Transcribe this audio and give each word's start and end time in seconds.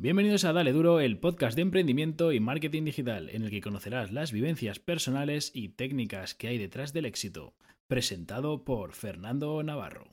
Bienvenidos 0.00 0.44
a 0.44 0.52
Dale 0.52 0.72
Duro, 0.72 1.00
el 1.00 1.18
podcast 1.18 1.56
de 1.56 1.62
emprendimiento 1.62 2.30
y 2.30 2.38
marketing 2.38 2.84
digital, 2.84 3.30
en 3.30 3.42
el 3.42 3.50
que 3.50 3.60
conocerás 3.60 4.12
las 4.12 4.30
vivencias 4.30 4.78
personales 4.78 5.50
y 5.52 5.70
técnicas 5.70 6.36
que 6.36 6.46
hay 6.46 6.56
detrás 6.56 6.92
del 6.92 7.04
éxito. 7.04 7.54
Presentado 7.88 8.62
por 8.62 8.92
Fernando 8.92 9.60
Navarro. 9.64 10.04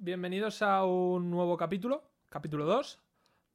Bienvenidos 0.00 0.60
a 0.62 0.84
un 0.84 1.30
nuevo 1.30 1.56
capítulo, 1.56 2.02
capítulo 2.30 2.64
2 2.64 3.00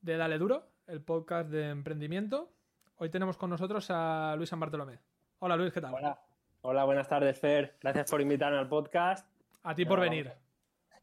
de 0.03 0.15
Dale 0.15 0.37
Duro, 0.37 0.69
el 0.87 1.01
podcast 1.01 1.49
de 1.49 1.67
emprendimiento. 1.67 2.49
Hoy 2.95 3.09
tenemos 3.09 3.35
con 3.35 3.49
nosotros 3.49 3.87
a 3.89 4.35
Luis 4.37 4.47
San 4.47 4.61
Bartolomé. 4.61 4.99
Hola 5.39 5.57
Luis, 5.57 5.73
¿qué 5.73 5.81
tal? 5.81 5.93
Hola, 5.93 6.17
Hola 6.61 6.83
buenas 6.83 7.07
tardes 7.07 7.39
Fer. 7.39 7.77
Gracias 7.81 8.11
por 8.11 8.19
invitarme 8.19 8.57
al 8.57 8.67
podcast. 8.67 9.25
A 9.63 9.73
ti 9.73 9.85
por 9.85 10.01
venir. 10.01 10.33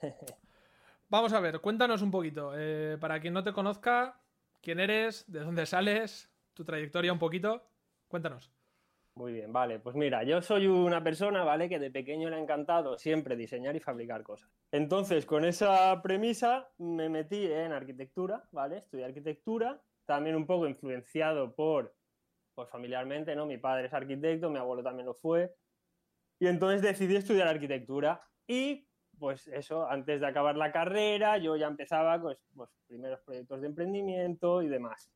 Vamos 1.09 1.33
a 1.33 1.41
ver, 1.41 1.61
cuéntanos 1.61 2.03
un 2.03 2.11
poquito. 2.11 2.53
Eh, 2.55 2.99
para 3.01 3.21
quien 3.21 3.33
no 3.33 3.43
te 3.43 3.55
conozca, 3.55 4.21
quién 4.61 4.81
eres, 4.81 5.25
de 5.33 5.41
dónde 5.41 5.65
sales, 5.65 6.31
tu 6.53 6.63
trayectoria 6.63 7.11
un 7.11 7.19
poquito. 7.19 7.67
Cuéntanos. 8.07 8.53
Muy 9.15 9.33
bien, 9.33 9.51
vale. 9.51 9.79
Pues 9.79 9.97
mira, 9.97 10.25
yo 10.25 10.43
soy 10.43 10.67
una 10.67 11.03
persona, 11.03 11.43
¿vale? 11.43 11.71
Que 11.71 11.79
de 11.79 11.91
pequeño 11.91 12.29
le 12.29 12.37
ha 12.37 12.39
encantado 12.41 12.99
siempre 12.99 13.35
diseñar 13.35 13.75
y 13.77 13.81
fabricar 13.81 14.23
cosas. 14.23 14.51
Entonces, 14.73 15.25
con 15.25 15.47
esa 15.47 16.03
premisa 16.03 16.69
me 16.77 17.09
metí 17.09 17.51
en 17.51 17.73
arquitectura, 17.73 18.45
¿vale? 18.53 18.77
Estudié 18.77 19.07
arquitectura, 19.07 19.81
también 20.05 20.37
un 20.37 20.47
poco 20.47 20.69
influenciado 20.69 21.55
por, 21.55 21.96
pues 22.57 22.69
familiarmente, 22.71 23.37
¿no? 23.37 23.47
Mi 23.47 23.59
padre 23.59 23.87
es 23.87 23.93
arquitecto, 23.93 24.51
mi 24.51 24.59
abuelo 24.59 24.83
también 24.83 25.07
lo 25.07 25.15
fue. 25.15 25.55
Y 26.41 26.49
entonces 26.49 26.83
decidí 26.83 27.15
estudiar 27.15 27.47
arquitectura 27.47 28.21
y 28.49 28.89
pues 29.19 29.47
eso, 29.49 29.89
antes 29.89 30.21
de 30.21 30.27
acabar 30.27 30.57
la 30.57 30.73
carrera, 30.73 31.39
yo 31.39 31.57
ya 31.57 31.67
empezaba 31.67 32.21
con 32.21 32.37
pues, 32.55 32.71
primeros 32.87 33.21
proyectos 33.21 33.61
de 33.61 33.69
emprendimiento 33.69 34.63
y 34.63 34.69
demás. 34.69 35.11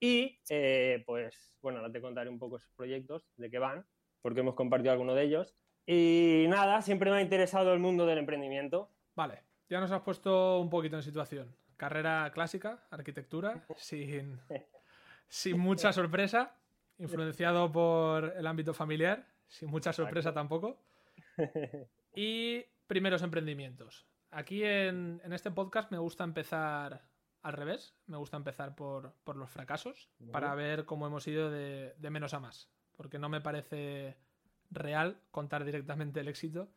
Y 0.00 0.40
eh, 0.48 1.02
pues 1.06 1.54
bueno, 1.62 1.78
ahora 1.78 1.92
te 1.92 2.00
contaré 2.00 2.28
un 2.28 2.38
poco 2.38 2.56
esos 2.56 2.72
proyectos, 2.72 3.28
de 3.36 3.50
qué 3.50 3.58
van, 3.58 3.86
porque 4.20 4.40
hemos 4.40 4.54
compartido 4.54 4.92
alguno 4.92 5.14
de 5.14 5.24
ellos. 5.24 5.54
Y 5.86 6.46
nada, 6.48 6.82
siempre 6.82 7.10
me 7.10 7.18
ha 7.18 7.22
interesado 7.22 7.72
el 7.72 7.80
mundo 7.80 8.06
del 8.06 8.18
emprendimiento. 8.18 8.90
Vale, 9.14 9.42
ya 9.68 9.80
nos 9.80 9.92
has 9.92 10.02
puesto 10.02 10.60
un 10.60 10.70
poquito 10.70 10.96
en 10.96 11.02
situación. 11.02 11.54
Carrera 11.76 12.30
clásica, 12.32 12.86
arquitectura, 12.90 13.64
sin, 13.76 14.40
sin 15.28 15.58
mucha 15.58 15.92
sorpresa, 15.92 16.59
influenciado 17.00 17.70
por 17.72 18.34
el 18.36 18.46
ámbito 18.46 18.72
familiar, 18.72 19.26
sin 19.48 19.70
mucha 19.70 19.92
sorpresa 19.92 20.32
tampoco. 20.32 20.78
Y 22.12 22.64
primeros 22.88 23.22
emprendimientos. 23.22 24.04
Aquí 24.32 24.64
en, 24.64 25.20
en 25.22 25.32
este 25.32 25.52
podcast 25.52 25.92
me 25.92 25.98
gusta 25.98 26.24
empezar 26.24 27.08
al 27.42 27.52
revés. 27.52 27.94
Me 28.06 28.16
gusta 28.16 28.36
empezar 28.36 28.74
por, 28.74 29.14
los 29.34 29.50
fracasos 29.50 30.08
para 30.32 30.54
ver 30.54 30.84
cómo 30.84 31.06
hemos 31.06 31.26
ido 31.26 31.50
de, 31.50 31.94
menos 32.10 32.34
a 32.34 32.40
más. 32.40 32.68
Porque 32.96 33.18
no 33.18 33.28
me 33.28 33.40
parece 33.40 34.16
real 34.70 35.20
contar 35.30 35.64
directamente 35.64 36.20
el 36.20 36.28
éxito 36.28 36.70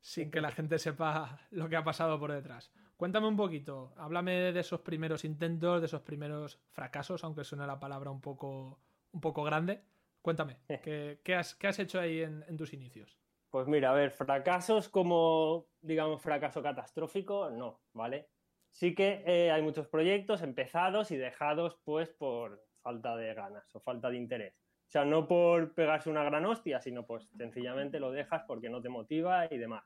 sin 0.00 0.30
que 0.30 0.40
la 0.40 0.50
gente 0.52 0.78
sepa 0.78 1.40
lo 1.50 1.68
que 1.68 1.76
ha 1.76 1.84
pasado 1.84 2.18
por 2.18 2.32
detrás. 2.32 2.70
Cuéntame 2.96 3.28
un 3.28 3.36
poquito, 3.36 3.94
háblame 3.96 4.52
de 4.52 4.60
esos 4.60 4.80
primeros 4.80 5.24
intentos, 5.24 5.80
de 5.80 5.86
esos 5.86 6.02
primeros 6.02 6.58
fracasos, 6.72 7.24
aunque 7.24 7.44
suene 7.44 7.66
la 7.66 7.80
palabra 7.80 8.10
un 8.10 8.20
poco, 8.20 8.78
un 9.12 9.20
poco 9.20 9.42
grande. 9.42 9.82
Cuéntame, 10.22 10.58
¿qué, 10.66 11.34
has, 11.34 11.56
has, 11.62 11.78
hecho 11.78 11.98
ahí 11.98 12.20
en, 12.22 12.44
en, 12.46 12.56
tus 12.56 12.72
inicios? 12.74 13.18
Pues 13.48 13.66
mira, 13.66 13.90
a 13.90 13.94
ver, 13.94 14.10
fracasos 14.10 14.88
como, 14.88 15.66
digamos, 15.80 16.20
fracaso 16.20 16.62
catastrófico, 16.62 17.50
no, 17.50 17.80
¿vale? 17.94 18.28
sí 18.70 18.94
que 18.94 19.22
eh, 19.26 19.50
hay 19.50 19.62
muchos 19.62 19.88
proyectos 19.88 20.42
empezados 20.42 21.10
y 21.10 21.16
dejados 21.16 21.78
pues 21.84 22.08
por 22.08 22.64
falta 22.82 23.16
de 23.16 23.34
ganas 23.34 23.74
o 23.74 23.80
falta 23.80 24.10
de 24.10 24.16
interés. 24.16 24.54
O 24.88 24.90
sea, 24.90 25.04
no 25.04 25.28
por 25.28 25.74
pegarse 25.74 26.10
una 26.10 26.24
gran 26.24 26.46
hostia, 26.46 26.80
sino 26.80 27.06
pues 27.06 27.28
sencillamente 27.36 28.00
lo 28.00 28.10
dejas 28.10 28.42
porque 28.46 28.68
no 28.68 28.80
te 28.80 28.88
motiva 28.88 29.46
y 29.52 29.58
demás. 29.58 29.84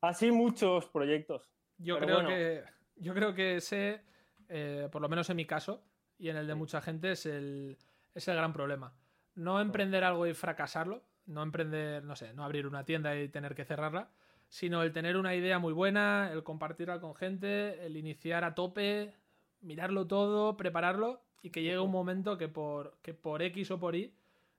Así 0.00 0.30
muchos 0.30 0.86
proyectos. 0.86 1.50
Yo, 1.76 1.98
creo, 1.98 2.26
que, 2.26 2.62
yo 2.96 3.14
creo 3.14 3.34
que 3.34 3.56
ese, 3.56 4.02
eh, 4.48 4.88
por 4.90 5.02
lo 5.02 5.08
menos 5.08 5.28
en 5.28 5.36
mi 5.36 5.46
caso 5.46 5.84
y 6.18 6.28
en 6.28 6.36
el 6.36 6.46
de 6.46 6.54
mucha 6.54 6.80
gente, 6.80 7.12
es 7.12 7.26
el, 7.26 7.76
es 8.14 8.28
el 8.28 8.36
gran 8.36 8.52
problema. 8.52 8.94
No 9.34 9.60
emprender 9.60 10.04
algo 10.04 10.26
y 10.26 10.34
fracasarlo, 10.34 11.02
no 11.26 11.42
emprender, 11.42 12.04
no 12.04 12.16
sé, 12.16 12.32
no 12.34 12.44
abrir 12.44 12.66
una 12.66 12.84
tienda 12.84 13.16
y 13.16 13.28
tener 13.28 13.54
que 13.54 13.64
cerrarla, 13.64 14.10
sino 14.48 14.82
el 14.82 14.92
tener 14.92 15.16
una 15.16 15.34
idea 15.34 15.58
muy 15.58 15.72
buena, 15.72 16.30
el 16.32 16.44
compartirla 16.44 17.00
con 17.00 17.14
gente, 17.14 17.84
el 17.84 17.96
iniciar 17.96 18.44
a 18.44 18.54
tope, 18.54 19.14
mirarlo 19.60 20.06
todo, 20.06 20.56
prepararlo 20.56 21.22
y 21.42 21.50
que 21.50 21.62
llegue 21.62 21.78
un 21.78 21.90
momento 21.90 22.38
que 22.38 22.48
por, 22.48 22.98
que 23.02 23.14
por 23.14 23.42
X 23.42 23.70
o 23.70 23.80
por 23.80 23.96
Y 23.96 24.14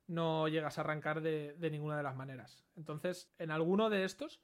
no 0.08 0.48
llegas 0.48 0.78
a 0.78 0.82
arrancar 0.82 1.22
de, 1.22 1.56
ninguna 1.72 1.98
de 1.98 2.04
las 2.04 2.16
maneras. 2.16 2.64
Entonces, 2.76 3.32
en 3.40 3.52
alguno 3.52 3.90
de 3.90 4.04
estos, 4.04 4.42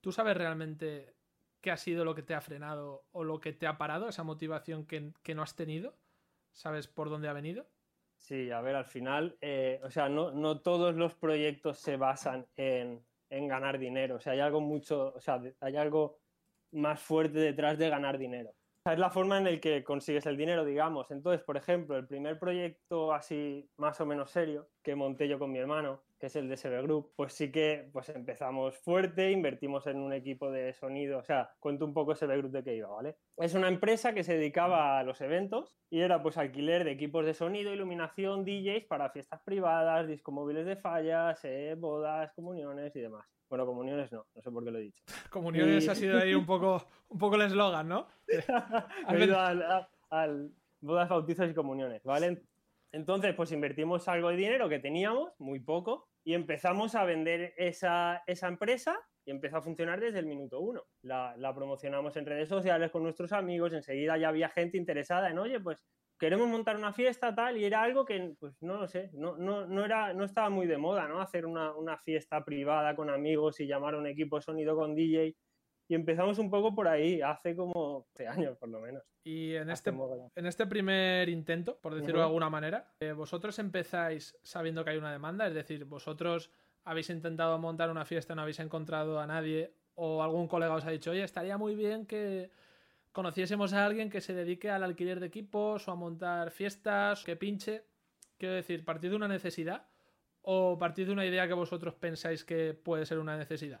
¿tú 0.00 0.12
sabes 0.12 0.36
realmente 0.36 1.14
qué 1.60 1.70
ha 1.70 1.76
sido 1.76 2.04
lo 2.04 2.14
que 2.14 2.22
te 2.22 2.34
ha 2.34 2.40
frenado 2.40 3.04
o 3.12 3.24
lo 3.24 3.40
que 3.40 3.52
te 3.52 3.66
ha 3.66 3.78
parado, 3.78 4.08
esa 4.08 4.22
motivación 4.22 4.86
que, 4.86 5.12
no 5.34 5.42
has 5.42 5.54
tenido? 5.54 5.94
¿Sabes 6.52 6.86
por 6.86 7.10
dónde 7.10 7.28
ha 7.28 7.32
venido? 7.32 7.66
Sí, 8.22 8.52
a 8.52 8.60
ver, 8.60 8.76
al 8.76 8.84
final, 8.84 9.36
eh, 9.40 9.80
o 9.82 9.90
sea, 9.90 10.08
no, 10.08 10.30
no 10.30 10.60
todos 10.60 10.94
los 10.94 11.12
proyectos 11.16 11.80
se 11.80 11.96
basan 11.96 12.46
en, 12.56 13.04
en 13.28 13.48
ganar 13.48 13.80
dinero. 13.80 14.14
O 14.16 14.20
sea, 14.20 14.32
hay 14.34 14.38
algo 14.40 14.60
mucho, 14.60 15.12
o 15.12 15.20
sea, 15.20 15.40
hay 15.58 15.76
algo 15.76 16.20
más 16.70 17.00
fuerte 17.00 17.40
detrás 17.40 17.78
de 17.78 17.90
ganar 17.90 18.18
dinero. 18.18 18.54
Es 18.84 18.98
la 18.98 19.10
forma 19.10 19.38
en 19.38 19.44
la 19.44 19.60
que 19.60 19.84
consigues 19.84 20.26
el 20.26 20.36
dinero, 20.36 20.64
digamos. 20.64 21.10
Entonces, 21.10 21.42
por 21.44 21.56
ejemplo, 21.56 21.96
el 21.96 22.06
primer 22.06 22.38
proyecto 22.38 23.12
así 23.12 23.70
más 23.76 24.00
o 24.00 24.06
menos 24.06 24.30
serio 24.30 24.68
que 24.82 24.96
monté 24.96 25.28
yo 25.28 25.38
con 25.38 25.52
mi 25.52 25.58
hermano 25.58 26.02
que 26.22 26.26
es 26.26 26.36
el 26.36 26.48
DSB 26.48 26.82
Group, 26.82 27.14
pues 27.16 27.32
sí 27.32 27.50
que 27.50 27.90
pues 27.92 28.08
empezamos 28.08 28.78
fuerte, 28.78 29.32
invertimos 29.32 29.88
en 29.88 29.98
un 29.98 30.12
equipo 30.12 30.52
de 30.52 30.72
sonido, 30.72 31.18
o 31.18 31.24
sea, 31.24 31.50
cuento 31.58 31.84
un 31.84 31.92
poco 31.92 32.14
SB 32.14 32.36
Group 32.36 32.52
de 32.52 32.62
qué 32.62 32.76
iba, 32.76 32.88
¿vale? 32.88 33.16
Es 33.38 33.54
una 33.54 33.66
empresa 33.66 34.14
que 34.14 34.22
se 34.22 34.34
dedicaba 34.34 35.00
a 35.00 35.02
los 35.02 35.20
eventos 35.20 35.76
y 35.90 35.98
era 35.98 36.22
pues 36.22 36.38
alquiler 36.38 36.84
de 36.84 36.92
equipos 36.92 37.26
de 37.26 37.34
sonido, 37.34 37.74
iluminación, 37.74 38.44
DJs 38.44 38.84
para 38.84 39.10
fiestas 39.10 39.40
privadas, 39.42 40.06
discomóviles 40.06 40.64
de 40.64 40.76
fallas, 40.76 41.44
eh, 41.44 41.74
bodas, 41.76 42.32
comuniones 42.34 42.94
y 42.94 43.00
demás. 43.00 43.26
Bueno, 43.52 43.66
comuniones 43.66 44.10
no, 44.10 44.24
no 44.34 44.40
sé 44.40 44.50
por 44.50 44.64
qué 44.64 44.70
lo 44.70 44.78
he 44.78 44.84
dicho. 44.84 45.04
Comuniones 45.28 45.86
ha 45.86 45.94
sido 45.94 46.18
ahí 46.18 46.32
un 46.32 46.46
poco, 46.46 46.88
un 47.10 47.18
poco 47.18 47.34
el 47.34 47.42
eslogan, 47.42 47.86
¿no? 47.86 48.08
He 49.10 49.24
ido 49.24 49.38
al, 49.38 49.86
al 50.08 50.50
bodas, 50.80 51.10
bautizos 51.10 51.50
y 51.50 51.52
comuniones, 51.52 52.02
¿vale? 52.02 52.44
Entonces, 52.92 53.34
pues 53.34 53.52
invertimos 53.52 54.08
algo 54.08 54.30
de 54.30 54.36
dinero 54.36 54.70
que 54.70 54.78
teníamos, 54.78 55.38
muy 55.38 55.60
poco, 55.60 56.08
y 56.24 56.32
empezamos 56.32 56.94
a 56.94 57.04
vender 57.04 57.52
esa, 57.58 58.22
esa 58.26 58.48
empresa 58.48 58.98
y 59.26 59.30
empezó 59.30 59.58
a 59.58 59.62
funcionar 59.62 60.00
desde 60.00 60.20
el 60.20 60.24
minuto 60.24 60.58
uno. 60.58 60.84
La, 61.02 61.36
la, 61.36 61.54
promocionamos 61.54 62.16
en 62.16 62.24
redes 62.24 62.48
sociales 62.48 62.90
con 62.90 63.02
nuestros 63.02 63.32
amigos, 63.32 63.74
enseguida 63.74 64.16
ya 64.16 64.30
había 64.30 64.48
gente 64.48 64.78
interesada 64.78 65.28
en, 65.28 65.38
oye, 65.38 65.60
pues 65.60 65.84
queremos 66.22 66.46
montar 66.46 66.76
una 66.76 66.92
fiesta 66.92 67.34
tal, 67.34 67.56
y 67.56 67.64
era 67.64 67.82
algo 67.82 68.04
que, 68.04 68.36
pues 68.38 68.54
no 68.62 68.76
lo 68.76 68.86
sé, 68.86 69.10
no, 69.12 69.36
no, 69.36 69.66
no, 69.66 69.84
era, 69.84 70.12
no 70.12 70.22
estaba 70.22 70.50
muy 70.50 70.68
de 70.68 70.78
moda, 70.78 71.08
¿no? 71.08 71.20
Hacer 71.20 71.44
una, 71.44 71.74
una 71.74 71.98
fiesta 71.98 72.44
privada 72.44 72.94
con 72.94 73.10
amigos 73.10 73.58
y 73.58 73.66
llamar 73.66 73.94
a 73.94 73.98
un 73.98 74.06
equipo 74.06 74.36
de 74.36 74.42
sonido 74.42 74.76
con 74.76 74.94
DJ 74.94 75.34
y 75.88 75.94
empezamos 75.96 76.38
un 76.38 76.48
poco 76.48 76.76
por 76.76 76.86
ahí, 76.86 77.20
hace 77.20 77.56
como 77.56 78.06
13 78.12 78.28
años 78.28 78.56
por 78.56 78.68
lo 78.68 78.78
menos. 78.78 79.02
Y 79.24 79.56
en 79.56 79.68
este, 79.68 79.92
en 80.36 80.46
este 80.46 80.64
primer 80.68 81.28
intento, 81.28 81.80
por 81.80 81.92
decirlo 81.92 82.20
de 82.20 82.26
alguna 82.26 82.48
manera, 82.48 82.94
eh, 83.00 83.10
vosotros 83.10 83.58
empezáis 83.58 84.38
sabiendo 84.44 84.84
que 84.84 84.90
hay 84.90 84.98
una 84.98 85.10
demanda, 85.10 85.48
es 85.48 85.54
decir, 85.54 85.86
vosotros 85.86 86.52
habéis 86.84 87.10
intentado 87.10 87.58
montar 87.58 87.90
una 87.90 88.04
fiesta, 88.04 88.36
no 88.36 88.42
habéis 88.42 88.60
encontrado 88.60 89.18
a 89.18 89.26
nadie 89.26 89.74
o 89.96 90.22
algún 90.22 90.46
colega 90.46 90.74
os 90.74 90.84
ha 90.84 90.90
dicho, 90.90 91.10
oye, 91.10 91.24
estaría 91.24 91.58
muy 91.58 91.74
bien 91.74 92.06
que 92.06 92.52
conociésemos 93.12 93.72
a 93.72 93.84
alguien 93.84 94.10
que 94.10 94.20
se 94.20 94.34
dedique 94.34 94.70
al 94.70 94.82
alquiler 94.82 95.20
de 95.20 95.26
equipos 95.26 95.86
o 95.86 95.92
a 95.92 95.94
montar 95.94 96.50
fiestas, 96.50 97.22
que 97.24 97.36
pinche. 97.36 97.84
Quiero 98.38 98.54
decir, 98.54 98.84
partir 98.84 99.10
de 99.10 99.16
una 99.16 99.28
necesidad 99.28 99.88
o 100.40 100.76
partir 100.78 101.06
de 101.06 101.12
una 101.12 101.24
idea 101.24 101.46
que 101.46 101.54
vosotros 101.54 101.94
pensáis 101.94 102.44
que 102.44 102.74
puede 102.74 103.06
ser 103.06 103.18
una 103.18 103.36
necesidad. 103.36 103.80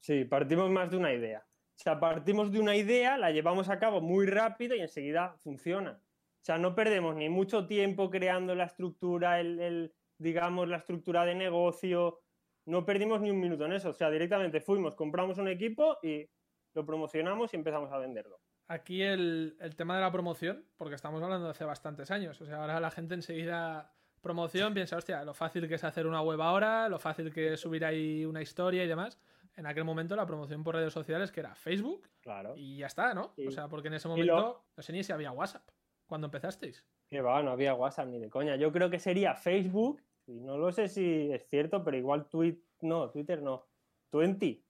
Sí, 0.00 0.24
partimos 0.24 0.70
más 0.70 0.90
de 0.90 0.96
una 0.96 1.12
idea. 1.12 1.46
O 1.74 1.80
sea, 1.80 1.98
partimos 1.98 2.50
de 2.50 2.60
una 2.60 2.76
idea, 2.76 3.16
la 3.16 3.30
llevamos 3.30 3.68
a 3.68 3.78
cabo 3.78 4.00
muy 4.00 4.26
rápido 4.26 4.74
y 4.74 4.80
enseguida 4.80 5.36
funciona. 5.38 5.92
O 5.92 6.44
sea, 6.44 6.58
no 6.58 6.74
perdemos 6.74 7.14
ni 7.14 7.28
mucho 7.28 7.66
tiempo 7.66 8.10
creando 8.10 8.54
la 8.54 8.64
estructura, 8.64 9.40
el, 9.40 9.94
digamos, 10.18 10.68
la 10.68 10.78
estructura 10.78 11.24
de 11.24 11.34
negocio. 11.34 12.20
No 12.66 12.84
perdimos 12.84 13.20
ni 13.20 13.30
un 13.30 13.40
minuto 13.40 13.64
en 13.64 13.72
eso. 13.72 13.90
O 13.90 13.92
sea, 13.92 14.10
directamente 14.10 14.60
fuimos, 14.60 14.94
compramos 14.94 15.38
un 15.38 15.48
equipo 15.48 15.98
y 16.02 16.28
lo 16.74 16.84
promocionamos 16.84 17.52
y 17.52 17.56
empezamos 17.56 17.92
a 17.92 17.98
venderlo. 17.98 18.40
Aquí 18.68 19.02
el, 19.02 19.56
el 19.60 19.74
tema 19.76 19.94
de 19.96 20.02
la 20.02 20.12
promoción, 20.12 20.64
porque 20.76 20.94
estamos 20.94 21.22
hablando 21.22 21.46
de 21.46 21.50
hace 21.52 21.64
bastantes 21.64 22.10
años. 22.10 22.38
O 22.40 22.44
sea, 22.46 22.60
ahora 22.60 22.78
la 22.80 22.90
gente 22.90 23.14
enseguida 23.14 23.92
promoción, 24.20 24.74
piensa, 24.74 24.96
hostia, 24.96 25.24
lo 25.24 25.32
fácil 25.32 25.66
que 25.68 25.76
es 25.76 25.84
hacer 25.84 26.06
una 26.06 26.20
web 26.20 26.40
ahora, 26.42 26.88
lo 26.88 26.98
fácil 26.98 27.32
que 27.32 27.54
es 27.54 27.60
subir 27.60 27.84
ahí 27.84 28.24
una 28.26 28.42
historia 28.42 28.84
y 28.84 28.88
demás. 28.88 29.18
En 29.56 29.66
aquel 29.66 29.84
momento 29.84 30.14
la 30.16 30.26
promoción 30.26 30.62
por 30.62 30.74
redes 30.74 30.92
sociales 30.92 31.32
que 31.32 31.40
era 31.40 31.54
Facebook 31.54 32.08
Claro. 32.20 32.54
y 32.56 32.76
ya 32.76 32.86
está, 32.86 33.14
¿no? 33.14 33.32
Sí. 33.36 33.46
O 33.46 33.50
sea, 33.50 33.68
porque 33.68 33.88
en 33.88 33.94
ese 33.94 34.06
momento 34.08 34.36
lo- 34.36 34.64
no 34.76 34.82
sé 34.82 34.92
ni 34.92 35.02
si 35.02 35.12
había 35.12 35.32
WhatsApp 35.32 35.66
cuando 36.06 36.26
empezasteis. 36.26 36.84
Que 37.08 37.20
va, 37.22 37.42
no 37.42 37.52
había 37.52 37.74
WhatsApp 37.74 38.08
ni 38.08 38.18
de 38.18 38.28
coña. 38.28 38.56
Yo 38.56 38.70
creo 38.70 38.90
que 38.90 38.98
sería 38.98 39.34
Facebook, 39.34 40.02
y 40.26 40.40
no 40.40 40.58
lo 40.58 40.70
sé 40.72 40.88
si 40.88 41.32
es 41.32 41.48
cierto, 41.48 41.82
pero 41.82 41.96
igual 41.96 42.28
tweet, 42.28 42.58
no, 42.82 43.08
Twitter 43.10 43.40
no. 43.42 43.66
20. 44.12 44.62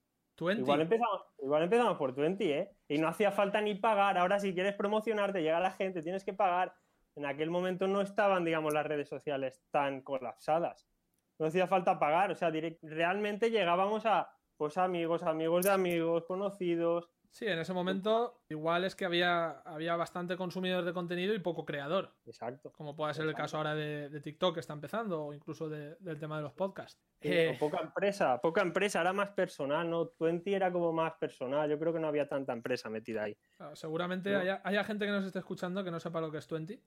20. 0.46 0.60
Igual 0.62 0.80
empezamos, 0.82 1.22
igual 1.38 1.62
empezamos 1.62 1.96
por 1.98 2.14
20, 2.14 2.58
¿eh? 2.58 2.76
Y 2.88 2.98
no 2.98 3.08
hacía 3.08 3.30
falta 3.32 3.60
ni 3.60 3.74
pagar. 3.74 4.18
Ahora, 4.18 4.38
si 4.40 4.54
quieres 4.54 4.74
promocionarte, 4.74 5.42
llega 5.42 5.60
la 5.60 5.70
gente, 5.72 6.02
tienes 6.02 6.24
que 6.24 6.32
pagar. 6.34 6.74
En 7.14 7.26
aquel 7.26 7.50
momento 7.50 7.88
no 7.88 8.00
estaban, 8.00 8.44
digamos, 8.44 8.72
las 8.72 8.86
redes 8.86 9.08
sociales 9.08 9.62
tan 9.70 10.02
colapsadas. 10.02 10.88
No 11.38 11.46
hacía 11.46 11.66
falta 11.66 11.98
pagar. 11.98 12.30
O 12.30 12.34
sea, 12.34 12.50
direct- 12.50 12.78
realmente 12.82 13.50
llegábamos 13.50 14.06
a, 14.06 14.30
pues, 14.56 14.78
amigos, 14.78 15.22
amigos 15.22 15.64
de 15.64 15.72
amigos, 15.72 16.24
conocidos. 16.26 17.10
Sí, 17.30 17.46
en 17.46 17.58
ese 17.58 17.72
momento 17.72 18.42
igual 18.48 18.84
es 18.84 18.96
que 18.96 19.04
había, 19.04 19.60
había 19.60 19.94
bastante 19.96 20.36
consumidor 20.36 20.84
de 20.84 20.92
contenido 20.92 21.34
y 21.34 21.38
poco 21.38 21.64
creador. 21.64 22.16
Exacto. 22.26 22.72
Como 22.72 22.96
puede 22.96 23.14
ser 23.14 23.26
el 23.26 23.34
caso 23.34 23.58
ahora 23.58 23.74
de, 23.74 24.08
de 24.08 24.20
TikTok 24.20 24.54
que 24.54 24.60
está 24.60 24.72
empezando 24.72 25.26
o 25.26 25.32
incluso 25.34 25.68
de- 25.68 25.94
del 26.00 26.18
tema 26.18 26.38
de 26.38 26.42
los 26.42 26.52
podcasts. 26.54 27.00
Sí, 27.20 27.28
Eh, 27.30 27.56
poca 27.60 27.80
empresa, 27.80 28.40
poca 28.40 28.62
empresa, 28.62 29.00
era 29.02 29.12
más 29.12 29.30
personal, 29.30 29.88
¿no? 29.88 30.12
20 30.18 30.52
era 30.52 30.72
como 30.72 30.92
más 30.92 31.12
personal. 31.14 31.68
Yo 31.70 31.78
creo 31.78 31.92
que 31.92 32.00
no 32.00 32.08
había 32.08 32.28
tanta 32.28 32.52
empresa 32.52 32.88
metida 32.90 33.24
ahí. 33.24 33.36
Claro, 33.56 33.76
Seguramente 33.76 34.32
No. 34.32 34.40
haya, 34.40 34.60
haya 34.64 34.82
gente 34.84 35.04
que 35.04 35.12
nos 35.12 35.24
esté 35.24 35.38
escuchando 35.38 35.84
que 35.84 35.90
no 35.90 36.00
sepa 36.00 36.20
lo 36.20 36.32
que 36.32 36.38
es 36.38 36.48
20. 36.48 36.82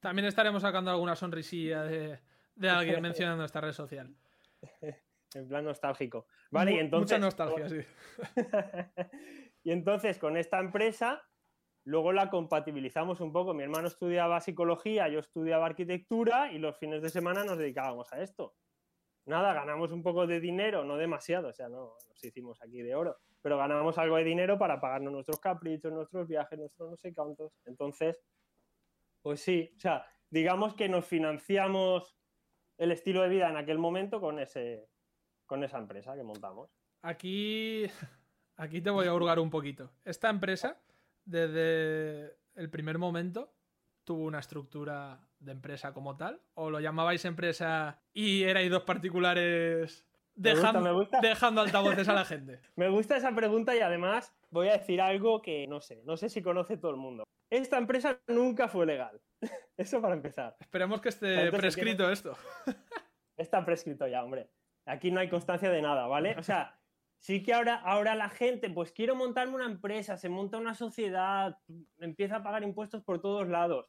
También 0.00 0.26
estaremos 0.26 0.62
sacando 0.62 0.90
alguna 0.90 1.14
sonrisilla 1.16 1.82
de, 1.84 2.18
de 2.54 2.70
alguien 2.70 3.00
mencionando 3.02 3.44
esta 3.44 3.60
red 3.60 3.72
social. 3.72 4.16
En 5.34 5.48
plan 5.48 5.64
nostálgico. 5.64 6.26
Vale, 6.50 6.72
y 6.72 6.78
entonces. 6.78 7.18
Mucha 7.18 7.24
nostalgia, 7.24 7.68
sí. 7.68 7.80
y 9.66 9.72
entonces 9.72 10.16
con 10.20 10.36
esta 10.36 10.60
empresa, 10.60 11.28
luego 11.82 12.12
la 12.12 12.30
compatibilizamos 12.30 13.20
un 13.20 13.32
poco. 13.32 13.52
Mi 13.52 13.64
hermano 13.64 13.88
estudiaba 13.88 14.40
psicología, 14.40 15.08
yo 15.08 15.18
estudiaba 15.18 15.66
arquitectura 15.66 16.52
y 16.52 16.58
los 16.58 16.78
fines 16.78 17.02
de 17.02 17.08
semana 17.08 17.42
nos 17.42 17.58
dedicábamos 17.58 18.12
a 18.12 18.22
esto. 18.22 18.54
Nada, 19.24 19.52
ganamos 19.54 19.90
un 19.90 20.04
poco 20.04 20.24
de 20.28 20.38
dinero, 20.38 20.84
no 20.84 20.96
demasiado, 20.96 21.48
o 21.48 21.52
sea, 21.52 21.68
no 21.68 21.96
nos 22.08 22.22
hicimos 22.22 22.62
aquí 22.62 22.80
de 22.80 22.94
oro, 22.94 23.16
pero 23.42 23.58
ganamos 23.58 23.98
algo 23.98 24.14
de 24.14 24.22
dinero 24.22 24.56
para 24.56 24.80
pagarnos 24.80 25.12
nuestros 25.12 25.40
caprichos, 25.40 25.92
nuestros 25.92 26.28
viajes, 26.28 26.56
nuestros 26.56 26.88
no 26.88 26.96
sé 26.96 27.12
cuántos. 27.12 27.52
Entonces, 27.64 28.22
pues 29.20 29.40
sí, 29.40 29.72
o 29.76 29.80
sea, 29.80 30.06
digamos 30.30 30.76
que 30.76 30.88
nos 30.88 31.04
financiamos 31.06 32.16
el 32.78 32.92
estilo 32.92 33.20
de 33.22 33.30
vida 33.30 33.50
en 33.50 33.56
aquel 33.56 33.78
momento 33.78 34.20
con, 34.20 34.38
ese, 34.38 34.88
con 35.44 35.64
esa 35.64 35.78
empresa 35.78 36.14
que 36.14 36.22
montamos. 36.22 36.70
Aquí, 37.02 37.86
aquí 38.56 38.80
te 38.80 38.90
voy 38.90 39.06
a 39.06 39.14
hurgar 39.14 39.38
un 39.38 39.50
poquito. 39.50 39.90
Esta 40.04 40.28
empresa, 40.30 40.78
desde 41.24 42.36
el 42.54 42.70
primer 42.70 42.98
momento, 42.98 43.52
tuvo 44.04 44.24
una 44.24 44.38
estructura 44.38 45.20
de 45.40 45.52
empresa 45.52 45.92
como 45.92 46.16
tal? 46.16 46.40
¿O 46.54 46.70
lo 46.70 46.80
llamabais 46.80 47.24
empresa 47.24 48.00
y 48.12 48.44
erais 48.44 48.70
dos 48.70 48.84
particulares 48.84 50.06
Me 50.34 50.52
gusta, 50.52 50.66
dejando, 50.68 50.80
me 50.80 50.92
gusta. 50.92 51.20
dejando 51.20 51.60
altavoces 51.60 52.08
a 52.08 52.14
la 52.14 52.24
gente? 52.24 52.60
Me 52.76 52.88
gusta 52.88 53.16
esa 53.16 53.34
pregunta 53.34 53.74
y 53.76 53.80
además 53.80 54.34
voy 54.50 54.68
a 54.68 54.72
decir 54.78 55.00
algo 55.00 55.42
que 55.42 55.66
no 55.66 55.80
sé, 55.80 56.02
no 56.04 56.16
sé 56.16 56.28
si 56.28 56.42
conoce 56.42 56.76
todo 56.76 56.90
el 56.90 56.96
mundo. 56.96 57.24
Esta 57.50 57.78
empresa 57.78 58.20
nunca 58.28 58.68
fue 58.68 58.86
legal. 58.86 59.20
Eso 59.76 60.00
para 60.00 60.14
empezar. 60.14 60.56
Esperemos 60.60 61.00
que 61.00 61.10
esté 61.10 61.34
Entonces, 61.34 61.60
prescrito 61.60 62.10
esto. 62.10 62.36
Está 63.36 63.64
prescrito 63.64 64.06
ya, 64.08 64.24
hombre. 64.24 64.48
Aquí 64.86 65.10
no 65.10 65.20
hay 65.20 65.28
constancia 65.28 65.70
de 65.70 65.82
nada, 65.82 66.06
¿vale? 66.06 66.34
O 66.38 66.42
sea, 66.42 66.78
sí 67.18 67.42
que 67.42 67.52
ahora, 67.54 67.76
ahora 67.76 68.14
la 68.14 68.28
gente, 68.28 68.70
pues 68.70 68.92
quiero 68.92 69.14
montarme 69.16 69.54
una 69.54 69.66
empresa, 69.66 70.16
se 70.16 70.28
monta 70.28 70.58
una 70.58 70.74
sociedad, 70.74 71.58
empieza 71.98 72.36
a 72.36 72.42
pagar 72.42 72.62
impuestos 72.62 73.02
por 73.02 73.20
todos 73.20 73.48
lados. 73.48 73.86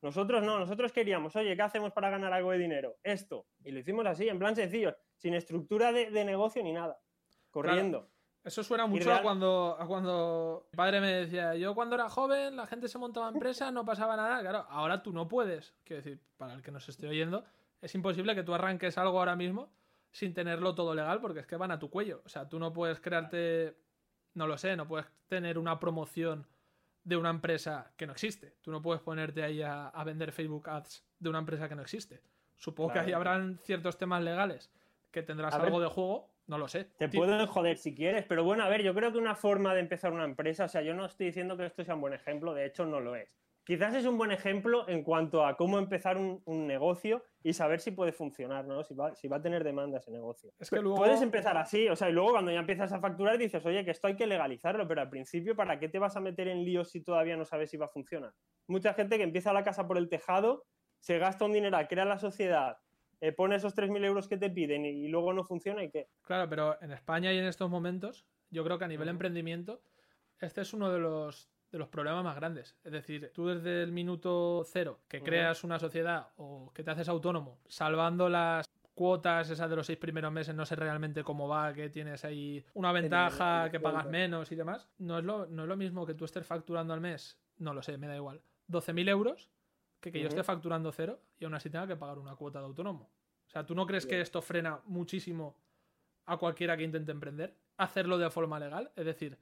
Nosotros 0.00 0.42
no, 0.42 0.58
nosotros 0.58 0.92
queríamos, 0.92 1.36
oye, 1.36 1.54
¿qué 1.54 1.62
hacemos 1.62 1.92
para 1.92 2.10
ganar 2.10 2.32
algo 2.32 2.50
de 2.50 2.58
dinero? 2.58 2.96
Esto. 3.04 3.46
Y 3.64 3.70
lo 3.70 3.78
hicimos 3.78 4.04
así, 4.06 4.28
en 4.28 4.38
plan 4.38 4.56
sencillo, 4.56 4.96
sin 5.16 5.34
estructura 5.34 5.92
de, 5.92 6.10
de 6.10 6.24
negocio 6.24 6.62
ni 6.62 6.72
nada. 6.72 6.98
Corriendo. 7.50 8.08
Eso 8.42 8.64
suena 8.64 8.86
mucho 8.88 9.04
real- 9.04 9.18
a 9.20 9.22
cuando, 9.22 9.76
a 9.78 9.86
cuando 9.86 10.66
mi 10.72 10.76
padre 10.76 11.00
me 11.00 11.12
decía, 11.12 11.54
yo 11.54 11.76
cuando 11.76 11.94
era 11.94 12.08
joven 12.08 12.56
la 12.56 12.66
gente 12.66 12.88
se 12.88 12.98
montaba 12.98 13.28
empresa, 13.28 13.70
no 13.70 13.84
pasaba 13.84 14.16
nada. 14.16 14.40
Claro, 14.40 14.66
ahora 14.68 15.00
tú 15.04 15.12
no 15.12 15.28
puedes. 15.28 15.72
Quiero 15.84 16.02
decir, 16.02 16.20
para 16.36 16.54
el 16.54 16.62
que 16.62 16.72
nos 16.72 16.88
esté 16.88 17.06
oyendo, 17.06 17.44
es 17.80 17.94
imposible 17.94 18.34
que 18.34 18.42
tú 18.42 18.52
arranques 18.52 18.98
algo 18.98 19.20
ahora 19.20 19.36
mismo 19.36 19.72
sin 20.12 20.34
tenerlo 20.34 20.74
todo 20.74 20.94
legal 20.94 21.20
porque 21.20 21.40
es 21.40 21.46
que 21.46 21.56
van 21.56 21.72
a 21.72 21.78
tu 21.78 21.90
cuello. 21.90 22.22
O 22.24 22.28
sea, 22.28 22.48
tú 22.48 22.58
no 22.58 22.72
puedes 22.72 23.00
crearte, 23.00 23.76
no 24.34 24.46
lo 24.46 24.56
sé, 24.56 24.76
no 24.76 24.86
puedes 24.86 25.06
tener 25.26 25.58
una 25.58 25.80
promoción 25.80 26.46
de 27.02 27.16
una 27.16 27.30
empresa 27.30 27.92
que 27.96 28.06
no 28.06 28.12
existe. 28.12 28.54
Tú 28.60 28.70
no 28.70 28.80
puedes 28.80 29.02
ponerte 29.02 29.42
ahí 29.42 29.62
a, 29.62 29.88
a 29.88 30.04
vender 30.04 30.30
Facebook 30.30 30.68
Ads 30.68 31.04
de 31.18 31.28
una 31.28 31.40
empresa 31.40 31.68
que 31.68 31.74
no 31.74 31.82
existe. 31.82 32.20
Supongo 32.56 32.92
que 32.92 33.00
ahí 33.00 33.12
habrán 33.12 33.58
ciertos 33.58 33.98
temas 33.98 34.22
legales 34.22 34.70
que 35.10 35.22
tendrás 35.22 35.56
ver. 35.56 35.66
algo 35.66 35.80
de 35.80 35.88
juego, 35.88 36.30
no 36.46 36.58
lo 36.58 36.68
sé. 36.68 36.84
Te 36.98 37.08
pueden 37.08 37.44
joder 37.46 37.76
si 37.76 37.94
quieres, 37.94 38.24
pero 38.24 38.44
bueno, 38.44 38.62
a 38.62 38.68
ver, 38.68 38.82
yo 38.82 38.94
creo 38.94 39.10
que 39.10 39.18
una 39.18 39.34
forma 39.34 39.74
de 39.74 39.80
empezar 39.80 40.12
una 40.12 40.24
empresa, 40.24 40.66
o 40.66 40.68
sea, 40.68 40.82
yo 40.82 40.94
no 40.94 41.06
estoy 41.06 41.26
diciendo 41.26 41.56
que 41.56 41.66
esto 41.66 41.84
sea 41.84 41.94
un 41.94 42.00
buen 42.00 42.14
ejemplo, 42.14 42.54
de 42.54 42.66
hecho 42.66 42.86
no 42.86 43.00
lo 43.00 43.16
es. 43.16 43.28
Quizás 43.64 43.94
es 43.94 44.06
un 44.06 44.18
buen 44.18 44.32
ejemplo 44.32 44.88
en 44.88 45.04
cuanto 45.04 45.46
a 45.46 45.56
cómo 45.56 45.78
empezar 45.78 46.16
un, 46.16 46.42
un 46.46 46.66
negocio 46.66 47.22
y 47.44 47.52
saber 47.52 47.80
si 47.80 47.92
puede 47.92 48.10
funcionar, 48.12 48.64
¿no? 48.66 48.82
Si 48.82 48.92
va, 48.94 49.14
si 49.14 49.28
va 49.28 49.36
a 49.36 49.42
tener 49.42 49.62
demanda 49.62 49.98
ese 49.98 50.10
negocio. 50.10 50.52
Es 50.58 50.68
que 50.68 50.80
luego- 50.80 50.96
Puedes 50.96 51.22
empezar 51.22 51.56
así, 51.56 51.88
o 51.88 51.94
sea, 51.94 52.10
y 52.10 52.12
luego 52.12 52.32
cuando 52.32 52.50
ya 52.50 52.58
empiezas 52.58 52.92
a 52.92 52.98
facturar 53.00 53.38
dices, 53.38 53.64
oye, 53.64 53.84
que 53.84 53.92
esto 53.92 54.08
hay 54.08 54.16
que 54.16 54.26
legalizarlo, 54.26 54.88
pero 54.88 55.00
al 55.00 55.08
principio, 55.10 55.54
¿para 55.54 55.78
qué 55.78 55.88
te 55.88 56.00
vas 56.00 56.16
a 56.16 56.20
meter 56.20 56.48
en 56.48 56.64
líos 56.64 56.90
si 56.90 57.02
todavía 57.02 57.36
no 57.36 57.44
sabes 57.44 57.70
si 57.70 57.76
va 57.76 57.86
a 57.86 57.88
funcionar? 57.88 58.32
Mucha 58.66 58.94
gente 58.94 59.16
que 59.16 59.22
empieza 59.24 59.52
la 59.52 59.62
casa 59.62 59.86
por 59.86 59.96
el 59.96 60.08
tejado, 60.08 60.64
se 60.98 61.18
gasta 61.18 61.44
un 61.44 61.52
dinero, 61.52 61.78
crea 61.88 62.04
la 62.04 62.18
sociedad, 62.18 62.78
eh, 63.20 63.30
pone 63.30 63.54
esos 63.54 63.74
3.000 63.76 64.04
euros 64.04 64.26
que 64.26 64.38
te 64.38 64.50
piden 64.50 64.84
y, 64.84 65.04
y 65.04 65.08
luego 65.08 65.32
no 65.32 65.44
funciona 65.44 65.84
y 65.84 65.90
qué. 65.90 66.08
Claro, 66.22 66.48
pero 66.48 66.82
en 66.82 66.90
España 66.90 67.32
y 67.32 67.38
en 67.38 67.44
estos 67.44 67.70
momentos, 67.70 68.26
yo 68.50 68.64
creo 68.64 68.78
que 68.78 68.84
a 68.86 68.88
nivel 68.88 69.08
emprendimiento, 69.08 69.82
este 70.40 70.62
es 70.62 70.74
uno 70.74 70.92
de 70.92 70.98
los, 70.98 71.48
de 71.72 71.78
los 71.78 71.88
problemas 71.88 72.22
más 72.22 72.36
grandes. 72.36 72.76
Es 72.84 72.92
decir, 72.92 73.32
tú 73.34 73.48
desde 73.48 73.82
el 73.82 73.90
minuto 73.90 74.62
cero 74.66 75.00
que 75.08 75.22
creas 75.22 75.64
una 75.64 75.78
sociedad 75.78 76.28
o 76.36 76.70
que 76.72 76.84
te 76.84 76.90
haces 76.90 77.08
autónomo, 77.08 77.58
salvando 77.66 78.28
las 78.28 78.66
cuotas 78.94 79.48
esas 79.48 79.70
de 79.70 79.76
los 79.76 79.86
seis 79.86 79.98
primeros 79.98 80.30
meses, 80.30 80.54
no 80.54 80.66
sé 80.66 80.76
realmente 80.76 81.24
cómo 81.24 81.48
va, 81.48 81.72
que 81.72 81.88
tienes 81.88 82.24
ahí 82.26 82.62
una 82.74 82.92
ventaja, 82.92 83.70
que 83.70 83.80
pagas 83.80 84.06
menos 84.06 84.52
y 84.52 84.54
demás, 84.54 84.86
no 84.98 85.18
es, 85.18 85.24
lo, 85.24 85.46
no 85.46 85.62
es 85.62 85.68
lo 85.68 85.76
mismo 85.76 86.04
que 86.04 86.14
tú 86.14 86.26
estés 86.26 86.46
facturando 86.46 86.92
al 86.92 87.00
mes, 87.00 87.38
no 87.56 87.72
lo 87.72 87.82
sé, 87.82 87.96
me 87.96 88.06
da 88.06 88.16
igual, 88.16 88.42
12.000 88.68 89.08
euros, 89.08 89.50
que 89.98 90.12
que 90.12 90.20
yo 90.20 90.28
esté 90.28 90.42
facturando 90.42 90.92
cero 90.92 91.20
y 91.38 91.44
aún 91.44 91.54
así 91.54 91.70
tenga 91.70 91.86
que 91.86 91.96
pagar 91.96 92.18
una 92.18 92.36
cuota 92.36 92.58
de 92.58 92.66
autónomo. 92.66 93.10
O 93.46 93.50
sea, 93.50 93.64
¿tú 93.64 93.74
no 93.74 93.86
crees 93.86 94.04
que 94.04 94.20
esto 94.20 94.42
frena 94.42 94.80
muchísimo 94.84 95.56
a 96.26 96.36
cualquiera 96.36 96.76
que 96.76 96.82
intente 96.82 97.12
emprender? 97.12 97.56
Hacerlo 97.76 98.18
de 98.18 98.30
forma 98.30 98.58
legal. 98.58 98.90
Es 98.96 99.04
decir, 99.04 99.38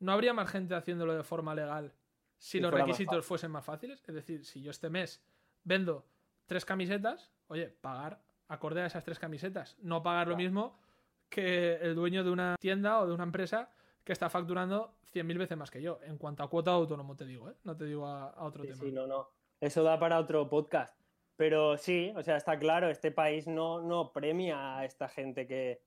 ¿no 0.00 0.12
habría 0.12 0.32
más 0.34 0.50
gente 0.50 0.74
haciéndolo 0.74 1.14
de 1.14 1.22
forma 1.22 1.54
legal 1.54 1.92
si 2.38 2.58
Si 2.58 2.60
los 2.60 2.70
fuera 2.70 2.84
requisitos 2.84 3.24
fuesen 3.24 3.50
más 3.50 3.64
fáciles? 3.64 4.02
Es 4.06 4.14
decir, 4.14 4.44
si 4.44 4.60
yo 4.62 4.70
este 4.70 4.90
mes 4.90 5.22
vendo 5.62 6.06
tres 6.46 6.64
camisetas, 6.64 7.32
oye, 7.46 7.68
pagar 7.68 8.22
acorde 8.48 8.82
a 8.82 8.86
esas 8.86 9.04
tres 9.04 9.18
camisetas. 9.18 9.76
No 9.80 10.02
pagar 10.02 10.28
lo 10.28 10.36
mismo 10.36 10.78
que 11.30 11.76
el 11.76 11.94
dueño 11.94 12.22
de 12.22 12.30
una 12.30 12.56
tienda 12.60 13.00
o 13.00 13.06
de 13.06 13.12
una 13.14 13.24
empresa 13.24 13.70
que 14.04 14.12
está 14.12 14.28
facturando 14.28 14.98
100.000 15.12 15.38
veces 15.38 15.56
más 15.56 15.70
que 15.70 15.80
yo. 15.80 15.98
En 16.02 16.18
cuanto 16.18 16.42
a 16.42 16.50
cuota 16.50 16.72
de 16.72 16.76
autónomo 16.76 17.16
te 17.16 17.24
digo, 17.24 17.48
¿eh? 17.48 17.54
No 17.64 17.74
te 17.76 17.86
digo 17.86 18.06
a, 18.06 18.28
a 18.30 18.44
otro 18.44 18.62
Sí, 18.62 18.68
tema. 18.68 18.80
sí, 18.82 18.92
no, 18.92 19.06
no. 19.06 19.30
Eso 19.60 19.82
da 19.82 19.98
para 19.98 20.18
otro 20.18 20.48
podcast. 20.50 21.00
Pero 21.36 21.78
sí, 21.78 22.12
o 22.14 22.22
sea, 22.22 22.36
está 22.36 22.58
claro, 22.58 22.90
este 22.90 23.10
país 23.10 23.46
no, 23.46 23.80
no 23.80 24.12
premia 24.12 24.76
a 24.76 24.84
esta 24.84 25.08
gente 25.08 25.46
que, 25.46 25.82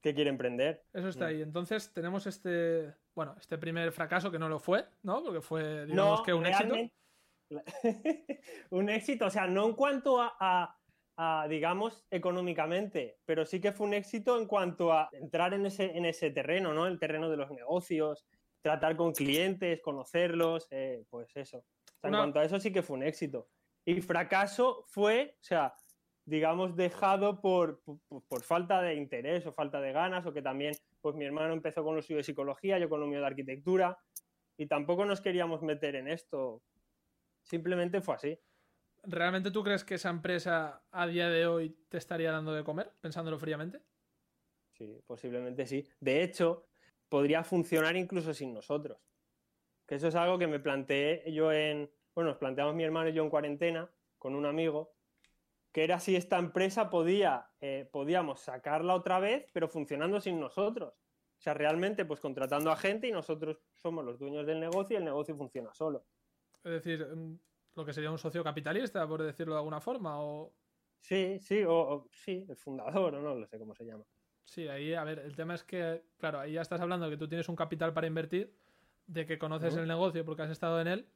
que 0.00 0.12
quiere 0.14 0.28
emprender. 0.30 0.84
Eso 0.92 1.08
está 1.08 1.26
ahí. 1.26 1.40
Entonces 1.40 1.92
tenemos 1.94 2.26
este, 2.26 2.92
bueno, 3.20 3.36
este 3.38 3.58
primer 3.58 3.92
fracaso 3.92 4.30
que 4.30 4.38
no 4.38 4.48
lo 4.48 4.58
fue, 4.58 4.86
¿no? 5.02 5.22
Porque 5.22 5.42
fue, 5.42 5.84
digamos 5.84 6.20
no, 6.20 6.24
que 6.24 6.32
un 6.32 6.46
éxito. 6.46 6.74
un 8.70 8.88
éxito, 8.88 9.26
o 9.26 9.30
sea, 9.30 9.46
no 9.46 9.66
en 9.66 9.74
cuanto 9.74 10.22
a, 10.22 10.34
a- 10.40 10.76
a, 11.18 11.46
digamos, 11.48 12.06
económicamente, 12.10 13.18
pero 13.26 13.44
sí 13.44 13.60
que 13.60 13.72
fue 13.72 13.86
un 13.88 13.92
éxito 13.92 14.38
en 14.40 14.46
cuanto 14.46 14.90
a 14.90 15.10
entrar 15.12 15.52
en 15.52 15.66
ese, 15.66 15.94
en 15.94 16.06
ese 16.06 16.30
terreno, 16.30 16.72
¿no? 16.72 16.86
El 16.86 16.98
terreno 16.98 17.28
de 17.28 17.36
los 17.36 17.50
negocios, 17.50 18.24
tratar 18.62 18.96
con 18.96 19.12
clientes, 19.12 19.82
conocerlos, 19.82 20.66
eh, 20.70 21.04
pues 21.10 21.28
eso. 21.36 21.58
O 21.58 22.00
sea, 22.00 22.08
Una- 22.08 22.18
En 22.20 22.22
cuanto 22.22 22.38
a 22.40 22.44
eso 22.44 22.58
sí 22.58 22.72
que 22.72 22.82
fue 22.82 22.96
un 22.96 23.02
éxito. 23.02 23.48
Y 23.84 24.00
fracaso 24.00 24.86
fue, 24.88 25.34
o 25.34 25.42
sea, 25.44 25.74
digamos, 26.24 26.74
dejado 26.74 27.42
por, 27.42 27.82
por, 27.82 28.22
por 28.26 28.42
falta 28.42 28.80
de 28.80 28.94
interés 28.94 29.44
o 29.46 29.52
falta 29.52 29.78
de 29.82 29.92
ganas, 29.92 30.24
o 30.24 30.32
que 30.32 30.40
también, 30.40 30.74
pues 31.00 31.16
mi 31.16 31.24
hermano 31.24 31.52
empezó 31.52 31.84
con 31.84 31.96
lo 31.96 32.02
suyo 32.02 32.18
de 32.18 32.24
psicología, 32.24 32.78
yo 32.78 32.88
con 32.88 33.00
lo 33.00 33.06
mío 33.06 33.20
de 33.20 33.26
arquitectura, 33.26 33.98
y 34.56 34.66
tampoco 34.66 35.04
nos 35.04 35.20
queríamos 35.20 35.62
meter 35.62 35.96
en 35.96 36.08
esto. 36.08 36.62
Simplemente 37.42 38.00
fue 38.00 38.14
así. 38.14 38.38
¿realmente 39.02 39.50
tú 39.50 39.62
crees 39.62 39.84
que 39.84 39.94
esa 39.94 40.10
empresa 40.10 40.84
a 40.90 41.06
día 41.06 41.28
de 41.28 41.46
hoy 41.46 41.70
te 41.88 41.98
estaría 41.98 42.32
dando 42.32 42.52
de 42.52 42.64
comer, 42.64 42.92
pensándolo 43.00 43.38
fríamente? 43.38 43.80
Sí, 44.76 45.00
posiblemente 45.06 45.66
sí. 45.66 45.88
De 46.00 46.22
hecho, 46.22 46.66
podría 47.08 47.44
funcionar 47.44 47.96
incluso 47.96 48.34
sin 48.34 48.54
nosotros. 48.54 48.98
Que 49.86 49.96
eso 49.96 50.08
es 50.08 50.14
algo 50.14 50.38
que 50.38 50.46
me 50.46 50.60
planteé 50.60 51.30
yo 51.32 51.52
en, 51.52 51.90
bueno, 52.14 52.30
nos 52.30 52.38
planteamos 52.38 52.74
mi 52.74 52.84
hermano 52.84 53.08
y 53.10 53.12
yo 53.12 53.22
en 53.22 53.30
cuarentena 53.30 53.90
con 54.18 54.34
un 54.34 54.46
amigo, 54.46 54.94
que 55.72 55.84
era 55.84 56.00
si 56.00 56.16
esta 56.16 56.38
empresa 56.38 56.90
podía, 56.90 57.48
eh, 57.60 57.88
podíamos 57.90 58.40
sacarla 58.40 58.94
otra 58.94 59.20
vez, 59.20 59.46
pero 59.52 59.68
funcionando 59.68 60.20
sin 60.20 60.40
nosotros. 60.40 60.92
O 60.92 61.42
sea, 61.42 61.54
realmente, 61.54 62.04
pues 62.04 62.20
contratando 62.20 62.70
a 62.70 62.76
gente 62.76 63.08
y 63.08 63.12
nosotros 63.12 63.58
somos 63.74 64.04
los 64.04 64.18
dueños 64.18 64.46
del 64.46 64.60
negocio 64.60 64.94
y 64.94 64.98
el 64.98 65.04
negocio 65.04 65.36
funciona 65.36 65.72
solo. 65.72 66.04
Es 66.62 66.72
decir, 66.72 67.06
mm, 67.06 67.38
lo 67.76 67.84
que 67.84 67.92
sería 67.92 68.10
un 68.10 68.18
socio 68.18 68.44
capitalista, 68.44 69.06
por 69.06 69.22
decirlo 69.22 69.54
de 69.54 69.60
alguna 69.60 69.80
forma, 69.80 70.20
o... 70.20 70.52
Sí, 70.98 71.38
sí, 71.40 71.64
o, 71.66 72.08
sí, 72.12 72.44
el 72.46 72.56
fundador, 72.56 73.14
o 73.14 73.22
no 73.22 73.34
lo 73.34 73.46
sé 73.46 73.58
cómo 73.58 73.74
se 73.74 73.84
llama. 73.84 74.04
Sí, 74.44 74.68
ahí, 74.68 74.92
a 74.92 75.04
ver, 75.04 75.20
el 75.20 75.34
tema 75.34 75.54
es 75.54 75.64
que, 75.64 76.02
claro, 76.18 76.40
ahí 76.40 76.52
ya 76.52 76.60
estás 76.60 76.80
hablando 76.80 77.06
de 77.06 77.12
que 77.12 77.16
tú 77.16 77.28
tienes 77.28 77.48
un 77.48 77.56
capital 77.56 77.94
para 77.94 78.06
invertir, 78.06 78.52
de 79.06 79.24
que 79.24 79.38
conoces 79.38 79.76
el 79.76 79.88
negocio 79.88 80.24
porque 80.24 80.42
has 80.42 80.50
estado 80.50 80.80
en 80.80 80.88
él 80.88 81.08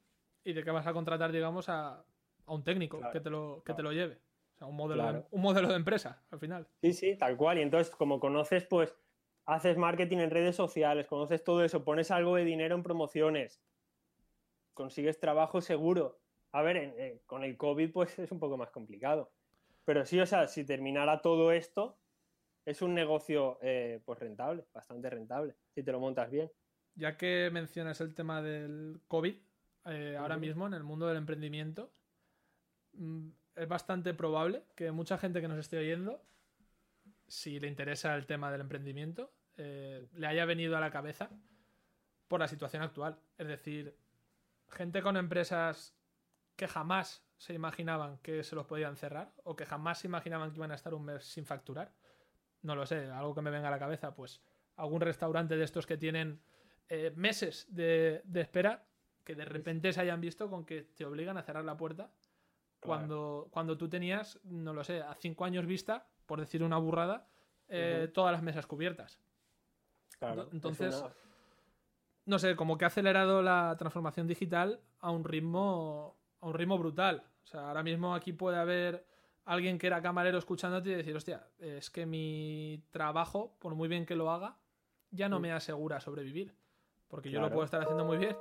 y 0.43 0.53
de 0.53 0.63
que 0.63 0.71
vas 0.71 0.87
a 0.87 0.93
contratar, 0.93 1.31
digamos, 1.31 1.69
a, 1.69 2.03
un 2.47 2.63
técnico 2.63 2.99
que, 3.11 3.19
te 3.19 3.29
lo, 3.29 3.61
que 3.63 3.73
te 3.73 3.83
lo 3.83 3.91
lleve. 3.91 4.19
O 4.55 4.57
sea, 4.57 4.67
un 4.67 4.75
modelo, 4.75 5.27
un 5.31 5.41
modelo 5.41 5.67
de 5.67 5.75
empresa, 5.75 6.23
al 6.31 6.39
final. 6.39 6.67
Sí, 6.81 6.93
sí, 6.93 7.17
tal 7.17 7.35
cual. 7.35 7.57
Y 7.57 7.61
entonces, 7.61 7.93
como 7.93 8.19
conoces, 8.19 8.65
pues 8.65 8.95
haces 9.45 9.77
marketing 9.77 10.17
en 10.17 10.31
redes 10.31 10.55
sociales, 10.55 11.07
conoces 11.07 11.43
todo 11.43 11.63
eso, 11.63 11.83
pones 11.83 12.09
algo 12.09 12.35
de 12.35 12.45
dinero 12.45 12.75
en 12.75 12.83
promociones, 12.83 13.61
consigues 14.73 15.19
trabajo 15.19 15.61
seguro. 15.61 16.19
A 16.51 16.61
ver, 16.61 17.21
con 17.25 17.43
el 17.43 17.57
COVID 17.57 17.91
pues 17.91 18.17
es 18.17 18.31
un 18.31 18.39
poco 18.39 18.57
más 18.57 18.71
complicado. 18.71 19.31
Pero 19.83 20.05
sí, 20.05 20.19
o 20.19 20.25
sea, 20.25 20.47
si 20.47 20.63
terminara 20.63 21.21
todo 21.21 21.51
esto, 21.51 21.99
es 22.65 22.81
un 22.81 22.93
negocio 22.93 23.59
eh, 23.61 24.01
pues 24.03 24.19
rentable, 24.19 24.65
bastante 24.73 25.09
rentable, 25.09 25.55
si 25.73 25.83
te 25.83 25.91
lo 25.91 25.99
montas 25.99 26.31
bien. 26.31 26.51
Ya 26.95 27.17
que 27.17 27.49
mencionas 27.51 28.01
el 28.01 28.15
tema 28.15 28.41
del 28.41 29.01
COVID, 29.07 29.35
eh, 29.85 30.17
ahora 30.17 30.37
mismo 30.37 30.65
en 30.65 30.73
el 30.73 30.83
mundo 30.83 31.07
del 31.07 31.17
emprendimiento, 31.17 31.93
mm, 32.93 33.29
es 33.55 33.67
bastante 33.67 34.13
probable 34.13 34.63
que 34.75 34.91
mucha 34.91 35.17
gente 35.17 35.41
que 35.41 35.47
nos 35.47 35.59
esté 35.59 35.77
oyendo, 35.77 36.21
si 37.27 37.59
le 37.59 37.67
interesa 37.67 38.15
el 38.15 38.25
tema 38.25 38.51
del 38.51 38.61
emprendimiento, 38.61 39.31
eh, 39.57 40.07
le 40.13 40.27
haya 40.27 40.45
venido 40.45 40.75
a 40.77 40.79
la 40.79 40.91
cabeza 40.91 41.29
por 42.27 42.39
la 42.39 42.47
situación 42.47 42.83
actual. 42.83 43.17
Es 43.37 43.47
decir, 43.47 43.97
gente 44.69 45.01
con 45.01 45.17
empresas 45.17 45.95
que 46.55 46.67
jamás 46.67 47.23
se 47.37 47.53
imaginaban 47.53 48.17
que 48.19 48.43
se 48.43 48.55
los 48.55 48.65
podían 48.65 48.95
cerrar 48.95 49.33
o 49.43 49.55
que 49.55 49.65
jamás 49.65 49.99
se 49.99 50.07
imaginaban 50.07 50.51
que 50.51 50.57
iban 50.57 50.71
a 50.71 50.75
estar 50.75 50.93
un 50.93 51.05
mes 51.05 51.25
sin 51.25 51.45
facturar. 51.45 51.93
No 52.61 52.75
lo 52.75 52.85
sé, 52.85 53.09
algo 53.09 53.35
que 53.35 53.41
me 53.41 53.51
venga 53.51 53.67
a 53.67 53.71
la 53.71 53.79
cabeza, 53.79 54.15
pues 54.15 54.41
algún 54.75 55.01
restaurante 55.01 55.57
de 55.57 55.63
estos 55.63 55.85
que 55.85 55.97
tienen 55.97 56.41
eh, 56.89 57.11
meses 57.15 57.67
de, 57.69 58.23
espera 58.33 58.85
que 59.23 59.35
de 59.35 59.45
repente 59.45 59.91
se 59.91 60.01
hayan 60.01 60.21
visto 60.21 60.49
con 60.49 60.65
que 60.65 60.83
te 60.83 61.05
obligan 61.05 61.37
a 61.37 61.43
cerrar 61.43 61.65
la 61.65 61.77
puerta 61.77 62.11
cuando, 62.79 63.47
cuando 63.51 63.77
tú 63.77 63.89
tenías, 63.89 64.39
no 64.43 64.73
lo 64.73 64.83
sé, 64.83 65.01
a 65.01 65.13
cinco 65.15 65.45
años 65.45 65.65
vista, 65.65 66.07
por 66.25 66.39
decir 66.39 66.63
una 66.63 66.77
burrada, 66.77 67.27
eh, 67.67 68.09
todas 68.13 68.31
las 68.31 68.43
mesas 68.43 68.67
cubiertas. 68.67 69.19
Entonces, 70.51 71.03
no 72.25 72.39
sé, 72.39 72.55
como 72.55 72.77
que 72.77 72.85
ha 72.85 72.87
acelerado 72.87 73.41
la 73.41 73.75
transformación 73.77 74.27
digital 74.27 74.79
a 74.99 75.11
un 75.11 75.23
ritmo 75.23 76.17
a 76.41 76.47
un 76.47 76.53
ritmo 76.53 76.77
brutal. 76.77 77.23
O 77.43 77.47
sea, 77.47 77.67
ahora 77.67 77.83
mismo 77.83 78.13
aquí 78.13 78.33
puede 78.33 78.57
haber 78.57 79.05
alguien 79.45 79.77
que 79.77 79.87
era 79.87 80.01
camarero 80.01 80.37
escuchándote 80.37 80.89
y 80.89 80.95
decir, 80.95 81.15
hostia, 81.15 81.47
es 81.59 81.89
que 81.89 82.05
mi 82.05 82.83
trabajo, 82.91 83.55
por 83.59 83.75
muy 83.75 83.87
bien 83.87 84.05
que 84.05 84.15
lo 84.15 84.31
haga, 84.31 84.57
ya 85.11 85.29
no 85.29 85.39
me 85.39 85.51
asegura 85.51 85.99
sobrevivir. 85.99 86.55
Porque 87.07 87.29
yo 87.29 87.39
lo 87.39 87.49
puedo 87.49 87.63
estar 87.63 87.81
haciendo 87.81 88.05
muy 88.05 88.17
bien, 88.17 88.35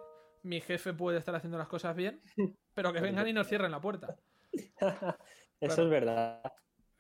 mi 0.45 0.61
jefe 0.61 0.93
puede 0.93 1.19
estar 1.19 1.35
haciendo 1.35 1.59
las 1.59 1.69
cosas 1.69 1.97
bien, 1.97 2.21
pero 2.75 2.93
que 2.93 3.01
vengan 3.01 3.27
y 3.27 3.33
nos 3.33 3.49
cierren 3.49 3.73
la 3.73 3.81
puerta. 3.81 4.17
Eso 5.61 5.83
es 5.83 5.91
verdad. 5.91 6.43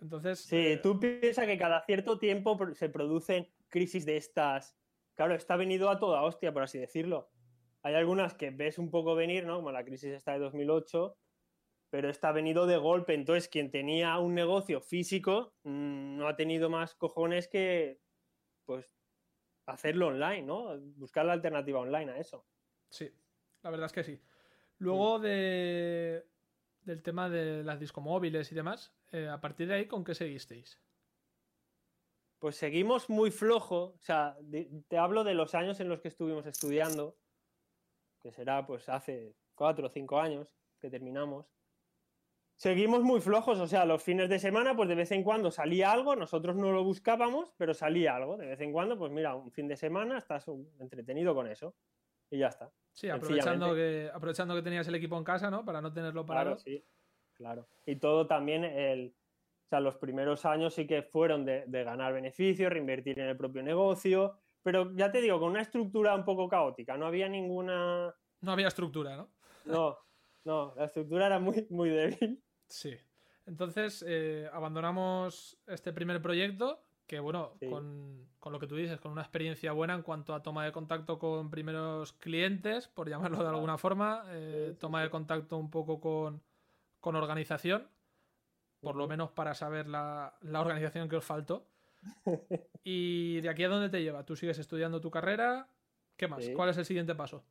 Entonces. 0.00 0.40
Sí, 0.40 0.56
eh, 0.56 0.80
tú 0.82 0.98
piensas 0.98 1.46
que 1.46 1.58
cada 1.58 1.84
cierto 1.84 2.18
tiempo 2.18 2.58
se 2.74 2.88
producen 2.88 3.48
crisis 3.68 4.04
de 4.06 4.16
estas. 4.16 4.76
Claro, 5.14 5.34
está 5.34 5.56
venido 5.56 5.90
a 5.90 5.98
toda 5.98 6.22
hostia, 6.22 6.52
por 6.52 6.62
así 6.62 6.78
decirlo. 6.78 7.30
Hay 7.82 7.94
algunas 7.94 8.34
que 8.34 8.50
ves 8.50 8.78
un 8.78 8.90
poco 8.90 9.14
venir, 9.14 9.46
¿no? 9.46 9.56
Como 9.56 9.70
la 9.70 9.84
crisis 9.84 10.12
esta 10.12 10.32
de 10.32 10.38
2008, 10.38 11.16
pero 11.90 12.08
está 12.08 12.32
venido 12.32 12.66
de 12.66 12.78
golpe. 12.78 13.14
Entonces, 13.14 13.48
quien 13.48 13.70
tenía 13.70 14.18
un 14.18 14.34
negocio 14.34 14.80
físico 14.80 15.54
mm, 15.64 16.16
no 16.16 16.28
ha 16.28 16.34
tenido 16.34 16.70
más 16.70 16.94
cojones 16.94 17.46
que, 17.46 18.00
pues, 18.64 18.90
hacerlo 19.66 20.08
online, 20.08 20.42
¿no? 20.42 20.78
Buscar 20.96 21.26
la 21.26 21.34
alternativa 21.34 21.80
online 21.80 22.12
a 22.12 22.18
eso. 22.18 22.46
Sí, 22.88 23.12
la 23.64 23.70
verdad 23.70 23.86
es 23.86 23.92
que 23.92 24.04
sí. 24.04 24.20
Luego 24.78 25.18
de, 25.18 26.26
del 26.82 27.02
tema 27.02 27.30
de 27.30 27.64
las 27.64 27.80
discomóviles 27.80 28.52
y 28.52 28.54
demás, 28.54 28.94
eh, 29.10 29.28
a 29.28 29.40
partir 29.40 29.66
de 29.66 29.74
ahí, 29.74 29.86
¿con 29.86 30.04
qué 30.04 30.14
seguisteis? 30.14 30.78
Pues 32.38 32.56
seguimos 32.56 33.08
muy 33.08 33.30
flojo, 33.30 33.94
o 33.96 34.00
sea, 34.00 34.36
te 34.88 34.98
hablo 34.98 35.24
de 35.24 35.34
los 35.34 35.54
años 35.54 35.80
en 35.80 35.88
los 35.88 36.02
que 36.02 36.08
estuvimos 36.08 36.44
estudiando, 36.44 37.16
que 38.20 38.32
será 38.32 38.66
pues 38.66 38.88
hace 38.90 39.34
cuatro 39.54 39.86
o 39.86 39.90
cinco 39.90 40.20
años 40.20 40.54
que 40.78 40.90
terminamos. 40.90 41.46
Seguimos 42.56 43.02
muy 43.02 43.20
flojos, 43.20 43.58
o 43.58 43.66
sea, 43.66 43.86
los 43.86 44.02
fines 44.02 44.28
de 44.28 44.38
semana, 44.38 44.76
pues 44.76 44.90
de 44.90 44.94
vez 44.94 45.10
en 45.10 45.24
cuando 45.24 45.50
salía 45.50 45.90
algo, 45.90 46.14
nosotros 46.16 46.54
no 46.54 46.70
lo 46.70 46.84
buscábamos, 46.84 47.54
pero 47.56 47.72
salía 47.72 48.14
algo. 48.14 48.36
De 48.36 48.46
vez 48.46 48.60
en 48.60 48.72
cuando, 48.72 48.98
pues 48.98 49.10
mira, 49.10 49.34
un 49.34 49.50
fin 49.50 49.66
de 49.66 49.76
semana 49.76 50.18
estás 50.18 50.46
entretenido 50.78 51.34
con 51.34 51.48
eso 51.48 51.74
y 52.30 52.38
ya 52.38 52.48
está. 52.48 52.70
Sí, 52.92 53.08
aprovechando 53.08 53.74
que, 53.74 54.10
aprovechando 54.12 54.54
que 54.54 54.62
tenías 54.62 54.86
el 54.86 54.94
equipo 54.94 55.18
en 55.18 55.24
casa, 55.24 55.50
¿no? 55.50 55.64
Para 55.64 55.80
no 55.80 55.92
tenerlo 55.92 56.24
parado. 56.24 56.56
Claro, 56.56 56.58
sí, 56.60 56.84
claro. 57.34 57.68
Y 57.84 57.96
todo 57.96 58.26
también, 58.26 58.64
el, 58.64 59.14
o 59.64 59.68
sea, 59.68 59.80
los 59.80 59.96
primeros 59.96 60.44
años 60.44 60.74
sí 60.74 60.86
que 60.86 61.02
fueron 61.02 61.44
de, 61.44 61.64
ganar 61.66 62.12
beneficios, 62.12 62.72
reinvertir 62.72 63.18
en 63.18 63.28
el 63.28 63.36
propio 63.36 63.62
negocio, 63.62 64.38
pero 64.62 64.94
ya 64.94 65.10
te 65.10 65.20
digo, 65.20 65.40
con 65.40 65.50
una 65.50 65.62
estructura 65.62 66.14
un 66.14 66.24
poco 66.24 66.48
caótica, 66.48 66.96
no 66.96 67.06
había 67.06 67.28
ninguna... 67.28 68.14
No 68.40 68.52
había 68.52 68.68
estructura, 68.68 69.16
¿no? 69.16 69.30
No, 69.64 69.98
no, 70.44 70.74
la 70.76 70.84
estructura 70.84 71.26
era 71.26 71.38
muy, 71.40 71.66
muy 71.70 71.90
débil. 71.90 72.42
Sí. 72.68 72.94
Entonces, 73.46 74.04
eh, 74.06 74.48
abandonamos 74.52 75.58
este 75.66 75.92
primer 75.92 76.22
proyecto 76.22 76.83
que 77.06 77.20
bueno, 77.20 77.52
con, 77.68 78.52
lo 78.52 78.58
que 78.58 78.66
tú 78.66 78.76
dices, 78.76 78.98
con 78.98 79.12
una 79.12 79.22
experiencia 79.22 79.72
buena 79.72 79.94
en 79.94 80.02
cuanto 80.02 80.34
a 80.34 80.42
toma 80.42 80.64
de 80.64 80.72
contacto 80.72 81.18
con 81.18 81.50
primeros 81.50 82.12
clientes, 82.14 82.88
por 82.88 83.08
llamarlo 83.08 83.42
de 83.42 83.48
alguna 83.48 83.76
forma, 83.76 84.24
eh, 84.28 84.74
toma 84.78 85.02
de 85.02 85.10
contacto 85.10 85.58
un 85.58 85.70
poco 85.70 86.00
con, 86.00 86.42
organización, 87.02 87.86
por 88.80 88.96
lo 88.96 89.06
menos 89.06 89.30
para 89.30 89.54
saber 89.54 89.86
la, 89.86 90.34
organización 90.42 91.08
que 91.08 91.16
os 91.16 91.24
faltó. 91.24 91.66
¿Y 92.84 93.40
de 93.40 93.48
aquí 93.48 93.64
a 93.64 93.68
dónde 93.68 93.90
te 93.90 94.02
lleva? 94.02 94.24
¿Tú 94.24 94.36
sigues 94.36 94.58
estudiando 94.58 95.00
tu 95.00 95.10
carrera? 95.10 95.68
¿Qué 96.16 96.28
más? 96.28 96.48
¿Cuál 96.54 96.70
es 96.70 96.78
el 96.78 96.84
siguiente 96.84 97.14
paso? 97.14 97.44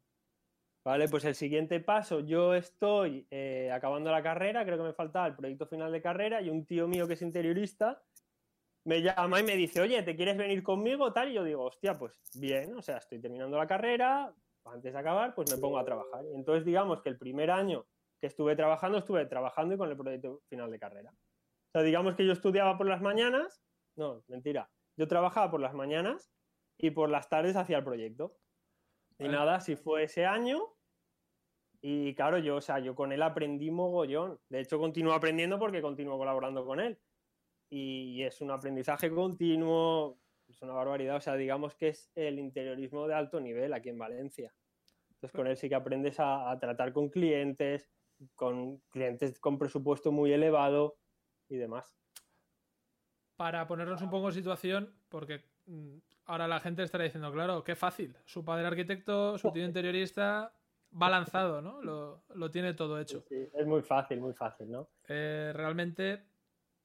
Vale, 0.83 1.07
pues 1.07 1.23
el 1.23 1.35
siguiente 1.35 1.79
paso, 1.79 2.19
yo 2.19 2.53
estoy 2.53 3.25
eh, 3.31 3.71
acabando 3.71 4.11
la 4.11 4.21
carrera, 4.21 4.65
creo 4.65 4.77
que 4.77 4.83
me 4.83 4.93
falta 4.93 5.25
el 5.25 5.33
proyecto 5.33 5.65
final 5.65 5.91
de 5.93 6.01
carrera 6.01 6.41
y 6.41 6.49
un 6.49 6.65
tío 6.65 6.89
mío 6.89 7.07
que 7.07 7.13
es 7.13 7.21
interiorista 7.21 8.01
me 8.85 9.01
llama 9.01 9.39
y 9.39 9.43
me 9.43 9.55
dice, 9.55 9.81
oye, 9.81 10.01
¿te 10.03 10.15
quieres 10.15 10.37
venir 10.37 10.61
conmigo? 10.61 11.13
Tal, 11.13 11.29
y 11.29 11.33
yo 11.33 11.43
digo, 11.43 11.63
hostia, 11.63 11.97
pues 11.97 12.19
bien, 12.35 12.75
o 12.75 12.81
sea, 12.81 12.97
estoy 12.97 13.19
terminando 13.19 13.57
la 13.57 13.67
carrera, 13.67 14.33
antes 14.65 14.93
de 14.93 14.99
acabar, 14.99 15.33
pues 15.33 15.51
me 15.51 15.57
pongo 15.57 15.77
a 15.77 15.85
trabajar. 15.85 16.25
Y 16.25 16.35
entonces, 16.35 16.65
digamos 16.65 17.01
que 17.01 17.09
el 17.09 17.17
primer 17.17 17.51
año 17.51 17.85
que 18.19 18.27
estuve 18.27 18.55
trabajando, 18.55 18.97
estuve 18.97 19.25
trabajando 19.25 19.75
y 19.75 19.77
con 19.77 19.89
el 19.89 19.97
proyecto 19.97 20.41
final 20.49 20.71
de 20.71 20.79
carrera. 20.79 21.11
O 21.11 21.71
sea, 21.71 21.81
digamos 21.81 22.15
que 22.15 22.25
yo 22.25 22.33
estudiaba 22.33 22.77
por 22.77 22.87
las 22.87 23.01
mañanas, 23.01 23.61
no, 23.95 24.23
mentira, 24.27 24.69
yo 24.97 25.07
trabajaba 25.07 25.49
por 25.51 25.59
las 25.59 25.73
mañanas 25.73 26.31
y 26.77 26.91
por 26.91 27.09
las 27.09 27.29
tardes 27.29 27.55
hacía 27.55 27.77
el 27.77 27.83
proyecto. 27.83 28.37
Y 29.19 29.27
nada, 29.27 29.59
si 29.59 29.75
fue 29.75 30.03
ese 30.03 30.25
año, 30.25 30.59
y 31.81 32.15
claro, 32.15 32.37
yo, 32.39 32.57
o 32.57 32.61
sea, 32.61 32.79
yo 32.79 32.95
con 32.95 33.11
él 33.11 33.21
aprendí 33.21 33.69
mogollón. 33.69 34.39
De 34.49 34.61
hecho, 34.61 34.79
continúo 34.79 35.13
aprendiendo 35.13 35.59
porque 35.59 35.81
continúo 35.81 36.17
colaborando 36.17 36.65
con 36.65 36.79
él 36.79 36.99
y 37.75 38.21
es 38.23 38.39
un 38.39 38.51
aprendizaje 38.51 39.09
continuo, 39.09 40.19
es 40.47 40.61
una 40.61 40.73
barbaridad, 40.73 41.15
o 41.15 41.21
sea, 41.21 41.35
digamos 41.35 41.73
que 41.73 41.87
es 41.87 42.11
el 42.13 42.37
interiorismo 42.37 43.07
de 43.07 43.15
alto 43.15 43.39
nivel 43.39 43.73
aquí 43.73 43.89
en 43.89 43.97
Valencia. 43.97 44.53
Entonces 45.09 45.31
con 45.31 45.47
él 45.47 45.57
sí 45.57 45.69
que 45.69 45.75
aprendes 45.75 46.17
a, 46.19 46.55
tratar 46.59 46.93
con 46.93 47.09
clientes, 47.09 47.89
con 48.35 48.77
clientes 48.91 49.39
con 49.39 49.57
presupuesto 49.57 50.11
muy 50.11 50.31
elevado 50.31 50.97
y 51.49 51.57
demás. 51.57 51.95
Para 53.37 53.65
ponernos 53.65 54.03
un 54.03 54.11
poco 54.11 54.27
en 54.27 54.35
situación, 54.35 54.95
porque 55.09 55.43
mm, 55.65 55.97
ahora 56.25 56.47
la 56.47 56.59
gente 56.59 56.83
estará 56.83 57.05
diciendo, 57.05 57.31
claro, 57.31 57.63
qué 57.63 57.75
fácil, 57.75 58.15
su 58.25 58.45
padre 58.45 58.67
arquitecto, 58.67 59.39
su 59.39 59.51
tío 59.51 59.65
interiorista, 59.65 60.53
va 61.01 61.09
lanzado, 61.09 61.59
¿no? 61.59 61.81
Lo, 61.81 62.51
tiene 62.51 62.75
todo 62.75 62.99
hecho. 62.99 63.23
Sí, 63.27 63.49
es 63.51 63.65
muy 63.65 63.81
fácil, 63.81 64.19
muy 64.19 64.33
fácil, 64.33 64.69
¿no? 64.69 64.89
Eh, 65.07 65.51
realmente, 65.55 66.32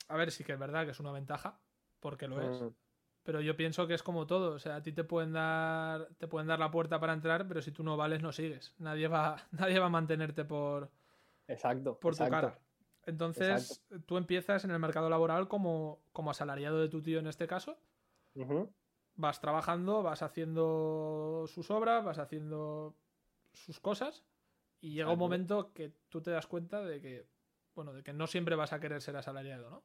a 0.08 0.16
ver, 0.16 0.30
sí 0.30 0.44
que 0.44 0.52
es 0.52 0.58
verdad 0.58 0.84
que 0.84 0.92
es 0.92 1.00
una 1.00 1.12
ventaja, 1.12 1.60
porque 2.00 2.26
lo 2.26 2.40
es. 2.40 2.62
Mm. 2.62 2.68
Pero 3.22 3.40
yo 3.42 3.56
pienso 3.56 3.86
que 3.86 3.94
es 3.94 4.02
como 4.02 4.26
todo. 4.26 4.54
O 4.54 4.58
sea, 4.58 4.76
a 4.76 4.82
ti 4.82 4.92
te 4.92 5.04
pueden 5.04 5.32
dar, 5.32 6.08
te 6.16 6.26
pueden 6.26 6.48
dar 6.48 6.58
la 6.58 6.70
puerta 6.70 6.98
para 6.98 7.12
entrar, 7.12 7.46
pero 7.46 7.60
si 7.60 7.72
tú 7.72 7.82
no 7.82 7.96
vales, 7.96 8.22
no 8.22 8.32
sigues. 8.32 8.74
Nadie 8.78 9.08
va, 9.08 9.36
nadie 9.52 9.78
va 9.78 9.86
a 9.86 9.90
mantenerte 9.90 10.44
por, 10.44 10.90
exacto, 11.46 11.98
por 11.98 12.16
tu 12.16 12.28
cara. 12.28 12.58
Entonces, 13.04 13.82
tú 14.04 14.18
empiezas 14.18 14.64
en 14.64 14.70
el 14.70 14.78
mercado 14.78 15.08
laboral 15.08 15.48
como, 15.48 16.02
como 16.12 16.30
asalariado 16.30 16.78
de 16.78 16.88
tu 16.88 17.02
tío 17.02 17.18
en 17.18 17.26
este 17.26 17.46
caso. 17.46 17.78
Vas 19.14 19.40
trabajando, 19.40 20.02
vas 20.02 20.22
haciendo 20.22 21.44
sus 21.48 21.70
obras, 21.70 22.04
vas 22.04 22.18
haciendo 22.18 22.96
sus 23.52 23.80
cosas. 23.80 24.24
Y 24.80 24.92
llega 24.92 25.10
un 25.10 25.18
momento 25.18 25.72
que 25.72 25.92
tú 26.08 26.20
te 26.20 26.30
das 26.30 26.46
cuenta 26.46 26.82
de 26.82 27.00
que, 27.00 27.26
bueno, 27.74 27.92
de 27.92 28.02
que 28.02 28.12
no 28.12 28.26
siempre 28.26 28.56
vas 28.56 28.72
a 28.72 28.80
querer 28.80 29.02
ser 29.02 29.16
asalariado, 29.16 29.70
¿no? 29.70 29.84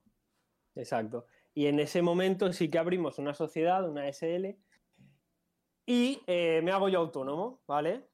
Exacto. 0.75 1.25
Y 1.53 1.67
en 1.67 1.79
ese 1.79 2.01
momento 2.01 2.51
sí 2.51 2.69
que 2.69 2.79
abrimos 2.79 3.19
una 3.19 3.33
sociedad, 3.33 3.87
una 3.87 4.07
SL, 4.07 4.57
y 5.85 6.21
eh, 6.27 6.61
me 6.63 6.71
hago 6.71 6.89
yo 6.89 6.99
autónomo, 6.99 7.61
¿vale? 7.67 8.07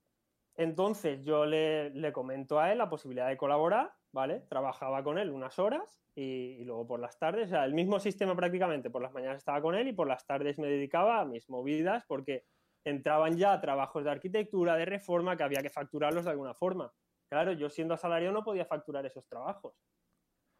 Entonces 0.56 1.24
yo 1.24 1.46
le, 1.46 2.12
comento 2.12 2.60
a 2.60 2.72
él 2.72 2.80
la 2.80 2.90
posibilidad 2.90 3.28
de 3.30 3.38
colaborar, 3.38 3.94
¿vale? 4.12 4.42
Trabajaba 4.50 5.04
con 5.04 5.18
él 5.18 5.30
unas 5.30 5.60
horas 5.60 6.02
y, 6.16 6.64
luego 6.66 6.88
por 6.88 7.00
las 7.00 7.18
tardes, 7.20 7.48
o 7.48 7.50
sea, 7.52 7.64
el 7.64 7.74
mismo 7.74 8.00
sistema 8.00 8.36
prácticamente, 8.36 8.90
por 8.90 9.02
las 9.02 9.14
mañanas 9.14 9.38
estaba 9.38 9.62
con 9.62 9.76
él 9.76 9.88
y 9.88 9.94
por 9.94 10.08
las 10.08 10.26
tardes 10.26 10.58
me 10.60 10.68
dedicaba 10.68 11.22
a 11.22 11.26
mis 11.26 11.50
movidas 11.50 12.04
porque 12.08 12.46
entraban 12.84 13.38
ya 13.38 13.62
trabajos 13.62 14.04
de 14.04 14.12
arquitectura, 14.12 14.76
de 14.76 14.86
reforma, 14.86 15.38
que 15.38 15.44
había 15.44 15.62
que 15.62 15.70
facturarlos 15.70 16.26
de 16.26 16.32
alguna 16.32 16.56
forma. 16.56 16.92
Claro, 17.30 17.52
yo 17.54 17.70
siendo 17.70 17.94
asalariado 17.94 18.34
no 18.34 18.44
podía 18.44 18.66
facturar 18.66 19.06
esos 19.06 19.28
trabajos. 19.28 19.76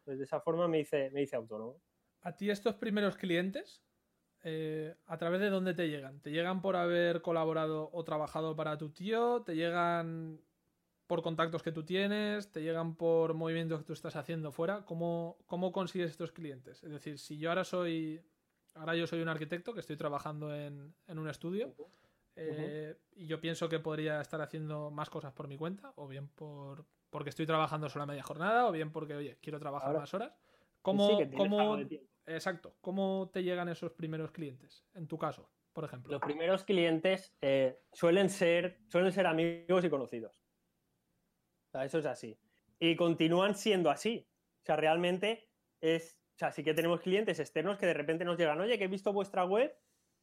Entonces 0.02 0.20
de 0.20 0.26
esa 0.26 0.40
forma 0.40 0.68
me 0.68 0.80
hice, 0.80 1.10
me 1.12 1.24
hice 1.24 1.36
autónomo. 1.36 1.82
¿A 2.22 2.36
ti 2.36 2.50
estos 2.50 2.76
primeros 2.76 3.16
clientes, 3.16 3.82
eh, 4.44 4.96
a 5.06 5.18
través 5.18 5.40
de 5.42 5.50
dónde 5.50 5.74
te 5.74 5.90
llegan? 5.90 6.20
¿Te 6.22 6.32
llegan 6.32 6.62
por 6.62 6.76
haber 6.76 7.22
colaborado 7.22 7.90
o 7.94 8.04
trabajado 8.04 8.56
para 8.56 8.78
tu 8.78 8.90
tío? 8.90 9.42
¿Te 9.44 9.56
llegan 9.56 10.42
por 11.08 11.22
contactos 11.22 11.64
que 11.64 11.72
tú 11.72 11.84
tienes? 11.84 12.52
¿Te 12.52 12.62
llegan 12.62 12.96
por 12.96 13.34
movimientos 13.34 13.80
que 13.80 13.86
tú 13.86 13.94
estás 13.94 14.16
haciendo 14.16 14.52
fuera? 14.52 14.86
¿Cómo, 14.86 15.38
cómo 15.46 15.72
consigues 15.72 16.12
estos 16.12 16.32
clientes? 16.32 16.84
Es 16.84 16.92
decir, 16.92 17.18
si 17.18 17.38
yo 17.38 17.50
ahora 17.50 17.64
soy, 17.64 18.22
ahora 18.76 18.96
yo 18.96 19.08
soy 19.08 19.22
un 19.22 19.30
arquitecto 19.30 19.74
que 19.74 19.80
estoy 19.80 19.98
trabajando 19.98 20.54
en, 20.54 20.94
un 21.08 21.30
estudio 21.30 21.74
eh, 22.36 22.96
y 23.14 23.28
yo 23.28 23.42
pienso 23.42 23.68
que 23.70 23.80
podría 23.80 24.22
estar 24.22 24.42
haciendo 24.42 24.92
más 24.92 25.10
cosas 25.10 25.34
por 25.34 25.48
mi 25.48 25.58
cuenta, 25.58 25.94
o 25.96 26.08
bien 26.08 26.28
por, 26.28 26.86
porque 27.10 27.30
estoy 27.30 27.46
trabajando 27.46 27.90
solo 27.90 28.04
a 28.04 28.08
media 28.08 28.24
jornada, 28.24 28.68
o 28.68 28.72
bien 28.72 28.92
porque, 28.92 29.16
oye, 29.16 29.38
quiero 29.42 29.60
trabajar 29.60 29.96
más 29.96 30.14
horas. 30.14 30.34
¿Cómo, 30.82 31.20
exacto, 32.26 32.76
¿cómo 32.82 33.30
te 33.34 33.44
llegan 33.44 33.70
esos 33.70 33.94
primeros 33.94 34.32
clientes? 34.32 34.86
En 34.94 35.08
tu 35.08 35.18
caso, 35.18 35.52
por 35.74 35.84
ejemplo. 35.84 36.12
Los 36.12 36.22
primeros 36.22 36.64
clientes 36.64 37.36
eh, 37.42 37.80
suelen, 37.92 38.30
ser, 38.30 38.80
suelen 38.88 39.12
ser 39.12 39.28
amigos 39.28 39.84
y 39.84 39.90
conocidos. 39.90 40.42
eso 41.74 42.00
es 42.00 42.06
así. 42.06 42.40
Y 42.80 42.96
continúan 42.96 43.56
siendo 43.56 43.90
así. 43.90 44.30
O 44.62 44.66
sea, 44.66 44.76
realmente 44.76 45.50
es. 45.82 46.18
O 46.36 46.40
sea, 46.40 46.52
sí 46.52 46.64
que 46.64 46.74
tenemos 46.74 47.02
clientes 47.02 47.38
externos 47.42 47.78
que 47.78 47.86
de 47.86 47.94
repente 47.94 48.24
nos 48.24 48.38
llegan, 48.38 48.62
oye, 48.62 48.78
que 48.78 48.86
he 48.86 48.88
visto 48.88 49.12
vuestra 49.12 49.44
web 49.44 49.78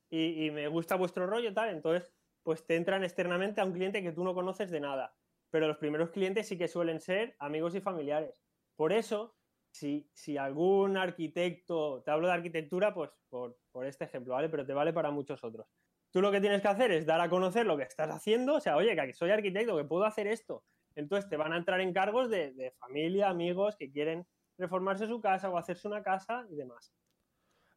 y, 0.08 0.46
y 0.46 0.50
me 0.50 0.66
gusta 0.68 0.96
vuestro 0.96 1.26
rollo, 1.26 1.52
tal. 1.52 1.68
Entonces, 1.68 2.10
pues 2.42 2.64
te 2.64 2.76
entran 2.76 3.04
externamente 3.04 3.60
a 3.60 3.66
un 3.66 3.72
cliente 3.72 4.02
que 4.02 4.12
tú 4.12 4.25
no 4.25 4.32
conoces 4.32 4.70
de 4.70 4.80
nada. 4.80 5.14
Pero 5.50 5.68
los 5.68 5.76
primeros 5.76 6.10
clientes 6.10 6.48
sí 6.48 6.56
que 6.56 6.68
suelen 6.68 7.00
ser 7.00 7.36
amigos 7.38 7.75
y 7.75 7.80
familiares. 7.80 8.42
Por 8.76 8.94
eso, 8.94 9.35
si, 9.76 10.38
algún 10.38 10.97
arquitecto, 10.97 12.02
te 12.02 12.11
hablo 12.11 12.28
de 12.28 12.35
arquitectura, 12.35 12.95
pues 12.95 13.11
por, 13.28 13.56
este 13.85 14.04
ejemplo, 14.04 14.35
¿vale? 14.35 14.49
Pero 14.49 14.64
te 14.64 14.73
vale 14.73 14.92
para 14.92 15.11
muchos 15.11 15.42
otros. 15.45 15.66
Tú 16.11 16.23
lo 16.23 16.33
que 16.33 16.40
tienes 16.40 16.62
que 16.62 16.68
hacer 16.68 16.92
es 16.92 17.04
dar 17.04 17.21
a 17.21 17.28
conocer 17.28 17.66
lo 17.66 17.76
que 17.76 17.83
estás 17.83 18.11
haciendo, 18.11 18.54
o 18.54 18.60
sea, 18.60 18.76
oye, 18.76 18.97
que 18.97 19.12
soy 19.12 19.30
arquitecto, 19.30 19.76
que 19.76 19.84
puedo 19.84 20.04
hacer 20.04 20.26
esto. 20.26 20.65
Entonces 20.95 21.28
te 21.28 21.36
van 21.36 21.52
a 21.52 21.58
entrar 21.58 21.80
encargos 21.80 22.30
de, 22.30 22.52
de 22.52 22.71
familia, 22.73 23.28
amigos 23.28 23.76
que 23.76 23.91
quieren 23.91 24.26
reformarse 24.56 25.06
su 25.06 25.21
casa 25.21 25.50
o 25.50 25.58
hacerse 25.58 25.86
una 25.86 26.02
casa 26.02 26.47
y 26.50 26.56
demás. 26.56 26.95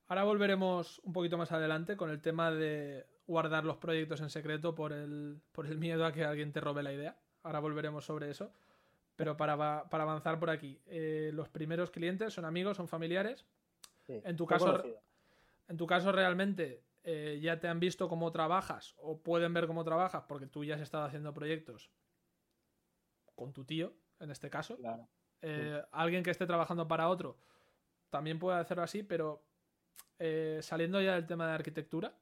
Ahora 0.08 0.24
volveremos 0.24 1.00
un 1.04 1.12
poquito 1.12 1.38
más 1.38 1.52
adelante 1.52 1.98
con 1.98 2.10
el 2.10 2.22
tema 2.22 2.50
de 2.52 3.06
guardar 3.28 3.66
los 3.66 3.78
proyectos 3.78 4.22
en 4.22 4.30
secreto 4.30 4.74
por 4.74 4.94
el, 4.94 5.42
por 5.52 5.68
el 5.68 5.78
miedo 5.78 6.06
a 6.06 6.14
que 6.14 6.24
alguien 6.24 6.54
te 6.54 6.62
robe 6.62 6.82
la 6.82 6.94
idea. 6.94 7.20
Ahora 7.44 7.60
volveremos 7.60 8.06
sobre 8.06 8.30
eso. 8.32 8.52
Pero 9.20 9.36
para, 9.36 9.52
avanzar 9.92 10.40
por 10.40 10.50
aquí, 10.50 10.80
eh, 10.86 11.32
los 11.34 11.50
primeros 11.50 11.92
clientes 11.92 12.34
son 12.34 12.46
amigos, 12.46 12.78
son 12.78 12.88
familiares. 12.88 13.46
en, 14.08 14.38
tu 14.38 14.46
caso, 14.46 14.82
en 15.68 15.76
tu 15.76 15.86
caso, 15.86 16.14
realmente 16.14 16.86
eh, 17.04 17.38
ya 17.42 17.60
te 17.60 17.68
han 17.68 17.82
visto 17.82 18.08
cómo 18.08 18.32
trabajas 18.32 18.96
o 18.96 19.20
pueden 19.20 19.54
ver 19.54 19.68
cómo 19.68 19.84
trabajas 19.84 20.24
porque 20.26 20.48
tú 20.48 20.64
ya 20.64 20.76
has 20.76 20.82
estado 20.82 21.04
haciendo 21.04 21.34
proyectos 21.34 21.92
con 23.36 23.52
tu 23.52 23.66
tío, 23.66 23.92
en 24.22 24.32
este 24.32 24.50
caso. 24.50 24.78
Eh, 25.42 25.84
alguien 25.92 26.24
que 26.24 26.32
esté 26.32 26.46
trabajando 26.46 26.88
para 26.88 27.10
otro 27.10 27.38
también 28.10 28.40
puede 28.40 28.58
hacerlo 28.58 28.84
así, 28.84 29.04
pero 29.04 29.44
saliendo 30.62 31.02
ya 31.02 31.16
del 31.16 31.28
tema 31.28 31.46
de 31.46 31.56
arquitectura 31.56 32.14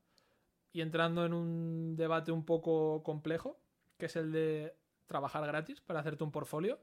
y 0.74 0.82
entrando 0.82 1.28
en 1.28 1.34
un 1.34 1.96
debate 1.96 2.32
un 2.32 2.44
poco 2.44 3.04
complejo, 3.04 3.60
que 4.00 4.08
es 4.08 4.16
el 4.16 4.32
de 4.32 4.76
trabajar 5.08 5.46
gratis 5.48 5.82
para 5.82 6.02
hacerte 6.02 6.24
un 6.24 6.32
portfolio. 6.32 6.80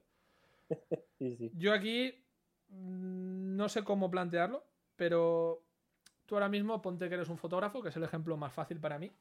Yo 1.55 1.72
aquí 1.72 2.14
mm, 2.68 3.57
no 3.57 3.68
sé 3.68 3.85
cómo 3.85 4.11
plantearlo, 4.11 4.64
pero 4.96 5.62
tú 6.27 6.35
ahora 6.35 6.48
mismo 6.48 6.81
ponte 6.83 7.09
que 7.09 7.14
eres 7.14 7.29
un 7.29 7.38
fotógrafo, 7.38 7.83
que 7.83 7.88
es 7.88 7.96
el 7.96 8.05
ejemplo 8.05 8.37
más 8.37 8.53
fácil 8.53 8.81
para 8.81 8.98
mí, 8.98 9.12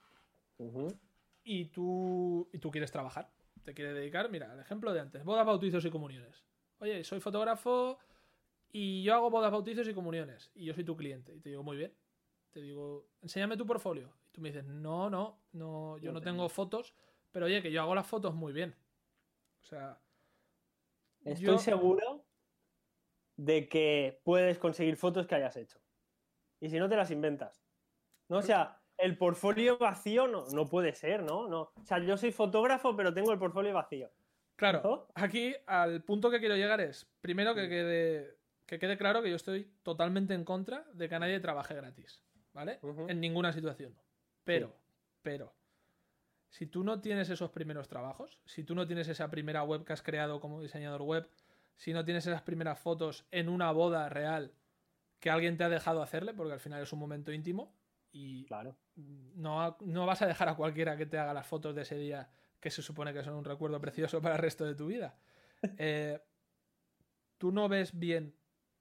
y, 1.43 1.65
tú, 1.65 2.49
y 2.53 2.59
tú 2.59 2.71
quieres 2.71 2.91
trabajar, 2.91 3.29
te 3.63 3.73
quieres 3.73 3.95
dedicar, 3.95 4.29
mira, 4.29 4.53
el 4.53 4.59
ejemplo 4.59 4.93
de 4.93 5.01
antes, 5.01 5.23
bodas, 5.23 5.45
bautizos 5.45 5.83
y 5.85 5.89
comuniones. 5.89 6.43
Oye, 6.79 7.03
soy 7.03 7.19
fotógrafo 7.19 7.99
y 8.71 9.03
yo 9.03 9.13
hago 9.15 9.29
bodas, 9.29 9.51
bautizos 9.51 9.87
y 9.87 9.93
comuniones, 9.93 10.51
y 10.55 10.65
yo 10.65 10.73
soy 10.73 10.83
tu 10.83 10.95
cliente, 10.95 11.35
y 11.35 11.39
te 11.39 11.49
digo, 11.49 11.63
muy 11.63 11.77
bien, 11.77 11.93
te 12.51 12.61
digo, 12.61 13.09
enséñame 13.21 13.57
tu 13.57 13.65
portfolio. 13.65 14.13
Y 14.27 14.31
tú 14.31 14.41
me 14.41 14.49
dices, 14.49 14.65
no, 14.65 15.09
no, 15.09 15.39
no 15.51 15.97
yo 15.97 16.11
no 16.13 16.21
tengo 16.21 16.47
fotos, 16.49 16.93
pero 17.31 17.47
oye, 17.47 17.61
que 17.61 17.71
yo 17.71 17.81
hago 17.81 17.95
las 17.95 18.07
fotos 18.07 18.35
muy 18.35 18.53
bien. 18.53 18.75
O 19.61 19.65
sea. 19.65 19.99
Estoy 21.25 21.59
seguro 21.59 22.25
de 23.37 23.67
que 23.67 24.21
puedes 24.23 24.57
conseguir 24.59 24.97
fotos 24.97 25.27
que 25.27 25.35
hayas 25.35 25.57
hecho. 25.57 25.79
Y 26.59 26.69
si 26.69 26.79
no, 26.79 26.87
te 26.89 26.95
las 26.95 27.11
inventas. 27.11 27.63
¿No? 28.29 28.37
O 28.37 28.41
sea, 28.41 28.81
el 28.97 29.17
portfolio 29.17 29.77
vacío 29.77 30.27
no, 30.27 30.45
no 30.49 30.65
puede 30.65 30.93
ser, 30.93 31.23
¿no? 31.23 31.47
¿no? 31.47 31.73
O 31.75 31.85
sea, 31.85 31.99
yo 31.99 32.17
soy 32.17 32.31
fotógrafo, 32.31 32.95
pero 32.95 33.13
tengo 33.13 33.31
el 33.31 33.39
portfolio 33.39 33.73
vacío. 33.73 34.11
Claro, 34.55 35.07
aquí 35.15 35.55
al 35.65 36.03
punto 36.03 36.29
que 36.29 36.39
quiero 36.39 36.55
llegar 36.55 36.79
es, 36.79 37.11
primero 37.21 37.55
que 37.55 37.67
quede, 37.67 38.37
que 38.65 38.77
quede 38.77 38.97
claro 38.97 39.21
que 39.21 39.29
yo 39.29 39.35
estoy 39.35 39.73
totalmente 39.81 40.35
en 40.35 40.45
contra 40.45 40.85
de 40.93 41.09
que 41.09 41.19
nadie 41.19 41.39
trabaje 41.39 41.73
gratis, 41.73 42.23
¿vale? 42.53 42.79
En 43.07 43.19
ninguna 43.19 43.51
situación. 43.51 43.97
Pero, 44.43 44.75
pero, 45.21 45.55
si 46.53 46.67
tú 46.67 46.83
no 46.83 47.01
tienes 47.01 47.31
esos 47.31 47.49
primeros 47.49 47.87
trabajos, 47.87 48.39
si 48.45 48.63
tú 48.63 48.75
no 48.75 48.85
tienes 48.85 49.07
esa 49.07 49.31
primera 49.31 49.63
web 49.63 49.83
que 49.83 49.93
has 49.93 50.03
creado 50.03 50.39
como 50.39 50.61
diseñador 50.61 51.01
web, 51.01 51.27
si 51.77 51.93
no 51.93 52.05
tienes 52.05 52.27
esas 52.27 52.43
primeras 52.43 52.79
fotos 52.79 53.25
en 53.31 53.49
una 53.49 53.71
boda 53.71 54.07
real 54.07 54.53
que 55.19 55.31
alguien 55.31 55.57
te 55.57 55.63
ha 55.63 55.69
dejado 55.69 56.03
hacerle, 56.03 56.31
porque 56.35 56.53
al 56.53 56.59
final 56.59 56.83
es 56.83 56.93
un 56.93 56.99
momento 56.99 57.31
íntimo 57.31 57.75
y 58.11 58.45
claro. 58.45 58.77
no, 58.95 59.77
no 59.79 60.05
vas 60.05 60.21
a 60.21 60.27
dejar 60.27 60.47
a 60.47 60.55
cualquiera 60.55 60.95
que 60.95 61.07
te 61.07 61.17
haga 61.17 61.33
las 61.33 61.47
fotos 61.47 61.73
de 61.73 61.81
ese 61.81 61.97
día 61.97 62.29
que 62.59 62.69
se 62.69 62.83
supone 62.83 63.13
que 63.13 63.23
son 63.23 63.33
un 63.33 63.45
recuerdo 63.45 63.81
precioso 63.81 64.21
para 64.21 64.35
el 64.35 64.41
resto 64.41 64.63
de 64.63 64.75
tu 64.75 64.85
vida. 64.87 65.17
Eh, 65.77 66.21
tú 67.37 67.53
no 67.53 67.69
ves 67.69 67.97
bien, 67.97 68.35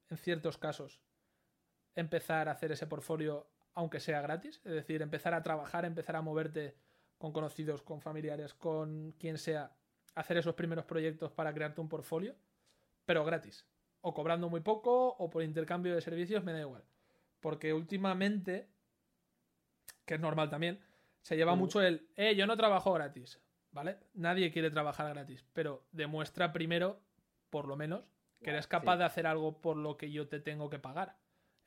en 0.09 0.17
ciertos 0.17 0.57
casos, 0.57 0.99
empezar 1.95 2.49
a 2.49 2.51
hacer 2.51 2.73
ese 2.73 2.87
portfolio 2.87 3.47
aunque 3.73 4.01
sea 4.01 4.21
gratis, 4.21 4.61
es 4.65 4.73
decir, 4.73 5.01
empezar 5.01 5.33
a 5.33 5.41
trabajar, 5.43 5.85
empezar 5.85 6.17
a 6.17 6.21
moverte 6.21 6.75
con 7.23 7.31
conocidos, 7.31 7.81
con 7.81 8.01
familiares, 8.01 8.53
con 8.53 9.13
quien 9.13 9.37
sea, 9.37 9.71
hacer 10.13 10.35
esos 10.35 10.55
primeros 10.55 10.83
proyectos 10.83 11.31
para 11.31 11.53
crearte 11.53 11.79
un 11.79 11.87
portfolio, 11.87 12.35
pero 13.05 13.23
gratis. 13.23 13.65
O 14.01 14.13
cobrando 14.13 14.49
muy 14.49 14.59
poco 14.59 15.07
o 15.07 15.29
por 15.29 15.41
intercambio 15.41 15.95
de 15.95 16.01
servicios, 16.01 16.43
me 16.43 16.51
da 16.51 16.59
igual. 16.59 16.83
Porque 17.39 17.71
últimamente, 17.71 18.67
que 20.03 20.15
es 20.15 20.19
normal 20.19 20.49
también, 20.49 20.81
se 21.21 21.37
lleva 21.37 21.55
mucho 21.55 21.81
el, 21.81 22.09
eh, 22.17 22.35
yo 22.35 22.45
no 22.45 22.57
trabajo 22.57 22.91
gratis, 22.91 23.39
¿vale? 23.71 23.99
Nadie 24.15 24.51
quiere 24.51 24.69
trabajar 24.69 25.13
gratis, 25.13 25.45
pero 25.53 25.87
demuestra 25.93 26.51
primero, 26.51 26.99
por 27.49 27.69
lo 27.69 27.77
menos, 27.77 28.03
que 28.43 28.49
eres 28.49 28.67
capaz 28.67 28.97
de 28.97 29.05
hacer 29.05 29.27
algo 29.27 29.61
por 29.61 29.77
lo 29.77 29.95
que 29.95 30.11
yo 30.11 30.27
te 30.27 30.41
tengo 30.41 30.69
que 30.69 30.79
pagar. 30.79 31.15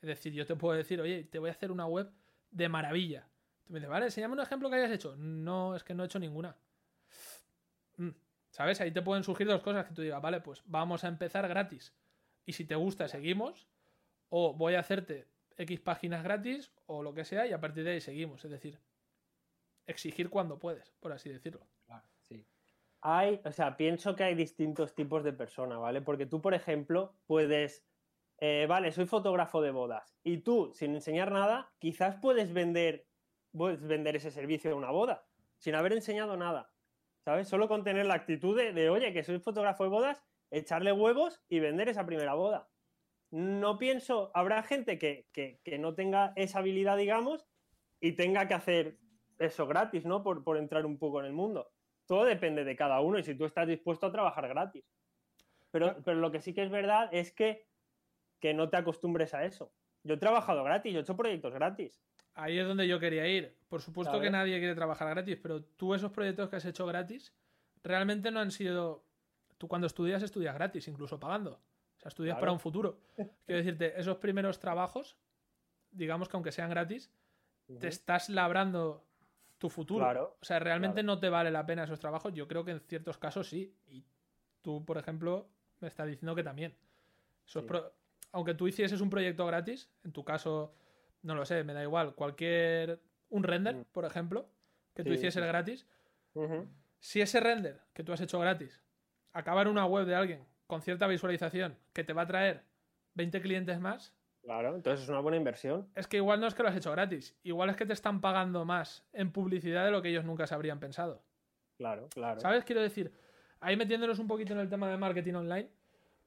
Es 0.02 0.08
decir, 0.08 0.34
yo 0.34 0.44
te 0.44 0.54
puedo 0.54 0.76
decir, 0.76 1.00
oye, 1.00 1.24
te 1.24 1.38
voy 1.38 1.48
a 1.48 1.52
hacer 1.52 1.72
una 1.72 1.86
web 1.86 2.12
de 2.50 2.68
maravilla. 2.68 3.30
Tú 3.66 3.72
me 3.72 3.80
dices, 3.80 3.90
vale, 3.90 4.06
enséñame 4.06 4.34
un 4.34 4.40
ejemplo 4.40 4.70
que 4.70 4.76
hayas 4.76 4.92
hecho. 4.92 5.16
No, 5.16 5.74
es 5.74 5.82
que 5.82 5.92
no 5.92 6.04
he 6.04 6.06
hecho 6.06 6.18
ninguna. 6.18 6.56
Mm, 7.96 8.10
¿Sabes? 8.50 8.80
Ahí 8.80 8.92
te 8.92 9.02
pueden 9.02 9.24
surgir 9.24 9.46
dos 9.46 9.60
cosas 9.60 9.84
que 9.86 9.92
tú 9.92 10.02
digas, 10.02 10.22
vale, 10.22 10.40
pues 10.40 10.62
vamos 10.66 11.04
a 11.04 11.08
empezar 11.08 11.48
gratis. 11.48 11.92
Y 12.44 12.52
si 12.52 12.64
te 12.64 12.76
gusta, 12.76 13.08
seguimos. 13.08 13.66
O 14.28 14.54
voy 14.54 14.74
a 14.74 14.80
hacerte 14.80 15.26
X 15.56 15.80
páginas 15.80 16.22
gratis 16.22 16.72
o 16.86 17.02
lo 17.02 17.14
que 17.14 17.24
sea 17.24 17.46
y 17.46 17.52
a 17.52 17.60
partir 17.60 17.84
de 17.84 17.92
ahí 17.92 18.00
seguimos. 18.00 18.44
Es 18.44 18.50
decir, 18.50 18.78
exigir 19.86 20.30
cuando 20.30 20.58
puedes, 20.58 20.92
por 21.00 21.12
así 21.12 21.28
decirlo. 21.28 21.66
Sí. 22.22 22.46
Hay, 23.00 23.40
o 23.44 23.52
sea, 23.52 23.76
pienso 23.76 24.16
que 24.16 24.24
hay 24.24 24.34
distintos 24.34 24.94
tipos 24.94 25.22
de 25.22 25.32
personas, 25.32 25.78
¿vale? 25.78 26.02
Porque 26.02 26.26
tú, 26.26 26.40
por 26.40 26.54
ejemplo, 26.54 27.14
puedes, 27.26 27.84
eh, 28.38 28.66
vale, 28.68 28.90
soy 28.92 29.06
fotógrafo 29.06 29.62
de 29.62 29.70
bodas 29.70 30.16
y 30.24 30.38
tú, 30.38 30.72
sin 30.74 30.94
enseñar 30.94 31.30
nada, 31.30 31.72
quizás 31.78 32.16
puedes 32.16 32.52
vender, 32.52 33.06
puedes 33.56 33.80
vender 33.82 34.16
ese 34.16 34.30
servicio 34.30 34.72
a 34.72 34.76
una 34.76 34.90
boda, 34.90 35.24
sin 35.58 35.74
haber 35.74 35.92
enseñado 35.92 36.36
nada, 36.36 36.70
¿sabes? 37.24 37.48
Solo 37.48 37.68
con 37.68 37.84
tener 37.84 38.06
la 38.06 38.14
actitud 38.14 38.56
de, 38.56 38.72
de 38.72 38.90
oye, 38.90 39.12
que 39.12 39.24
soy 39.24 39.38
fotógrafo 39.38 39.84
de 39.84 39.90
bodas, 39.90 40.22
echarle 40.50 40.92
huevos 40.92 41.42
y 41.48 41.60
vender 41.60 41.88
esa 41.88 42.06
primera 42.06 42.34
boda. 42.34 42.68
No 43.30 43.78
pienso, 43.78 44.30
habrá 44.34 44.62
gente 44.62 44.98
que, 44.98 45.26
que, 45.32 45.60
que 45.64 45.78
no 45.78 45.94
tenga 45.94 46.32
esa 46.36 46.60
habilidad, 46.60 46.96
digamos, 46.96 47.46
y 48.00 48.12
tenga 48.12 48.46
que 48.46 48.54
hacer 48.54 48.98
eso 49.38 49.66
gratis, 49.66 50.04
¿no? 50.04 50.22
Por, 50.22 50.44
por, 50.44 50.56
entrar 50.56 50.86
un 50.86 50.98
poco 50.98 51.20
en 51.20 51.26
el 51.26 51.32
mundo. 51.32 51.70
Todo 52.06 52.24
depende 52.24 52.64
de 52.64 52.76
cada 52.76 53.00
uno 53.00 53.18
y 53.18 53.24
si 53.24 53.34
tú 53.34 53.44
estás 53.44 53.66
dispuesto 53.66 54.06
a 54.06 54.12
trabajar 54.12 54.48
gratis. 54.48 54.84
Pero, 55.70 55.96
pero 56.04 56.18
lo 56.18 56.30
que 56.30 56.40
sí 56.40 56.54
que 56.54 56.62
es 56.62 56.70
verdad 56.70 57.08
es 57.12 57.32
que, 57.32 57.66
que 58.40 58.54
no 58.54 58.70
te 58.70 58.76
acostumbres 58.76 59.34
a 59.34 59.44
eso. 59.44 59.72
Yo 60.04 60.14
he 60.14 60.18
trabajado 60.18 60.62
gratis, 60.62 60.92
yo 60.92 61.00
he 61.00 61.02
hecho 61.02 61.16
proyectos 61.16 61.52
gratis. 61.52 62.00
Ahí 62.36 62.58
es 62.58 62.68
donde 62.68 62.86
yo 62.86 63.00
quería 63.00 63.26
ir. 63.26 63.56
Por 63.68 63.80
supuesto 63.80 64.20
que 64.20 64.30
nadie 64.30 64.58
quiere 64.58 64.74
trabajar 64.74 65.08
gratis, 65.08 65.38
pero 65.42 65.64
tú 65.64 65.94
esos 65.94 66.12
proyectos 66.12 66.50
que 66.50 66.56
has 66.56 66.64
hecho 66.66 66.86
gratis 66.86 67.32
realmente 67.82 68.30
no 68.30 68.40
han 68.40 68.50
sido... 68.50 69.04
Tú 69.56 69.68
cuando 69.68 69.86
estudias, 69.86 70.22
estudias 70.22 70.54
gratis, 70.54 70.86
incluso 70.86 71.18
pagando. 71.18 71.52
O 71.52 72.00
sea, 72.00 72.10
estudias 72.10 72.38
para 72.38 72.52
un 72.52 72.60
futuro. 72.60 73.00
Quiero 73.16 73.62
decirte, 73.62 73.98
esos 73.98 74.18
primeros 74.18 74.60
trabajos, 74.60 75.16
digamos 75.90 76.28
que 76.28 76.36
aunque 76.36 76.52
sean 76.52 76.68
gratis, 76.68 77.10
uh 77.68 77.74
-huh. 77.74 77.78
te 77.80 77.88
estás 77.88 78.28
labrando 78.28 79.06
tu 79.56 79.70
futuro. 79.70 80.04
Claro, 80.04 80.36
o 80.38 80.44
sea, 80.44 80.58
realmente 80.58 81.00
claro. 81.00 81.06
no 81.06 81.18
te 81.18 81.30
vale 81.30 81.50
la 81.50 81.64
pena 81.64 81.84
esos 81.84 81.98
trabajos. 81.98 82.34
Yo 82.34 82.46
creo 82.46 82.66
que 82.66 82.72
en 82.72 82.80
ciertos 82.80 83.16
casos 83.16 83.48
sí. 83.48 83.74
Y 83.86 84.04
tú, 84.60 84.84
por 84.84 84.98
ejemplo, 84.98 85.48
me 85.80 85.88
estás 85.88 86.06
diciendo 86.06 86.34
que 86.34 86.42
también. 86.42 86.76
Sí. 87.46 87.60
Pro... 87.62 87.94
Aunque 88.32 88.52
tú 88.52 88.68
hicieses 88.68 89.00
un 89.00 89.08
proyecto 89.08 89.46
gratis, 89.46 89.88
en 90.04 90.12
tu 90.12 90.22
caso, 90.22 90.74
no 91.26 91.34
lo 91.34 91.44
sé, 91.44 91.64
me 91.64 91.74
da 91.74 91.82
igual. 91.82 92.14
Cualquier. 92.14 93.00
Un 93.28 93.42
render, 93.42 93.74
mm. 93.74 93.84
por 93.92 94.04
ejemplo, 94.04 94.48
que 94.94 95.02
tú 95.02 95.10
sí, 95.10 95.16
hicieses 95.16 95.42
sí. 95.42 95.48
gratis. 95.48 95.86
Uh 96.34 96.42
-huh. 96.42 96.68
Si 97.00 97.20
ese 97.20 97.40
render 97.40 97.80
que 97.92 98.04
tú 98.04 98.12
has 98.12 98.20
hecho 98.20 98.38
gratis 98.38 98.80
acaba 99.32 99.62
en 99.62 99.68
una 99.68 99.84
web 99.84 100.06
de 100.06 100.14
alguien 100.14 100.46
con 100.66 100.80
cierta 100.80 101.06
visualización 101.06 101.76
que 101.92 102.04
te 102.04 102.12
va 102.12 102.22
a 102.22 102.26
traer 102.26 102.62
20 103.14 103.40
clientes 103.42 103.80
más, 103.80 104.14
Claro, 104.46 104.76
entonces 104.76 105.02
es 105.02 105.08
una 105.08 105.18
buena 105.18 105.36
inversión. 105.36 105.88
Es 105.96 106.06
que 106.06 106.18
igual 106.18 106.40
no 106.40 106.46
es 106.46 106.54
que 106.54 106.62
lo 106.62 106.68
has 106.68 106.76
hecho 106.76 106.92
gratis, 106.92 107.36
igual 107.42 107.68
es 107.68 107.76
que 107.76 107.84
te 107.84 107.92
están 107.92 108.20
pagando 108.20 108.64
más 108.64 109.04
en 109.12 109.32
publicidad 109.32 109.84
de 109.84 109.90
lo 109.90 110.02
que 110.02 110.10
ellos 110.10 110.24
nunca 110.24 110.46
se 110.46 110.54
habrían 110.54 110.78
pensado. 110.78 111.24
Claro, 111.76 112.08
claro. 112.10 112.38
¿Sabes? 112.38 112.64
Quiero 112.64 112.80
decir, 112.80 113.12
ahí 113.58 113.76
metiéndonos 113.76 114.20
un 114.20 114.28
poquito 114.28 114.52
en 114.52 114.60
el 114.60 114.68
tema 114.68 114.88
de 114.88 114.96
marketing 114.98 115.34
online, 115.34 115.68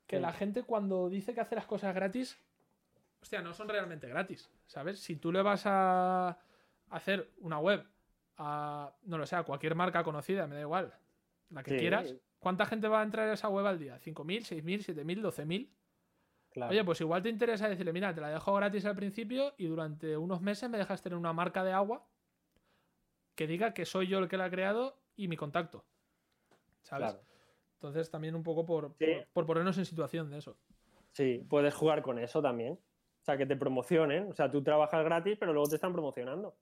que 0.05 0.17
sí. 0.17 0.21
la 0.21 0.33
gente 0.33 0.63
cuando 0.63 1.07
dice 1.09 1.33
que 1.33 1.39
hace 1.39 1.55
las 1.55 1.65
cosas 1.65 1.95
gratis, 1.95 2.37
hostia, 3.21 3.41
no 3.41 3.53
son 3.53 3.69
realmente 3.69 4.07
gratis, 4.07 4.49
¿sabes? 4.65 4.99
Si 4.99 5.17
tú 5.17 5.31
le 5.31 5.41
vas 5.41 5.63
a 5.65 6.37
hacer 6.89 7.31
una 7.39 7.59
web 7.59 7.85
a, 8.37 8.93
no 9.03 9.17
lo 9.17 9.25
sé, 9.25 9.35
a 9.35 9.43
cualquier 9.43 9.75
marca 9.75 10.03
conocida, 10.03 10.47
me 10.47 10.55
da 10.55 10.61
igual, 10.61 10.93
la 11.49 11.63
que 11.63 11.71
sí. 11.71 11.77
quieras, 11.77 12.15
¿cuánta 12.39 12.65
gente 12.65 12.87
va 12.87 13.01
a 13.01 13.03
entrar 13.03 13.27
a 13.29 13.33
esa 13.33 13.49
web 13.49 13.65
al 13.65 13.79
día? 13.79 13.99
¿5.000, 13.99 14.63
6.000, 14.63 14.83
7.000, 14.83 15.21
12.000? 15.21 15.69
Claro. 16.51 16.71
Oye, 16.71 16.83
pues 16.83 16.99
igual 17.01 17.21
te 17.21 17.29
interesa 17.29 17.69
decirle, 17.69 17.93
mira, 17.93 18.13
te 18.13 18.21
la 18.21 18.29
dejo 18.29 18.53
gratis 18.55 18.85
al 18.85 18.95
principio 18.95 19.53
y 19.57 19.67
durante 19.67 20.17
unos 20.17 20.41
meses 20.41 20.69
me 20.69 20.79
dejas 20.79 21.01
tener 21.01 21.17
una 21.17 21.33
marca 21.33 21.63
de 21.63 21.73
agua 21.73 22.07
que 23.35 23.45
diga 23.45 23.73
que 23.73 23.85
soy 23.85 24.07
yo 24.07 24.17
el 24.17 24.27
que 24.27 24.37
la 24.37 24.45
ha 24.45 24.49
creado 24.49 24.99
y 25.15 25.27
mi 25.27 25.37
contacto. 25.37 25.85
¿Sabes? 26.81 27.11
Claro. 27.11 27.25
Entonces 27.75 28.09
también 28.09 28.35
un 28.35 28.43
poco 28.43 28.65
por, 28.65 28.95
sí. 28.97 29.05
por, 29.05 29.27
por, 29.31 29.45
ponernos 29.45 29.77
en 29.77 29.85
situación 29.85 30.31
de 30.31 30.39
eso. 30.39 30.57
Sí, 31.11 31.45
puedes 31.47 31.73
jugar 31.73 32.01
con 32.01 32.17
eso 32.17 32.41
también. 32.41 32.79
Sea, 33.29 33.37
que 33.37 33.45
te 33.45 33.55
promocionen. 33.55 34.31
O 34.31 34.33
sea, 34.33 34.49
tú 34.49 34.63
trabajas 34.63 35.03
gratis, 35.03 35.37
pero 35.39 35.53
luego 35.53 35.69
te 35.69 35.75
están 35.75 35.93
promocionando. 35.93 36.55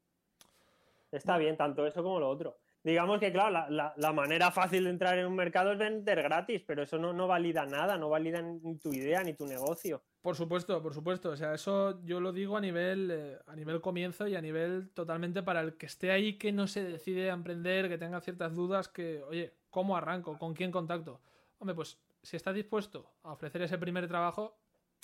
Está 1.11 1.37
bien, 1.37 1.55
tanto 1.55 1.87
eso 1.87 2.03
como 2.03 2.19
lo 2.19 2.29
otro 2.29 2.57
digamos 2.87 3.19
que, 3.19 3.33
claro, 3.33 3.51
la, 3.51 3.69
la, 3.69 3.93
la, 3.97 4.13
manera 4.13 4.49
fácil 4.49 4.85
de 4.85 4.91
entrar 4.91 5.17
en 5.17 5.25
un 5.25 5.35
mercado 5.35 5.73
es 5.73 5.77
vender 5.77 6.21
gratis, 6.23 6.61
pero 6.65 6.83
eso 6.83 6.97
no, 6.97 7.11
no 7.11 7.27
valida 7.27 7.65
nada, 7.65 7.97
no 7.97 8.09
valida 8.09 8.41
ni 8.41 8.77
tu 8.77 8.93
idea 8.93 9.23
ni 9.23 9.33
tu 9.33 9.45
negocio. 9.45 10.01
Por 10.21 10.37
supuesto, 10.37 10.81
por 10.81 10.93
supuesto. 10.93 11.31
O 11.31 11.35
sea, 11.35 11.53
eso 11.53 12.01
yo 12.03 12.21
lo 12.21 12.31
digo 12.31 12.55
a 12.55 12.61
nivel, 12.61 13.11
eh, 13.11 13.37
a 13.45 13.55
nivel 13.57 13.81
comienzo 13.81 14.25
y 14.27 14.35
a 14.35 14.41
nivel 14.41 14.89
totalmente 14.91 15.43
para 15.43 15.59
el 15.61 15.75
que 15.75 15.85
esté 15.85 16.11
ahí, 16.11 16.37
que 16.37 16.53
no 16.53 16.67
se 16.67 16.81
decide 16.83 17.29
a 17.29 17.33
emprender, 17.33 17.89
que 17.89 17.97
tenga 17.97 18.21
ciertas 18.21 18.55
dudas, 18.55 18.87
que, 18.87 19.21
oye, 19.23 19.53
¿cómo 19.69 19.97
arranco? 19.97 20.37
¿Con 20.37 20.53
quién 20.53 20.71
contacto? 20.71 21.19
Hombre, 21.59 21.75
pues 21.75 21.99
si 22.23 22.37
estás 22.37 22.55
dispuesto 22.55 23.11
a 23.23 23.33
ofrecer 23.33 23.61
ese 23.63 23.77
primer 23.77 24.07
trabajo, 24.07 24.57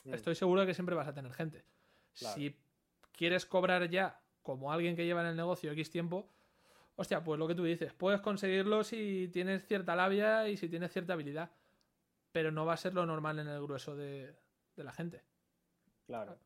mm. 0.03 0.13
estoy 0.13 0.35
seguro 0.35 0.61
de 0.61 0.67
que 0.67 0.73
siempre 0.73 0.95
vas 0.95 1.07
a 1.07 1.13
tener 1.13 1.33
gente. 1.33 1.65
Claro. 2.17 2.35
Si 2.35 2.59
quieres 3.11 3.45
cobrar 3.45 3.89
ya 3.89 4.21
como 4.41 4.71
alguien 4.71 4.95
que 4.95 5.05
lleva 5.05 5.21
en 5.21 5.27
el 5.27 5.35
negocio 5.35 5.71
X 5.71 5.89
tiempo, 5.89 6.29
hostia, 6.95 7.23
pues 7.23 7.39
lo 7.39 7.47
que 7.47 7.55
tú 7.55 7.63
dices, 7.63 7.93
puedes 7.93 8.21
conseguirlo 8.21 8.83
si 8.83 9.29
tienes 9.31 9.65
cierta 9.65 9.95
labia 9.95 10.47
y 10.49 10.57
si 10.57 10.69
tienes 10.69 10.91
cierta 10.91 11.13
habilidad, 11.13 11.51
pero 12.31 12.51
no 12.51 12.65
va 12.65 12.73
a 12.73 12.77
ser 12.77 12.93
lo 12.93 13.05
normal 13.05 13.39
en 13.39 13.47
el 13.47 13.61
grueso 13.61 13.95
de, 13.95 14.35
de 14.75 14.83
la 14.83 14.91
gente. 14.91 15.23
Claro. 16.05 16.37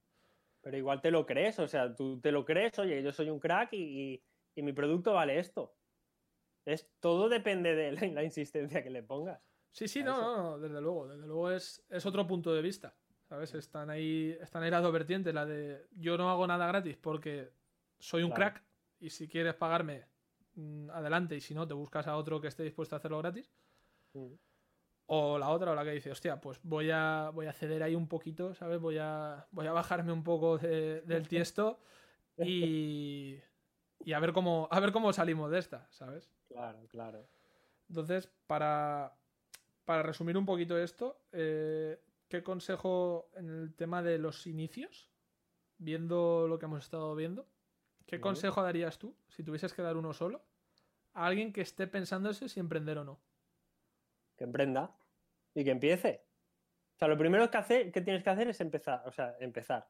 Pero 0.62 0.78
igual 0.78 1.02
te 1.02 1.12
lo 1.12 1.26
crees, 1.26 1.60
o 1.60 1.68
sea, 1.68 1.96
tú 1.96 2.20
te 2.20 2.32
lo 2.32 2.46
crees, 2.46 2.78
oye, 2.80 3.02
yo 3.02 3.12
soy 3.12 3.30
un 3.30 3.40
crack 3.40 3.74
y, 3.74 3.78
y, 3.78 4.24
y 4.56 4.62
mi 4.62 4.74
producto 4.74 5.14
vale 5.14 5.40
esto. 5.40 5.76
Es, 6.66 6.90
todo 7.00 7.30
depende 7.30 7.76
de 7.76 7.94
la, 7.94 8.06
la, 8.08 8.24
insistencia 8.24 8.84
que 8.84 8.90
le 8.90 9.04
pongas. 9.04 9.42
Sí, 9.72 9.88
sí, 9.88 10.04
no, 10.04 10.20
no, 10.20 10.38
no, 10.38 10.60
desde 10.60 10.82
luego, 10.82 11.08
desde 11.08 11.26
luego 11.26 11.52
es, 11.52 11.86
es 11.90 12.06
otro 12.06 12.28
punto 12.28 12.54
de 12.54 12.62
vista. 12.62 12.94
¿Sabes? 13.28 13.54
Están 13.54 13.90
ahí, 13.90 14.38
están 14.42 14.64
ahí 14.64 14.72
las 14.72 14.82
dos 14.82 14.94
vertientes, 14.94 15.34
la 15.34 15.46
de 15.46 15.86
yo 15.98 16.18
no 16.18 16.30
hago 16.30 16.48
nada 16.48 16.68
gratis 16.68 16.98
porque 16.98 17.52
soy 18.00 18.24
un 18.24 18.32
claro. 18.32 18.54
crack 18.54 18.64
y 19.00 19.10
si 19.10 19.28
quieres 19.28 19.54
pagarme 19.56 20.06
Mm, 20.58 20.90
adelante 20.90 21.36
y 21.36 21.42
si 21.42 21.54
no, 21.54 21.68
te 21.68 21.76
buscas 21.76 22.08
a 22.08 22.18
otro 22.18 22.42
que 22.42 22.48
esté 22.48 22.64
dispuesto 22.64 22.96
a 22.96 22.98
hacerlo 22.98 23.20
gratis. 23.20 23.50
Mm. 24.14 24.34
O 25.06 25.38
la 25.38 25.50
otra, 25.50 25.72
o 25.72 25.76
la 25.76 25.84
que 25.84 25.92
dice, 25.92 26.12
hostia, 26.12 26.42
pues 26.42 26.60
voy 26.64 26.90
a, 26.92 27.30
voy 27.34 27.46
a 27.46 27.54
ceder 27.54 27.84
ahí 27.84 27.96
un 27.96 28.08
poquito, 28.08 28.54
¿sabes? 28.56 28.82
Voy 28.82 28.98
a, 28.98 29.48
voy 29.52 29.68
a 29.68 29.72
bajarme 29.72 30.12
un 30.12 30.24
poco 30.24 30.58
de, 30.58 31.02
del 31.02 31.28
tiesto 31.28 31.80
y, 32.38 33.40
y 34.04 34.14
a, 34.14 34.20
ver 34.20 34.34
cómo, 34.34 34.68
a 34.70 34.80
ver 34.80 34.92
cómo 34.92 35.14
salimos 35.14 35.52
de 35.52 35.60
esta, 35.60 35.88
¿sabes? 35.92 36.30
Claro, 36.48 36.86
claro. 36.90 37.30
Entonces, 37.88 38.30
para, 38.48 39.16
para 39.86 40.04
resumir 40.04 40.38
un 40.38 40.46
poquito 40.46 40.78
esto, 40.78 41.22
eh, 41.32 42.02
¿qué 42.28 42.44
consejo 42.44 43.30
en 43.36 43.50
el 43.50 43.76
tema 43.76 44.02
de 44.02 44.18
los 44.18 44.48
inicios? 44.48 45.10
Viendo 45.78 46.48
lo 46.48 46.58
que 46.58 46.66
hemos 46.66 46.84
estado 46.84 47.14
viendo, 47.16 47.48
¿Qué 48.08 48.22
consejo 48.22 48.64
darías 48.64 48.98
tú, 48.98 49.18
si 49.28 49.44
tuvieses 49.44 49.74
que 49.74 49.82
dar 49.82 49.98
uno 49.98 50.14
solo, 50.14 50.42
a 51.14 51.26
alguien 51.26 51.52
que 51.52 51.60
esté 51.60 51.88
pensándose 51.88 52.48
si 52.48 52.62
emprender 52.62 52.98
o 52.98 53.04
no? 53.04 53.22
Que 54.38 54.46
emprenda 54.46 54.98
y 55.54 55.66
que 55.66 55.72
empiece. 55.72 56.26
O 56.96 56.98
sea, 56.98 57.10
lo 57.10 57.18
primero 57.18 57.52
que, 57.52 57.58
hacer, 57.58 57.92
que 57.92 58.00
tienes 58.00 58.24
que 58.24 58.30
hacer 58.30 58.48
es 58.48 58.62
empezar. 58.62 59.04
O 59.06 59.12
sea, 59.12 59.36
empezar. 59.42 59.90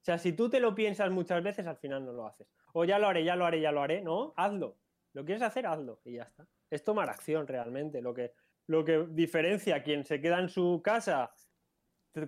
O 0.00 0.04
sea, 0.04 0.18
si 0.18 0.32
tú 0.32 0.50
te 0.50 0.58
lo 0.58 0.74
piensas 0.74 1.12
muchas 1.12 1.44
veces, 1.44 1.64
al 1.66 1.76
final 1.76 2.04
no 2.04 2.12
lo 2.12 2.26
haces. 2.26 2.48
O 2.72 2.84
ya 2.84 2.98
lo 2.98 3.06
haré, 3.06 3.24
ya 3.24 3.36
lo 3.36 3.46
haré, 3.46 3.60
ya 3.60 3.70
lo 3.70 3.82
haré. 3.82 4.02
No, 4.02 4.34
hazlo. 4.36 4.78
Lo 5.12 5.24
quieres 5.24 5.42
hacer, 5.42 5.64
hazlo. 5.66 6.00
Y 6.04 6.14
ya 6.14 6.24
está. 6.24 6.48
Es 6.70 6.82
tomar 6.82 7.08
acción 7.08 7.46
realmente. 7.46 8.02
Lo 8.02 8.12
que, 8.12 8.34
lo 8.66 8.84
que 8.84 9.06
diferencia 9.10 9.76
a 9.76 9.82
quien 9.82 10.04
se 10.04 10.20
queda 10.20 10.38
en 10.38 10.48
su 10.48 10.80
casa 10.84 11.34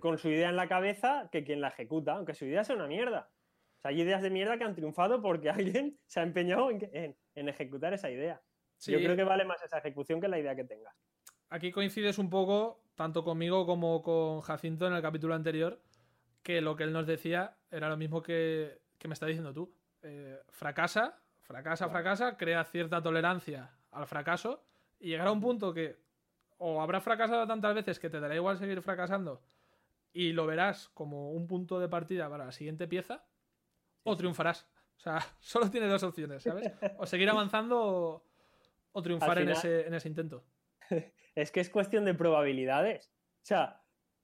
con 0.01 0.17
su 0.17 0.29
idea 0.29 0.49
en 0.49 0.57
la 0.57 0.67
cabeza 0.67 1.29
que 1.31 1.45
quien 1.45 1.61
la 1.61 1.69
ejecuta, 1.69 2.13
aunque 2.13 2.35
su 2.35 2.47
idea 2.47 2.65
sea 2.65 2.77
una 2.77 2.87
mierda 2.87 3.31
sea, 3.85 3.91
hay 3.91 4.01
ideas 4.01 4.23
de 4.23 4.31
mierda 4.31 4.57
que 4.59 4.65
han 4.65 4.75
triunfado 4.75 5.21
porque 5.21 5.51
alguien 5.51 5.99
se 6.07 6.21
ha 6.21 6.23
empeñado 6.23 6.71
en, 6.71 6.89
en, 6.93 7.17
en 7.35 7.49
ejecutar 7.49 7.93
esa 7.93 8.11
idea. 8.11 8.41
Sí. 8.79 8.93
Yo 8.93 8.99
creo 8.99 9.17
que 9.17 9.25
vale 9.25 9.45
más 9.45 9.63
esa 9.63 9.79
ejecución 9.79 10.21
que 10.21 10.29
la 10.29 10.39
idea 10.39 10.57
que 10.57 10.65
tengas. 10.65 10.95
Aquí 11.51 11.71
coincides 11.71 12.19
un 12.19 12.29
poco, 12.29 12.83
tanto 12.97 13.23
conmigo 13.25 13.67
como 13.67 14.03
con 14.03 14.41
Jacinto 14.41 14.87
en 14.87 14.95
el 14.95 15.03
capítulo 15.03 15.35
anterior, 15.35 15.81
que 16.43 16.61
lo 16.61 16.77
que 16.77 16.85
él 16.85 16.93
nos 16.93 17.07
decía 17.07 17.57
era 17.71 17.89
lo 17.89 17.97
mismo 17.97 18.23
que, 18.23 18.81
que 18.99 19.09
me 19.09 19.15
está 19.15 19.27
diciendo 19.27 19.53
tú. 19.55 19.75
Eh, 20.03 20.39
fracasa, 20.51 21.23
fracasa, 21.43 21.89
fracasa, 21.89 22.37
crea 22.37 22.65
cierta 22.65 23.03
tolerancia 23.03 23.71
al 23.93 24.07
fracaso 24.07 24.67
y 24.99 25.09
llegará 25.09 25.31
a 25.31 25.33
un 25.33 25.41
punto 25.41 25.73
que 25.73 26.04
o 26.59 26.81
habrá 26.81 27.01
fracasado 27.01 27.47
tantas 27.47 27.75
veces 27.75 27.99
que 27.99 28.11
te 28.11 28.21
dará 28.21 28.35
igual 28.35 28.59
seguir 28.59 28.81
fracasando 28.83 29.43
y 30.13 30.33
lo 30.33 30.47
verás 30.47 30.89
como 30.95 31.33
un 31.33 31.47
punto 31.47 31.81
de 31.81 31.89
partida 31.89 32.31
para 32.31 32.47
la 32.47 32.53
siguiente 32.53 32.87
pieza 32.87 33.27
o 34.05 34.17
triunfarás. 34.17 34.67
O 34.97 35.01
sea, 35.01 35.19
solo 35.41 35.71
tienes 35.71 35.91
dos 35.91 36.03
opciones, 36.05 36.43
¿sabes? 36.43 36.73
O 36.99 37.07
seguir 37.07 37.29
avanzando 37.29 37.81
o, 37.81 38.25
o 38.93 39.03
triunfar 39.03 39.39
final, 39.39 39.43
en, 39.43 39.51
ese, 39.51 39.87
en 39.87 39.95
ese 39.95 40.09
intento. 40.09 40.45
es 41.35 41.51
que 41.51 41.61
es 41.61 41.69
cuestión 41.69 42.05
de 42.05 42.15
probabilidades. 42.15 43.13
O 43.43 43.47
sea, 43.47 43.83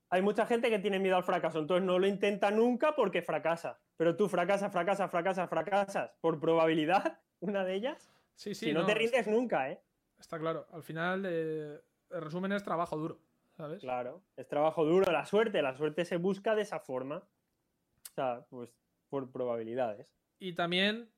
hay 0.08 0.22
mucha 0.22 0.46
gente 0.46 0.70
que 0.70 0.78
tiene 0.78 0.98
miedo 0.98 1.16
al 1.16 1.24
fracaso, 1.24 1.58
entonces 1.58 1.84
no 1.84 1.98
lo 1.98 2.06
intenta 2.06 2.50
nunca 2.50 2.94
porque 2.94 3.22
fracasa. 3.22 3.80
Pero 3.96 4.16
tú 4.16 4.28
fracasas, 4.28 4.72
fracasas, 4.72 5.10
fracasas, 5.10 5.48
fracasas 5.48 6.10
por 6.20 6.40
probabilidad, 6.40 7.20
una 7.40 7.64
de 7.64 7.74
ellas. 7.74 8.12
Sí, 8.34 8.54
sí. 8.54 8.66
Si 8.66 8.72
no, 8.72 8.86
te 8.86 8.94
rindes 8.94 9.26
nunca, 9.26 9.70
¿eh? 9.70 9.82
Está 10.18 10.38
claro. 10.38 10.66
Al 10.72 10.82
final, 10.82 11.24
eh, 11.26 11.80
el 12.10 12.22
resumen 12.22 12.52
es 12.52 12.62
trabajo 12.62 12.96
duro, 12.96 13.20
¿sabes? 13.56 13.80
Claro, 13.80 14.22
es 14.36 14.48
trabajo 14.48 14.84
duro, 14.84 15.10
la 15.10 15.24
suerte, 15.24 15.62
la 15.62 15.76
suerte 15.76 16.04
se 16.04 16.16
busca 16.16 16.54
de 16.54 16.62
esa 16.62 16.80
forma. 16.80 17.16
O 17.16 18.14
sea, 18.14 18.44
pues 18.48 18.74
por 19.08 19.30
probabilidades. 19.30 20.14
Y 20.38 20.54
también, 20.54 21.10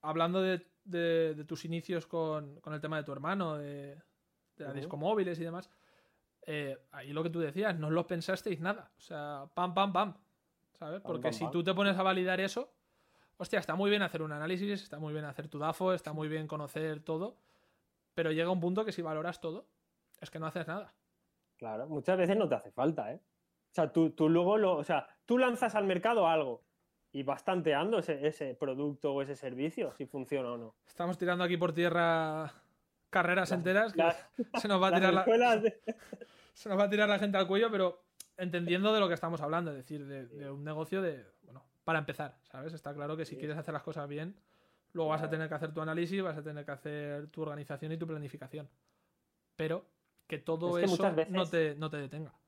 hablando 0.00 0.40
de, 0.40 0.66
de, 0.84 1.44
tus 1.44 1.64
inicios 1.64 2.06
con, 2.06 2.60
con, 2.60 2.72
el 2.72 2.80
tema 2.80 2.96
de 2.96 3.04
tu 3.04 3.12
hermano, 3.12 3.58
de, 3.58 3.96
de 4.56 4.64
la 4.64 4.72
disco 4.72 4.96
móviles 4.96 5.38
y 5.38 5.44
demás, 5.44 5.68
eh, 6.46 6.78
ahí 6.92 7.12
lo 7.12 7.22
que 7.22 7.30
tú 7.30 7.40
decías, 7.40 7.78
no 7.78 7.90
lo 7.90 8.06
pensasteis 8.06 8.60
nada. 8.60 8.90
O 8.96 9.00
sea, 9.00 9.50
pam, 9.52 9.74
pam, 9.74 9.92
pam. 9.92 10.16
¿Sabes? 10.78 11.02
Porque 11.02 11.32
si 11.32 11.50
tú 11.50 11.62
te 11.62 11.74
pones 11.74 11.98
a 11.98 12.02
validar 12.02 12.40
eso, 12.40 12.72
hostia, 13.36 13.58
está 13.58 13.74
muy 13.74 13.90
bien 13.90 14.02
hacer 14.02 14.22
un 14.22 14.32
análisis, 14.32 14.80
está 14.82 14.98
muy 14.98 15.12
bien 15.12 15.24
hacer 15.24 15.48
tu 15.48 15.58
DAFO, 15.58 15.92
está 15.92 16.12
muy 16.12 16.28
bien 16.28 16.46
conocer 16.46 17.00
todo, 17.00 17.36
pero 18.14 18.30
llega 18.30 18.50
un 18.50 18.60
punto 18.60 18.84
que 18.84 18.92
si 18.92 19.02
valoras 19.02 19.40
todo, 19.40 19.66
es 20.20 20.30
que 20.30 20.38
no 20.38 20.46
haces 20.46 20.66
nada. 20.66 20.94
Claro, 21.56 21.88
muchas 21.88 22.16
veces 22.16 22.36
no 22.36 22.48
te 22.48 22.54
hace 22.54 22.70
falta, 22.70 23.12
¿eh? 23.12 23.20
O 23.70 23.74
sea, 23.74 23.92
tú, 23.92 24.10
tú 24.10 24.28
luego 24.28 24.56
lo. 24.56 24.76
O 24.76 24.84
sea, 24.84 25.08
tú 25.26 25.38
lanzas 25.38 25.74
al 25.74 25.84
mercado 25.84 26.26
algo 26.26 26.64
y 27.12 27.22
vas 27.22 27.44
tanteando 27.44 27.98
ese, 27.98 28.26
ese 28.26 28.54
producto 28.54 29.12
o 29.12 29.22
ese 29.22 29.34
servicio, 29.34 29.92
si 29.94 30.06
funciona 30.06 30.52
o 30.52 30.56
no. 30.56 30.74
Estamos 30.86 31.18
tirando 31.18 31.44
aquí 31.44 31.56
por 31.56 31.72
tierra 31.72 32.52
carreras 33.10 33.50
enteras 33.52 33.92
que 33.92 34.02
se 34.58 34.68
nos 34.68 34.82
va 34.82 34.88
a 34.88 34.94
tirar 34.94 35.14
la 35.14 35.24
se 36.54 36.68
nos 36.68 36.78
va 36.78 36.84
a 36.84 36.90
tirar 36.90 37.08
la 37.08 37.18
gente 37.18 37.38
al 37.38 37.46
cuello, 37.46 37.70
pero 37.70 38.04
entendiendo 38.36 38.92
de 38.92 39.00
lo 39.00 39.08
que 39.08 39.14
estamos 39.14 39.40
hablando, 39.40 39.70
es 39.70 39.78
decir, 39.78 40.06
de, 40.06 40.50
un 40.50 40.64
negocio 40.64 41.02
de, 41.02 41.24
bueno, 41.42 41.64
para 41.84 41.98
empezar, 41.98 42.38
¿sabes? 42.42 42.72
Está 42.72 42.94
claro 42.94 43.16
que 43.16 43.24
si 43.24 43.36
quieres 43.36 43.56
hacer 43.56 43.72
las 43.72 43.82
cosas 43.82 44.08
bien, 44.08 44.36
luego 44.92 45.10
vas 45.10 45.22
a 45.22 45.30
tener 45.30 45.48
que 45.48 45.54
hacer 45.54 45.72
tu 45.72 45.80
análisis, 45.80 46.22
vas 46.22 46.36
a 46.36 46.42
tener 46.42 46.64
que 46.64 46.70
hacer 46.70 47.28
tu 47.28 47.42
organización 47.42 47.92
y 47.92 47.96
tu 47.96 48.06
planificación. 48.06 48.68
Pero 49.56 49.86
que 50.28 50.38
todo 50.38 50.78
eso 50.78 51.10
no, 51.28 51.46
te, 51.48 51.74
no 51.74 51.90
te 51.90 51.96
detenga. 51.96 52.38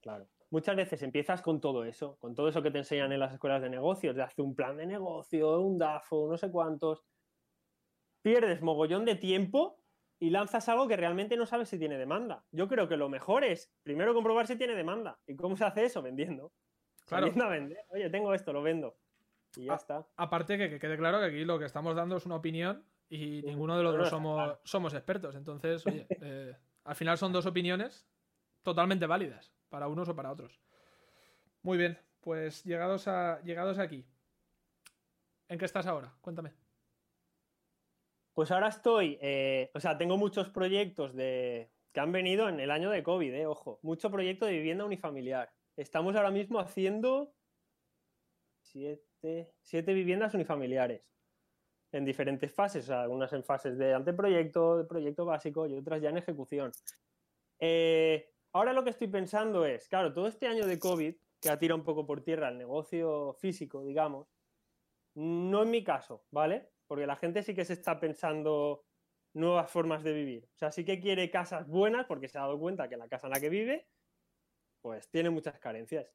Claro. 0.00 0.26
Muchas 0.50 0.74
veces 0.74 1.02
empiezas 1.02 1.40
con 1.40 1.60
todo 1.60 1.84
eso, 1.84 2.16
con 2.18 2.34
todo 2.34 2.48
eso 2.48 2.62
que 2.62 2.70
te 2.70 2.78
enseñan 2.78 3.12
en 3.12 3.20
las 3.20 3.32
escuelas 3.32 3.62
de 3.62 3.70
negocios, 3.70 4.16
de 4.16 4.22
hacer 4.22 4.44
un 4.44 4.54
plan 4.54 4.76
de 4.76 4.86
negocio, 4.86 5.60
un 5.60 5.78
DAFO, 5.78 6.28
no 6.28 6.36
sé 6.36 6.50
cuántos. 6.50 7.04
Pierdes 8.20 8.60
mogollón 8.60 9.04
de 9.04 9.14
tiempo 9.14 9.78
y 10.18 10.30
lanzas 10.30 10.68
algo 10.68 10.88
que 10.88 10.96
realmente 10.96 11.36
no 11.36 11.46
sabes 11.46 11.68
si 11.68 11.78
tiene 11.78 11.96
demanda. 11.96 12.44
Yo 12.50 12.68
creo 12.68 12.88
que 12.88 12.96
lo 12.96 13.08
mejor 13.08 13.44
es 13.44 13.72
primero 13.82 14.14
comprobar 14.14 14.46
si 14.46 14.56
tiene 14.56 14.74
demanda. 14.74 15.18
¿Y 15.26 15.36
cómo 15.36 15.56
se 15.56 15.64
hace 15.64 15.84
eso? 15.84 16.02
Vendiendo. 16.02 16.52
Claro. 17.06 17.26
a 17.26 17.48
vender. 17.48 17.84
Oye, 17.88 18.10
tengo 18.10 18.32
esto, 18.34 18.52
lo 18.52 18.62
vendo. 18.62 18.96
Y 19.56 19.64
ya 19.64 19.74
está. 19.74 20.06
Aparte 20.16 20.56
que, 20.56 20.78
quede 20.78 20.96
claro 20.96 21.18
que 21.18 21.26
aquí 21.26 21.44
lo 21.44 21.58
que 21.58 21.64
estamos 21.64 21.96
dando 21.96 22.16
es 22.16 22.26
una 22.26 22.36
opinión 22.36 22.84
y 23.12 23.42
ninguno 23.42 23.76
de 23.76 23.82
los 23.82 23.98
dos 23.98 24.08
somos, 24.08 24.58
somos 24.64 24.94
expertos. 24.94 25.34
Entonces, 25.34 25.86
oye, 25.86 26.06
eh, 26.22 26.56
al 26.84 26.96
final 26.96 27.18
son 27.18 27.30
dos 27.30 27.44
opiniones 27.44 28.08
totalmente 28.62 29.06
válidas 29.06 29.52
para 29.68 29.86
unos 29.88 30.08
o 30.08 30.16
para 30.16 30.32
otros. 30.32 30.58
Muy 31.60 31.76
bien, 31.76 31.98
pues 32.20 32.64
llegados, 32.64 33.06
a, 33.08 33.42
llegados 33.42 33.78
aquí. 33.78 34.06
¿En 35.48 35.58
qué 35.58 35.66
estás 35.66 35.86
ahora? 35.86 36.14
Cuéntame. 36.22 36.54
Pues 38.32 38.50
ahora 38.50 38.68
estoy, 38.68 39.18
eh, 39.20 39.70
o 39.74 39.80
sea, 39.80 39.98
tengo 39.98 40.16
muchos 40.16 40.48
proyectos 40.48 41.14
de, 41.14 41.70
que 41.92 42.00
han 42.00 42.12
venido 42.12 42.48
en 42.48 42.60
el 42.60 42.70
año 42.70 42.88
de 42.88 43.02
COVID, 43.02 43.34
eh, 43.34 43.46
ojo, 43.46 43.78
mucho 43.82 44.10
proyecto 44.10 44.46
de 44.46 44.52
vivienda 44.52 44.86
unifamiliar. 44.86 45.52
Estamos 45.76 46.16
ahora 46.16 46.30
mismo 46.30 46.58
haciendo 46.60 47.34
siete, 48.62 49.52
viviendas 49.92 50.32
unifamiliares 50.32 51.11
en 51.92 52.04
diferentes 52.04 52.52
fases, 52.52 52.84
o 52.84 52.86
sea, 52.88 53.02
algunas 53.02 53.32
en 53.32 53.44
fases 53.44 53.78
de 53.78 53.94
anteproyecto, 53.94 54.78
de 54.78 54.84
proyecto 54.84 55.24
básico 55.24 55.66
y 55.66 55.76
otras 55.76 56.00
ya 56.00 56.10
en 56.10 56.18
ejecución. 56.18 56.72
Eh, 57.60 58.32
ahora 58.52 58.72
lo 58.72 58.82
que 58.82 58.90
estoy 58.90 59.08
pensando 59.08 59.64
es, 59.64 59.88
claro, 59.88 60.12
todo 60.12 60.26
este 60.26 60.46
año 60.46 60.66
de 60.66 60.78
COVID, 60.78 61.14
que 61.40 61.50
ha 61.50 61.58
tirado 61.58 61.78
un 61.78 61.84
poco 61.84 62.06
por 62.06 62.22
tierra 62.22 62.48
el 62.48 62.58
negocio 62.58 63.34
físico, 63.34 63.84
digamos, 63.84 64.26
no 65.14 65.62
en 65.62 65.70
mi 65.70 65.84
caso, 65.84 66.24
¿vale? 66.30 66.72
porque 66.92 67.06
la 67.06 67.16
gente 67.16 67.42
sí 67.42 67.54
que 67.54 67.64
se 67.64 67.72
está 67.72 67.98
pensando 67.98 68.84
nuevas 69.32 69.70
formas 69.70 70.02
de 70.04 70.12
vivir. 70.12 70.46
O 70.54 70.58
sea, 70.58 70.70
sí 70.70 70.84
que 70.84 71.00
quiere 71.00 71.30
casas 71.30 71.66
buenas 71.66 72.04
porque 72.04 72.28
se 72.28 72.36
ha 72.36 72.42
dado 72.42 72.58
cuenta 72.58 72.86
que 72.86 72.98
la 72.98 73.08
casa 73.08 73.28
en 73.28 73.32
la 73.32 73.40
que 73.40 73.48
vive, 73.48 73.88
pues 74.82 75.08
tiene 75.08 75.30
muchas 75.30 75.58
carencias. 75.58 76.06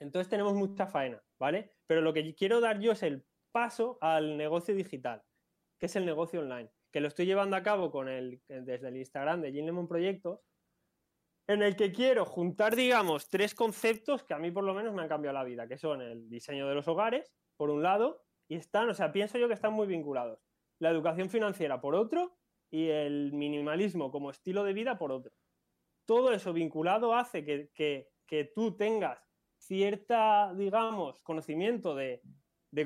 Entonces 0.00 0.28
tenemos 0.28 0.54
mucha 0.54 0.88
faena, 0.88 1.22
¿vale? 1.38 1.70
Pero 1.86 2.00
lo 2.00 2.12
que 2.12 2.34
quiero 2.34 2.60
dar 2.60 2.80
yo 2.80 2.90
es 2.90 3.04
el 3.04 3.24
paso 3.54 3.98
al 4.00 4.36
negocio 4.36 4.74
digital, 4.74 5.22
que 5.78 5.86
es 5.86 5.94
el 5.94 6.04
negocio 6.04 6.40
online, 6.40 6.72
que 6.90 7.00
lo 7.00 7.06
estoy 7.06 7.24
llevando 7.24 7.54
a 7.54 7.62
cabo 7.62 7.92
con 7.92 8.08
el, 8.08 8.42
desde 8.48 8.88
el 8.88 8.96
Instagram 8.96 9.40
de 9.42 9.52
Jim 9.52 9.64
Lemon 9.64 9.86
Proyectos, 9.86 10.40
en 11.46 11.62
el 11.62 11.76
que 11.76 11.92
quiero 11.92 12.24
juntar, 12.24 12.74
digamos, 12.74 13.30
tres 13.30 13.54
conceptos 13.54 14.24
que 14.24 14.34
a 14.34 14.38
mí 14.38 14.50
por 14.50 14.64
lo 14.64 14.74
menos 14.74 14.92
me 14.92 15.02
han 15.02 15.08
cambiado 15.08 15.34
la 15.34 15.44
vida, 15.44 15.68
que 15.68 15.78
son 15.78 16.02
el 16.02 16.28
diseño 16.28 16.66
de 16.66 16.74
los 16.74 16.88
hogares, 16.88 17.32
por 17.56 17.70
un 17.70 17.84
lado, 17.84 18.24
y 18.48 18.56
están, 18.56 18.88
o 18.88 18.94
sea, 18.94 19.12
pienso 19.12 19.38
yo 19.38 19.46
que 19.46 19.54
están 19.54 19.72
muy 19.72 19.86
vinculados. 19.86 20.40
La 20.80 20.90
educación 20.90 21.30
financiera 21.30 21.80
por 21.80 21.94
otro 21.94 22.36
y 22.72 22.88
el 22.88 23.32
minimalismo 23.34 24.10
como 24.10 24.30
estilo 24.30 24.64
de 24.64 24.72
vida 24.72 24.98
por 24.98 25.12
otro. 25.12 25.32
Todo 26.06 26.32
eso 26.32 26.52
vinculado 26.52 27.14
hace 27.14 27.44
que, 27.44 28.52
tú 28.52 28.76
tengas 28.76 29.24
cierta, 29.58 30.52
digamos, 30.54 31.20
conocimiento 31.20 31.94
de, 31.94 32.20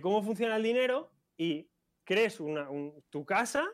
cómo 0.00 0.22
funciona 0.22 0.56
el 0.56 0.62
dinero 0.62 1.10
y 1.36 1.70
crees 2.04 2.40
una, 2.40 2.68
tu 3.10 3.24
casa, 3.24 3.66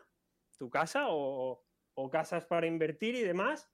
tu 0.57 0.69
casa 0.69 1.09
o, 1.09 1.63
o 1.95 2.09
casas 2.09 2.45
para 2.45 2.67
invertir 2.67 3.15
y 3.15 3.21
demás, 3.21 3.69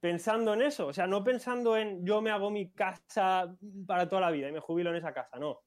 pensando 0.00 0.54
en 0.54 0.62
eso. 0.62 0.86
O 0.86 0.92
sea, 0.92 1.06
no 1.06 1.24
pensando 1.24 1.76
en 1.76 2.04
yo 2.04 2.20
me 2.22 2.30
hago 2.30 2.50
mi 2.50 2.72
casa 2.72 3.56
para 3.86 4.08
toda 4.08 4.22
la 4.22 4.30
vida 4.30 4.48
y 4.48 4.52
me 4.52 4.60
jubilo 4.60 4.90
en 4.90 4.96
esa 4.96 5.12
casa, 5.14 5.38
no 5.38 5.62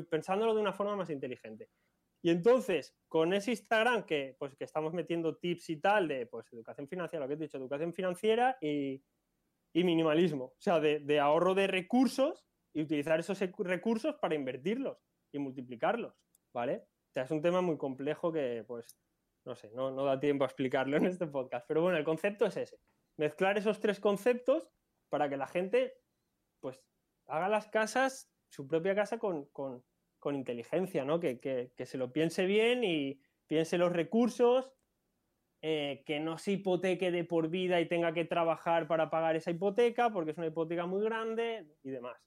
pensándolo 0.00 0.54
de 0.54 0.60
una 0.60 0.72
forma 0.72 0.96
más 0.96 1.10
inteligente. 1.10 1.68
Y 2.22 2.30
entonces, 2.30 2.96
con 3.08 3.34
ese 3.34 3.50
Instagram 3.50 4.04
que, 4.04 4.36
pues, 4.38 4.54
que 4.54 4.64
estamos 4.64 4.94
metiendo 4.94 5.36
tips 5.36 5.70
y 5.70 5.76
tal 5.76 6.08
de 6.08 6.26
pues, 6.26 6.50
educación 6.52 6.88
financiera, 6.88 7.24
lo 7.24 7.28
que 7.28 7.34
he 7.34 7.36
dicho, 7.36 7.58
educación 7.58 7.92
financiera 7.92 8.56
y, 8.60 9.02
minimalismo, 9.74 10.44
o 10.44 10.60
sea, 10.60 10.80
de, 10.80 11.20
ahorro 11.20 11.54
de 11.54 11.66
recursos 11.66 12.46
y 12.72 12.82
utilizar 12.82 13.18
esos 13.18 13.40
recursos 13.58 14.14
para 14.16 14.34
invertirlos 14.34 14.98
y 15.32 15.38
multiplicarlos, 15.38 16.14
¿vale? 16.52 16.84
O 17.10 17.12
sea, 17.12 17.24
es 17.24 17.30
un 17.30 17.42
tema 17.42 17.60
muy 17.60 17.76
complejo 17.76 18.32
que, 18.32 18.64
pues, 18.66 18.98
no 19.44 19.56
sé, 19.56 19.70
no, 19.72 19.90
no 19.90 20.04
da 20.04 20.20
tiempo 20.20 20.44
a 20.44 20.46
explicarlo 20.46 20.96
en 20.96 21.06
este 21.06 21.26
podcast, 21.26 21.66
pero 21.66 21.82
bueno, 21.82 21.98
el 21.98 22.04
concepto 22.04 22.46
es 22.46 22.56
ese, 22.56 22.78
mezclar 23.16 23.58
esos 23.58 23.80
tres 23.80 24.00
conceptos 24.00 24.70
para 25.08 25.28
que 25.28 25.36
la 25.36 25.46
gente, 25.46 25.94
pues, 26.60 26.82
haga 27.26 27.48
las 27.48 27.68
casas 27.68 28.32
su 28.52 28.68
propia 28.68 28.94
casa 28.94 29.18
con, 29.18 29.48
inteligencia, 30.32 31.04
¿no? 31.04 31.18
Que, 31.18 31.72
se 31.84 31.98
lo 31.98 32.12
piense 32.12 32.44
bien 32.44 32.84
y 32.84 33.18
piense 33.46 33.78
los 33.78 33.92
recursos, 33.92 34.72
eh, 35.62 36.02
que 36.06 36.20
no 36.20 36.38
se 36.38 36.52
hipoteque 36.52 37.10
de 37.10 37.24
por 37.24 37.48
vida 37.48 37.80
y 37.80 37.88
tenga 37.88 38.12
que 38.12 38.24
trabajar 38.24 38.86
para 38.86 39.10
pagar 39.10 39.36
esa 39.36 39.50
hipoteca, 39.50 40.10
porque 40.10 40.32
es 40.32 40.38
una 40.38 40.48
hipoteca 40.48 40.86
muy 40.86 41.02
grande 41.02 41.66
y 41.82 41.90
demás. 41.90 42.20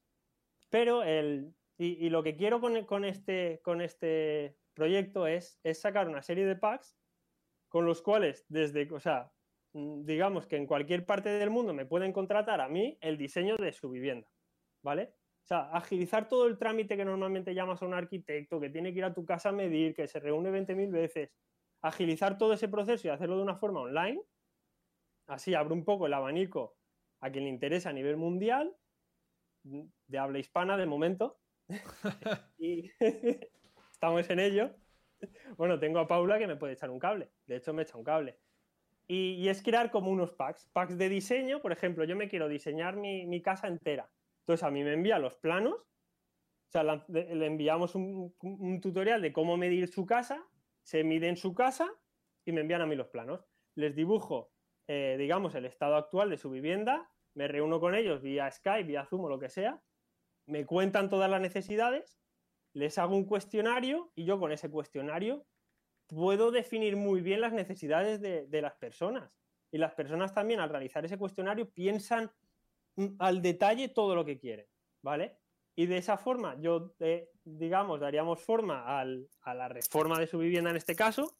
Pero 0.69 1.03
el, 1.03 1.53
y, 1.77 2.09
lo 2.09 2.23
que 2.23 2.37
quiero 2.37 2.61
con, 2.61 3.05
este, 3.05 3.59
con 3.63 3.81
este 3.81 4.57
proyecto 4.73 5.27
es, 5.27 5.59
sacar 5.73 6.07
una 6.07 6.21
serie 6.21 6.45
de 6.45 6.55
packs 6.55 6.97
con 7.67 7.85
los 7.85 8.01
cuales, 8.01 8.45
desde, 8.47 8.89
o 8.93 8.99
sea, 8.99 9.31
digamos 9.73 10.47
que 10.47 10.55
en 10.55 10.67
cualquier 10.67 11.05
parte 11.05 11.29
del 11.29 11.49
mundo 11.49 11.73
me 11.73 11.85
pueden 11.85 12.13
contratar 12.13 12.61
a 12.61 12.69
mí 12.69 12.97
el 13.01 13.17
diseño 13.17 13.57
de 13.57 13.73
su 13.73 13.89
vivienda, 13.89 14.27
¿vale? 14.81 15.13
O 15.43 15.47
sea, 15.47 15.69
agilizar 15.71 16.29
todo 16.29 16.47
el 16.47 16.57
trámite 16.57 16.95
que 16.95 17.05
normalmente 17.05 17.53
llamas 17.53 17.81
a 17.81 17.85
un 17.85 17.93
arquitecto, 17.93 18.59
que 18.59 18.69
tiene 18.69 18.93
que 18.93 18.99
ir 18.99 19.05
a 19.05 19.13
tu 19.13 19.25
casa 19.25 19.49
a 19.49 19.51
medir, 19.51 19.93
que 19.93 20.07
se 20.07 20.19
reúne 20.19 20.51
20.000 20.51 20.91
veces, 20.91 21.31
agilizar 21.81 22.37
todo 22.37 22.53
ese 22.53 22.69
proceso 22.69 23.07
y 23.07 23.11
hacerlo 23.11 23.35
de 23.35 23.43
una 23.43 23.57
forma 23.57 23.81
online, 23.81 24.21
así 25.27 25.53
abre 25.53 25.73
un 25.73 25.83
poco 25.83 26.07
el 26.07 26.13
abanico 26.13 26.77
a 27.19 27.29
quien 27.31 27.43
le 27.43 27.49
interesa 27.49 27.89
a 27.89 27.93
nivel 27.93 28.17
mundial, 28.17 28.75
de 29.63 30.17
habla 30.17 30.39
hispana 30.39 30.77
de 30.77 30.85
momento, 30.85 31.39
estamos 33.91 34.29
en 34.29 34.39
ello. 34.39 34.71
Bueno, 35.57 35.79
tengo 35.79 35.99
a 35.99 36.07
Paula 36.07 36.37
que 36.37 36.47
me 36.47 36.55
puede 36.55 36.73
echar 36.73 36.89
un 36.89 36.99
cable, 36.99 37.31
de 37.47 37.55
hecho 37.57 37.73
me 37.73 37.83
echa 37.83 37.97
un 37.97 38.03
cable. 38.03 38.37
Y, 39.07 39.47
es 39.47 39.61
crear 39.61 39.91
como 39.91 40.09
unos 40.09 40.31
packs, 40.31 40.67
packs 40.73 40.97
de 40.97 41.09
diseño, 41.09 41.61
por 41.61 41.71
ejemplo, 41.71 42.03
yo 42.05 42.15
me 42.15 42.27
quiero 42.27 42.47
diseñar 42.47 42.95
mi 42.97 43.41
casa 43.41 43.67
entera 43.67 44.09
entonces 44.45 44.63
a 44.63 44.69
mí 44.69 44.83
me 44.83 44.93
envía 44.93 45.17
los 45.17 45.35
planos, 45.37 45.73
o 45.73 46.71
sea, 46.71 46.83
le 46.83 47.45
enviamos 47.47 47.95
un, 47.95 48.79
tutorial 48.79 49.19
de 49.19 49.33
cómo 49.33 49.57
medir 49.57 49.87
su 49.87 50.05
casa, 50.05 50.45
se 50.83 51.03
mide 51.03 51.29
en 51.29 51.35
su 51.35 51.55
casa 51.55 51.91
y 52.45 52.51
me 52.51 52.61
envían 52.61 52.81
a 52.81 52.85
mí 52.85 52.95
los 52.95 53.07
planos. 53.07 53.43
Les 53.73 53.95
dibujo 53.95 54.51
eh, 54.87 55.15
digamos, 55.17 55.55
el 55.55 55.65
estado 55.65 55.95
actual 55.95 56.29
de 56.29 56.37
su 56.37 56.51
vivienda, 56.51 57.09
me 57.33 57.47
reúno 57.47 57.79
con 57.79 57.95
ellos 57.95 58.21
vía 58.21 58.51
Skype, 58.51 58.83
vía 58.83 59.07
Zoom 59.07 59.23
o 59.25 59.29
lo 59.29 59.39
que 59.39 59.49
sea, 59.49 59.81
me 60.45 60.65
cuentan 60.65 61.09
todas 61.09 61.29
las 61.29 61.41
necesidades, 61.41 62.19
les 62.73 62.97
hago 62.97 63.15
un 63.15 63.25
cuestionario 63.25 64.11
y 64.15 64.25
yo 64.25 64.39
con 64.39 64.51
ese 64.51 64.69
cuestionario 64.69 65.45
puedo 66.07 66.51
definir 66.51 66.97
muy 66.97 67.21
bien 67.21 67.41
las 67.41 67.53
necesidades 67.53 68.21
de, 68.21 68.45
de 68.47 68.61
las 68.61 68.75
personas. 68.75 69.31
Y 69.71 69.77
las 69.77 69.93
personas 69.93 70.33
también 70.33 70.59
al 70.59 70.69
realizar 70.69 71.03
ese 71.03 71.17
cuestionario 71.17 71.69
piensan 71.69 72.31
mm, 72.95 73.15
al 73.19 73.41
detalle 73.41 73.89
todo 73.89 74.15
lo 74.15 74.25
que 74.25 74.37
quieren, 74.37 74.67
¿vale? 75.01 75.37
Y 75.75 75.87
de 75.87 75.97
esa 75.97 76.17
forma, 76.17 76.55
yo, 76.61 76.93
eh, 76.99 77.29
digamos, 77.43 77.99
daríamos 77.99 78.41
forma 78.41 79.01
a 79.01 79.53
la 79.53 79.67
reforma 79.67 80.19
de 80.19 80.27
su 80.27 80.39
vivienda 80.39 80.69
en 80.69 80.77
este 80.77 80.95
caso 80.95 81.37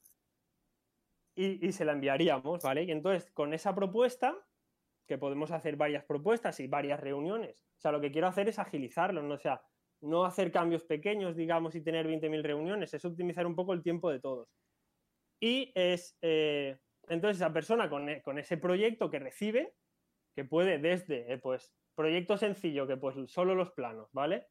y, 1.36 1.66
y, 1.66 1.72
se 1.72 1.86
la 1.86 1.94
enviaríamos, 1.94 2.62
¿vale? 2.62 2.84
Y 2.84 2.92
entonces, 2.92 3.32
con 3.32 3.54
esa 3.54 3.74
propuesta, 3.74 4.38
que 5.08 5.18
podemos 5.18 5.52
hacer 5.52 5.76
varias 5.76 6.04
propuestas 6.06 6.60
y 6.60 6.68
varias 6.68 7.00
reuniones, 7.00 7.66
o 7.78 7.82
sea, 7.82 7.92
lo 7.92 8.02
que 8.02 8.12
quiero 8.12 8.28
hacer 8.28 8.50
es 8.50 8.60
agilizarlo, 8.60 9.22
¿no? 9.22 9.38
Sea, 9.38 9.62
no 10.02 10.26
hacer 10.26 10.52
cambios 10.52 10.84
pequeños, 10.84 11.36
digamos, 11.36 11.76
y 11.76 11.82
tener 11.82 12.08
20.000 12.08 12.44
reuniones, 12.44 12.94
es 12.94 13.06
optimizar 13.06 13.46
un 13.48 13.56
poco 13.56 13.74
el 13.74 13.84
tiempo 13.84 14.10
de 14.12 14.20
todos. 14.20 14.50
Y 15.40 15.72
es, 15.76 16.18
eh, 16.22 16.80
entonces, 17.08 17.38
esa 17.38 17.54
persona 17.54 17.90
con, 17.90 18.10
e, 18.10 18.22
con, 18.22 18.40
ese 18.40 18.58
proyecto 18.58 19.10
que 19.10 19.20
recibe, 19.20 19.74
que 20.36 20.46
puede 20.46 20.80
desde, 20.80 21.32
eh, 21.34 21.38
pues, 21.38 21.74
proyecto 21.96 22.38
sencillo, 22.38 22.88
que 22.88 22.98
pues 22.98 23.16
solo 23.32 23.56
los 23.56 23.72
planos, 23.72 24.10
¿vale? 24.12 24.48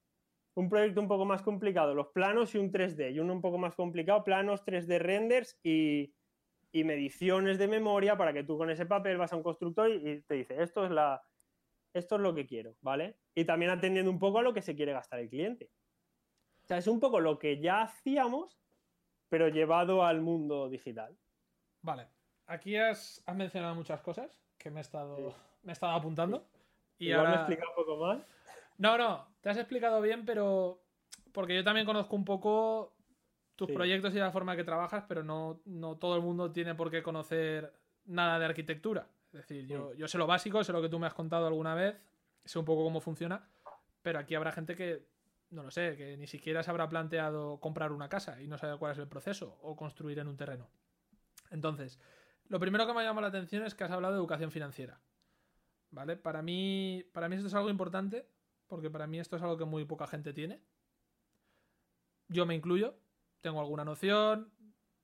Un 0.57 0.69
proyecto 0.69 1.01
un 1.01 1.09
poco 1.09 1.25
más 1.25 1.43
complicado, 1.43 1.95
los 1.95 2.09
planos 2.09 2.55
y 2.55 2.59
un 2.59 2.71
3D, 2.71 3.13
y 3.13 3.19
uno 3.19 3.35
un 3.35 3.43
poco 3.43 3.59
más 3.59 3.75
complicado, 3.75 4.25
planos, 4.25 4.65
3D 4.65 4.99
renders 4.99 5.59
y, 5.63 6.14
y 6.75 6.83
mediciones 6.83 7.57
de 7.57 7.69
memoria 7.69 8.17
para 8.17 8.33
que 8.33 8.43
tú 8.43 8.59
con 8.59 8.69
ese 8.69 8.85
papel 8.85 9.17
vas 9.17 9.33
a 9.33 9.37
un 9.37 9.45
constructor 9.45 9.89
y, 9.89 10.23
te 10.23 10.35
dice, 10.35 10.61
esto 10.61 10.85
es, 10.85 10.91
la, 10.91 11.23
esto 11.93 12.17
es 12.17 12.21
lo 12.21 12.35
que 12.35 12.49
quiero, 12.49 12.75
¿vale? 12.81 13.17
Y 13.33 13.45
también 13.45 13.71
atendiendo 13.71 14.11
un 14.11 14.19
poco 14.19 14.41
a 14.41 14.43
lo 14.43 14.53
que 14.53 14.61
se 14.61 14.75
quiere 14.75 14.93
gastar 14.93 15.21
el 15.21 15.29
cliente. 15.29 15.71
O 16.65 16.67
sea, 16.67 16.79
es 16.79 16.89
un 16.89 16.99
poco 16.99 17.21
lo 17.21 17.39
que 17.39 17.61
ya 17.61 17.83
hacíamos, 17.83 18.59
pero 19.29 19.47
llevado 19.47 20.05
al 20.05 20.21
mundo 20.21 20.69
digital. 20.69 21.17
Vale. 21.81 22.09
Aquí 22.47 22.77
has, 22.77 23.23
has 23.25 23.37
mencionado 23.37 23.77
muchas 23.77 24.01
cosas 24.01 24.43
que 24.59 24.69
me 24.73 24.81
he 24.81 24.83
estado, 24.83 25.17
sí. 25.17 25.37
me 25.63 25.71
he 25.71 25.75
estado 25.75 25.93
apuntando. 25.93 26.45
Y 26.99 27.11
Igual 27.11 27.27
ahora... 27.27 27.31
me 27.31 27.37
he 27.37 27.39
explicado 27.39 27.71
un 27.71 27.77
poco 27.77 28.05
mal. 28.05 28.27
No, 28.79 28.99
no, 28.99 29.29
te 29.41 29.49
has 29.49 29.59
explicado 29.59 30.01
bien, 30.01 30.25
pero 30.25 30.83
porque 31.31 31.55
yo 31.55 31.63
también 31.63 31.87
conozco 31.87 32.17
un 32.17 32.25
poco 32.25 32.94
tus 33.57 33.69
Sí. 33.69 33.75
proyectos 33.75 34.15
y 34.15 34.19
la 34.19 34.31
forma 34.33 34.57
que 34.57 34.65
trabajas, 34.65 35.05
pero 35.09 35.23
no, 35.23 35.61
no 35.65 35.97
todo 35.97 36.17
el 36.17 36.23
mundo 36.23 36.51
tiene 36.53 36.75
por 36.75 36.91
qué 36.91 37.03
conocer 37.03 37.73
nada 38.07 38.39
de 38.39 38.45
arquitectura. 38.47 39.09
Es 39.33 39.41
decir, 39.49 39.67
yo, 39.67 39.91
Mm. 39.95 39.97
yo 39.97 40.09
sé 40.09 40.19
lo 40.19 40.27
básico, 40.27 40.63
sé 40.65 40.73
lo 40.73 40.83
que 40.83 40.89
tú 40.89 40.99
me 40.99 41.07
has 41.07 41.15
contado 41.15 41.47
alguna 41.47 41.75
vez, 41.75 41.97
sé 42.45 42.59
un 42.59 42.65
poco 42.65 42.85
cómo 42.85 43.01
funciona, 43.01 43.49
pero 44.03 44.19
aquí 44.19 44.35
habrá 44.35 44.53
gente 44.53 44.75
que, 44.77 45.07
no 45.51 45.63
lo 45.63 45.71
sé, 45.71 45.97
que 45.97 46.17
ni 46.17 46.27
siquiera 46.27 46.63
se 46.63 46.71
habrá 46.71 46.89
planteado 46.89 47.59
comprar 47.61 47.93
una 47.93 48.09
casa 48.09 48.41
y 48.43 48.49
no 48.49 48.59
sabe 48.59 48.77
cuál 48.79 48.93
es 48.93 48.99
el 48.99 49.09
proceso 49.09 49.59
o 49.63 49.77
construir 49.77 50.19
en 50.19 50.29
un 50.29 50.37
terreno. 50.37 50.69
Entonces, 51.51 51.99
lo 52.49 52.59
primero 52.61 52.87
que 52.87 52.93
me 52.93 53.01
ha 53.01 53.05
llamado 53.05 53.23
la 53.23 53.29
atención 53.29 53.65
es 53.65 53.75
que 53.75 53.85
has 53.85 53.91
hablado 53.91 54.15
de 54.15 54.19
educación 54.19 54.51
financiera. 54.51 55.01
¿Vale? 55.91 56.17
Para 56.17 56.43
mí, 56.43 57.05
para 57.13 57.29
mí 57.29 57.37
esto 57.37 57.47
es 57.47 57.55
algo 57.55 57.71
importante, 57.71 58.27
porque 58.67 58.91
para 58.91 59.07
mí 59.07 59.21
esto 59.21 59.37
es 59.37 59.43
algo 59.43 59.57
que 59.57 59.65
muy 59.65 59.85
poca 59.85 60.09
gente 60.09 60.33
tiene. 60.33 60.61
Yo 62.29 62.47
me 62.47 62.55
incluyo, 62.55 62.97
tengo 63.45 63.61
alguna 63.61 63.85
noción, 63.85 64.51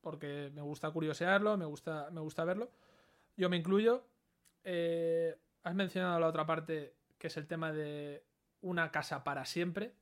porque 0.01 0.51
me 0.55 0.63
gusta 0.63 0.91
curiosearlo, 0.91 1.59
me 1.59 1.67
gusta, 1.67 2.09
me 2.11 2.23
gusta 2.23 2.43
verlo. 2.43 2.71
Yo 3.37 3.51
me 3.51 3.59
incluyo. 3.59 4.03
Eh, 4.65 5.37
has 5.63 5.75
mencionado 5.75 6.19
la 6.19 6.27
otra 6.27 6.47
parte, 6.47 6.95
que 7.19 7.27
es 7.27 7.37
el 7.37 7.47
tema 7.47 7.71
de 7.71 8.25
una 8.63 8.91
casa 8.91 9.23
para 9.25 9.45
siempre. 9.45 9.93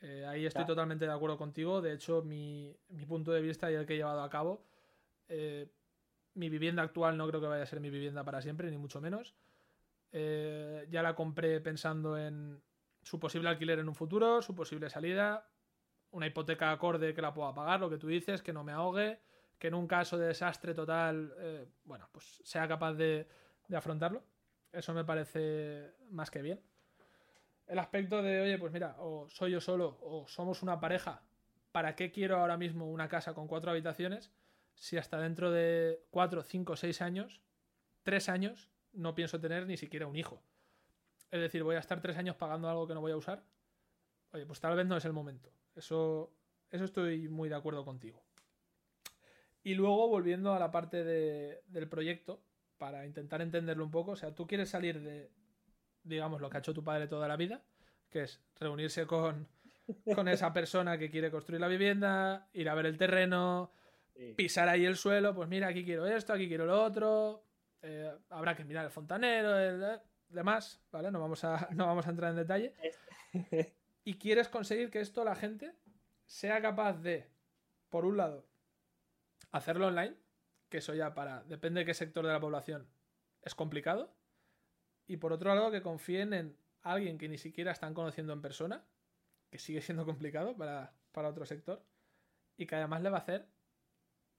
Eh, 0.00 0.24
ahí 0.24 0.46
estoy 0.46 0.64
totalmente 0.64 1.04
de 1.04 1.12
acuerdo 1.12 1.36
contigo. 1.36 1.82
De 1.82 1.92
hecho, 1.92 2.22
mi, 2.22 2.76
mi 2.90 3.04
punto 3.06 3.32
de 3.32 3.42
vista 3.42 3.70
y 3.72 3.74
el 3.74 3.86
que 3.86 3.94
he 3.94 3.96
llevado 3.96 4.22
a 4.22 4.30
cabo, 4.30 4.62
eh, 5.28 5.68
mi 6.34 6.48
vivienda 6.48 6.82
actual 6.82 7.16
no 7.16 7.26
creo 7.26 7.40
que 7.40 7.48
vaya 7.48 7.64
a 7.64 7.66
ser 7.66 7.80
mi 7.80 7.90
vivienda 7.90 8.22
para 8.22 8.40
siempre, 8.40 8.70
ni 8.70 8.78
mucho 8.78 9.00
menos. 9.00 9.34
Eh, 10.12 10.86
ya 10.90 11.02
la 11.02 11.16
compré 11.16 11.60
pensando 11.60 12.16
en 12.16 12.62
su 13.02 13.18
posible 13.18 13.48
alquiler 13.48 13.80
en 13.80 13.88
un 13.88 13.96
futuro, 13.96 14.42
su 14.42 14.54
posible 14.54 14.88
salida, 14.90 15.49
una 16.12 16.26
hipoteca 16.26 16.70
acorde 16.70 17.14
que 17.14 17.22
la 17.22 17.32
pueda 17.32 17.54
pagar, 17.54 17.80
lo 17.80 17.90
que 17.90 17.98
tú 17.98 18.08
dices, 18.08 18.42
que 18.42 18.52
no 18.52 18.64
me 18.64 18.72
ahogue, 18.72 19.20
que 19.58 19.68
en 19.68 19.74
un 19.74 19.86
caso 19.86 20.18
de 20.18 20.28
desastre 20.28 20.74
total, 20.74 21.34
eh, 21.38 21.66
bueno, 21.84 22.08
pues 22.12 22.40
sea 22.44 22.66
capaz 22.66 22.94
de, 22.94 23.28
de 23.68 23.76
afrontarlo. 23.76 24.24
Eso 24.72 24.94
me 24.94 25.04
parece 25.04 25.94
más 26.10 26.30
que 26.30 26.42
bien. 26.42 26.60
El 27.66 27.78
aspecto 27.78 28.22
de, 28.22 28.40
oye, 28.40 28.58
pues 28.58 28.72
mira, 28.72 28.96
o 28.98 29.28
soy 29.28 29.52
yo 29.52 29.60
solo, 29.60 29.98
o 30.02 30.26
somos 30.26 30.62
una 30.62 30.80
pareja, 30.80 31.22
¿para 31.72 31.94
qué 31.94 32.10
quiero 32.10 32.38
ahora 32.38 32.56
mismo 32.56 32.90
una 32.90 33.08
casa 33.08 33.34
con 33.34 33.46
cuatro 33.46 33.70
habitaciones? 33.70 34.32
Si 34.74 34.96
hasta 34.96 35.18
dentro 35.18 35.50
de 35.50 36.04
cuatro, 36.10 36.42
cinco, 36.42 36.74
seis 36.74 37.02
años, 37.02 37.42
tres 38.02 38.28
años, 38.28 38.70
no 38.92 39.14
pienso 39.14 39.40
tener 39.40 39.66
ni 39.66 39.76
siquiera 39.76 40.06
un 40.06 40.16
hijo. 40.16 40.42
Es 41.30 41.40
decir, 41.40 41.62
voy 41.62 41.76
a 41.76 41.80
estar 41.80 42.00
tres 42.00 42.16
años 42.16 42.34
pagando 42.36 42.68
algo 42.68 42.88
que 42.88 42.94
no 42.94 43.00
voy 43.00 43.12
a 43.12 43.16
usar. 43.16 43.44
Oye, 44.32 44.46
pues 44.46 44.60
tal 44.60 44.76
vez 44.76 44.86
no 44.86 44.96
es 44.96 45.04
el 45.04 45.12
momento. 45.12 45.52
Eso, 45.80 46.30
eso 46.70 46.84
estoy 46.84 47.26
muy 47.28 47.48
de 47.48 47.54
acuerdo 47.54 47.86
contigo. 47.86 48.22
Y 49.62 49.74
luego, 49.74 50.08
volviendo 50.08 50.52
a 50.52 50.58
la 50.58 50.70
parte 50.70 51.04
de, 51.04 51.62
del 51.68 51.88
proyecto, 51.88 52.42
para 52.76 53.06
intentar 53.06 53.40
entenderlo 53.40 53.82
un 53.84 53.90
poco, 53.90 54.10
o 54.12 54.16
sea, 54.16 54.34
tú 54.34 54.46
quieres 54.46 54.68
salir 54.68 55.00
de, 55.00 55.30
digamos, 56.02 56.42
lo 56.42 56.50
que 56.50 56.58
ha 56.58 56.60
hecho 56.60 56.74
tu 56.74 56.84
padre 56.84 57.08
toda 57.08 57.26
la 57.28 57.36
vida, 57.36 57.62
que 58.10 58.24
es 58.24 58.42
reunirse 58.58 59.06
con, 59.06 59.48
con 60.14 60.28
esa 60.28 60.52
persona 60.52 60.98
que 60.98 61.10
quiere 61.10 61.30
construir 61.30 61.62
la 61.62 61.68
vivienda, 61.68 62.46
ir 62.52 62.68
a 62.68 62.74
ver 62.74 62.86
el 62.86 62.98
terreno, 62.98 63.72
Sí. 64.12 64.34
pisar 64.34 64.68
ahí 64.68 64.84
el 64.84 64.96
suelo, 64.96 65.34
pues 65.34 65.48
mira, 65.48 65.68
aquí 65.68 65.82
quiero 65.82 66.06
esto, 66.06 66.34
aquí 66.34 66.46
quiero 66.46 66.66
lo 66.66 66.82
otro, 66.82 67.42
eh, 67.80 68.12
habrá 68.28 68.54
que 68.54 68.64
mirar 68.66 68.84
el 68.84 68.90
fontanero, 68.90 69.58
el, 69.58 69.82
eh, 69.82 69.98
demás, 70.28 70.78
¿vale? 70.92 71.10
No 71.10 71.20
vamos, 71.20 71.42
a, 71.44 71.68
no 71.74 71.86
vamos 71.86 72.06
a 72.06 72.10
entrar 72.10 72.30
en 72.32 72.36
detalle. 72.36 72.74
Y 74.04 74.18
quieres 74.18 74.48
conseguir 74.48 74.90
que 74.90 75.00
esto 75.00 75.24
la 75.24 75.34
gente 75.34 75.74
sea 76.26 76.60
capaz 76.62 76.94
de, 76.94 77.30
por 77.88 78.04
un 78.04 78.16
lado, 78.16 78.46
hacerlo 79.52 79.88
online, 79.88 80.16
que 80.68 80.78
eso 80.78 80.94
ya 80.94 81.14
para, 81.14 81.42
depende 81.44 81.80
de 81.80 81.86
qué 81.86 81.94
sector 81.94 82.24
de 82.24 82.32
la 82.32 82.40
población, 82.40 82.88
es 83.42 83.54
complicado, 83.54 84.14
y 85.06 85.16
por 85.16 85.32
otro 85.32 85.54
lado 85.54 85.70
que 85.70 85.82
confíen 85.82 86.32
en 86.32 86.56
alguien 86.82 87.18
que 87.18 87.28
ni 87.28 87.36
siquiera 87.36 87.72
están 87.72 87.94
conociendo 87.94 88.32
en 88.32 88.42
persona, 88.42 88.84
que 89.50 89.58
sigue 89.58 89.82
siendo 89.82 90.06
complicado 90.06 90.56
para, 90.56 90.94
para 91.12 91.28
otro 91.28 91.44
sector, 91.44 91.84
y 92.56 92.66
que 92.66 92.76
además 92.76 93.02
le 93.02 93.10
va 93.10 93.18
a 93.18 93.22
hacer 93.22 93.48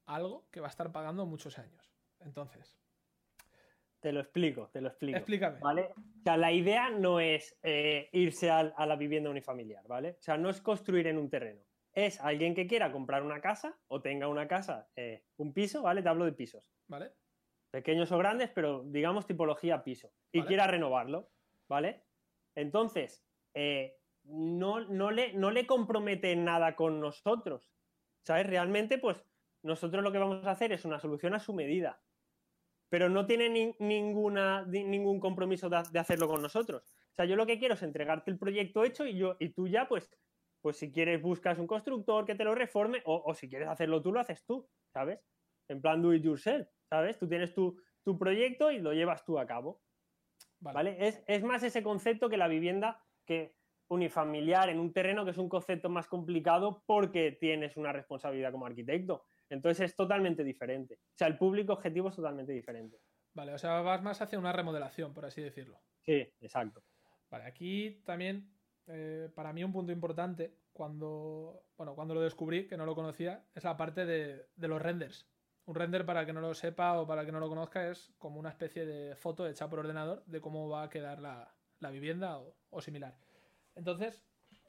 algo 0.06 0.48
que 0.52 0.62
va 0.62 0.68
a 0.68 0.70
estar 0.70 0.92
pagando 0.92 1.26
muchos 1.26 1.60
años. 1.60 1.92
Entonces, 2.20 2.78
Te 4.02 4.12
lo 4.12 4.20
explico, 4.20 4.68
te 4.74 4.82
lo 4.82 4.88
explico. 4.88 5.18
explícame. 5.20 5.60
¿Vale? 5.60 5.94
O 5.96 6.24
sea, 6.24 6.36
la 6.36 6.52
idea 6.52 6.90
no 6.90 7.20
es 7.20 7.56
eh, 7.62 8.10
irse 8.14 8.50
a, 8.50 8.64
la 8.64 8.96
vivienda 8.96 9.30
unifamiliar, 9.30 9.88
¿vale? 9.88 10.18
O 10.20 10.22
sea, 10.22 10.38
no 10.38 10.50
es 10.50 10.60
construir 10.60 11.06
en 11.06 11.20
un 11.20 11.30
terreno. 11.30 11.62
Es 11.94 12.20
alguien 12.20 12.56
que 12.56 12.66
quiera 12.66 12.92
comprar 12.92 13.22
una 13.22 13.42
casa 13.42 13.78
o 13.88 14.02
tenga 14.02 14.28
una 14.28 14.48
casa, 14.48 14.90
eh, 14.96 15.24
un 15.38 15.54
piso, 15.54 15.84
¿vale? 15.84 16.02
Te 16.02 16.10
hablo 16.10 16.26
de 16.26 16.34
pisos. 16.34 16.74
¿Vale? 16.88 17.12
Pequeños 17.70 18.12
o 18.12 18.18
grandes, 18.18 18.50
pero 18.50 18.84
digamos 18.86 19.28
tipología 19.28 19.84
piso. 19.84 20.12
Y 20.32 20.40
Vale. 20.40 20.48
quiera 20.48 20.66
renovarlo, 20.66 21.30
¿vale? 21.70 22.04
Entonces, 22.56 23.24
eh, 23.54 24.00
no, 24.24 24.80
no, 24.80 25.12
le, 25.12 25.34
no 25.34 25.52
le 25.52 25.68
compromete 25.68 26.36
nada 26.36 26.76
con 26.76 27.00
nosotros. 27.00 27.72
¿Sabes? 28.26 28.48
Realmente, 28.48 28.98
pues 28.98 29.24
nosotros 29.62 30.04
lo 30.04 30.12
que 30.12 30.18
vamos 30.18 30.44
a 30.48 30.52
hacer 30.52 30.72
es 30.72 30.86
una 30.86 31.00
solución 31.00 31.36
a 31.36 31.40
su 31.40 31.54
medida 31.54 32.02
pero 32.92 33.08
no 33.08 33.26
tiene 33.26 33.48
ni- 33.50 33.74
ninguna, 33.80 34.66
ni- 34.68 34.84
ningún 34.84 35.22
compromiso 35.22 35.70
de, 35.70 35.82
de 35.94 36.00
hacerlo 36.00 36.28
con 36.28 36.42
nosotros. 36.42 36.84
O 37.12 37.16
sea, 37.16 37.24
yo 37.26 37.38
lo 37.38 37.46
que 37.46 37.58
quiero 37.58 37.76
es 37.76 37.84
entregarte 37.84 38.30
el 38.32 38.38
proyecto 38.38 38.84
hecho 38.84 39.06
y, 39.06 39.18
yo, 39.18 39.38
y 39.40 39.54
tú 39.54 39.68
ya, 39.70 39.88
pues, 39.88 40.12
pues 40.62 40.76
si 40.78 40.92
quieres 40.92 41.22
buscas 41.22 41.58
un 41.58 41.68
constructor 41.68 42.26
que 42.26 42.36
te 42.36 42.44
lo 42.44 42.54
reforme 42.54 43.02
o, 43.06 43.24
o 43.26 43.34
si 43.34 43.50
quieres 43.50 43.70
hacerlo 43.70 44.02
tú, 44.02 44.12
lo 44.12 44.20
haces 44.20 44.46
tú, 44.46 44.70
¿sabes? 44.94 45.26
En 45.70 45.82
plan 45.82 46.02
do 46.02 46.14
it 46.14 46.22
yourself, 46.24 46.68
¿sabes? 46.90 47.18
Tú 47.18 47.30
tienes 47.30 47.54
tu, 47.54 47.82
tu 48.04 48.18
proyecto 48.18 48.72
y 48.72 48.80
lo 48.80 48.92
llevas 48.94 49.24
tú 49.24 49.40
a 49.40 49.46
cabo, 49.48 49.82
Vale. 50.60 50.76
¿vale? 50.76 51.08
Es, 51.08 51.24
es 51.28 51.44
más 51.44 51.64
ese 51.64 51.82
concepto 51.84 52.30
que 52.30 52.36
la 52.38 52.50
vivienda 52.50 53.02
que 53.26 53.56
unifamiliar 53.88 54.70
en 54.70 54.80
un 54.80 54.92
terreno 54.92 55.24
que 55.24 55.32
es 55.32 55.38
un 55.38 55.50
concepto 55.50 55.90
más 55.90 56.08
complicado 56.08 56.84
porque 56.86 57.32
tienes 57.32 57.78
una 57.78 57.94
responsabilidad 57.94 58.52
como 58.52 58.66
arquitecto. 58.66 59.24
Entonces 59.52 59.90
es 59.90 59.96
totalmente 59.96 60.46
diferente. 60.46 60.96
O 60.96 61.18
sea, 61.18 61.28
el 61.28 61.38
público 61.38 61.74
objetivo 61.74 62.08
es 62.08 62.16
totalmente 62.16 62.54
diferente. 62.54 62.98
Vale, 63.34 63.54
o 63.54 63.58
sea, 63.58 63.82
vas 63.82 64.02
más 64.02 64.22
hacia 64.22 64.40
una 64.40 64.54
remodelación, 64.54 65.14
por 65.14 65.26
así 65.26 65.42
decirlo. 65.42 65.82
Sí, 66.00 66.26
exacto. 66.40 66.82
Vale, 67.30 67.44
aquí 67.44 68.02
también, 68.06 68.50
eh, 68.88 69.30
para 69.36 69.52
mí 69.52 69.62
un 69.64 69.74
punto 69.74 69.92
importante, 69.92 70.56
cuando, 70.72 71.66
bueno, 71.76 71.96
cuando 71.96 72.14
lo 72.14 72.22
descubrí, 72.22 72.66
que 72.66 72.78
no 72.78 72.86
lo 72.86 72.96
conocía, 72.96 73.46
es 73.54 73.66
la 73.66 73.76
parte 73.76 74.06
de, 74.06 74.48
de 74.56 74.68
los 74.70 74.82
renders. 74.82 75.30
Un 75.66 75.76
render, 75.76 76.06
para 76.06 76.26
que 76.26 76.32
no 76.32 76.40
lo 76.40 76.54
sepa 76.54 77.00
o 77.00 77.06
para 77.06 77.26
que 77.26 77.34
no 77.34 77.42
lo 77.42 77.50
conozca, 77.50 77.90
es 77.90 78.14
como 78.18 78.40
una 78.40 78.50
especie 78.50 78.86
de 78.86 79.18
foto 79.18 79.46
hecha 79.48 79.70
por 79.70 79.80
ordenador 79.80 80.24
de 80.28 80.40
cómo 80.40 80.70
va 80.70 80.84
a 80.84 80.90
quedar 80.90 81.20
la, 81.22 81.54
vivienda 81.92 82.40
o, 82.70 82.82
similar. 82.82 83.18
Entonces, 83.76 84.24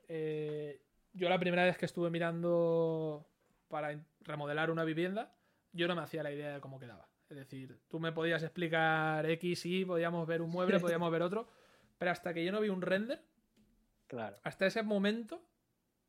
eh, 0.09 0.83
yo 1.13 1.29
la 1.29 1.39
primera 1.39 1.65
vez 1.65 1.79
que 1.79 1.87
estuve 1.87 2.11
mirando 2.11 3.32
para 3.73 3.99
remodelar 4.21 4.71
una 4.71 4.85
vivienda, 4.85 5.35
yo 5.73 5.89
no 5.89 5.97
me 5.97 6.03
hacía 6.03 6.23
la 6.23 6.31
idea 6.31 6.53
de 6.53 6.61
cómo 6.61 6.79
quedaba. 6.79 7.09
Es 7.31 7.39
decir, 7.39 7.81
tú 7.89 7.99
me 7.99 8.13
podías 8.13 8.43
explicar 8.43 9.25
X 9.25 9.65
y 9.65 9.87
podíamos 9.87 10.27
ver 10.29 10.43
un 10.43 10.51
mueble, 10.51 10.79
podíamos 10.81 11.11
ver 11.11 11.23
otro, 11.23 11.49
pero 11.97 12.11
hasta 12.11 12.35
que 12.35 12.45
yo 12.45 12.53
no 12.53 12.61
vi 12.61 12.69
un 12.69 12.83
render, 12.83 13.25
claro. 14.09 14.37
hasta 14.45 14.67
ese 14.67 14.83
momento, 14.83 15.43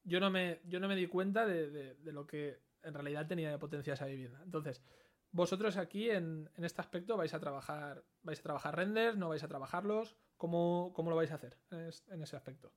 yo 0.03 0.19
no 0.19 0.29
me, 0.29 0.59
yo 0.65 0.81
no 0.81 0.89
me 0.89 0.97
di 0.97 1.07
cuenta 1.07 1.45
de, 1.45 1.95
lo 2.03 2.27
que 2.27 2.59
en 2.83 2.93
realidad 2.93 3.27
tenía 3.27 3.49
de 3.49 3.57
potencia 3.57 3.93
esa 3.93 4.07
vivienda. 4.07 4.41
Entonces, 4.43 4.83
vosotros 5.31 5.77
aquí 5.77 6.09
en, 6.09 6.49
este 6.57 6.81
aspecto 6.81 7.15
vais 7.15 7.33
a 7.33 7.39
trabajar, 7.39 8.03
vais 8.23 8.41
a 8.41 8.43
trabajar 8.43 8.75
renders, 8.75 9.15
no 9.15 9.29
vais 9.29 9.43
a 9.43 9.47
trabajarlos, 9.47 10.17
¿cómo, 10.35 10.91
cómo 10.93 11.09
lo 11.09 11.15
vais 11.15 11.31
a 11.31 11.35
hacer 11.35 11.57
en 11.71 12.21
ese 12.21 12.35
aspecto? 12.35 12.73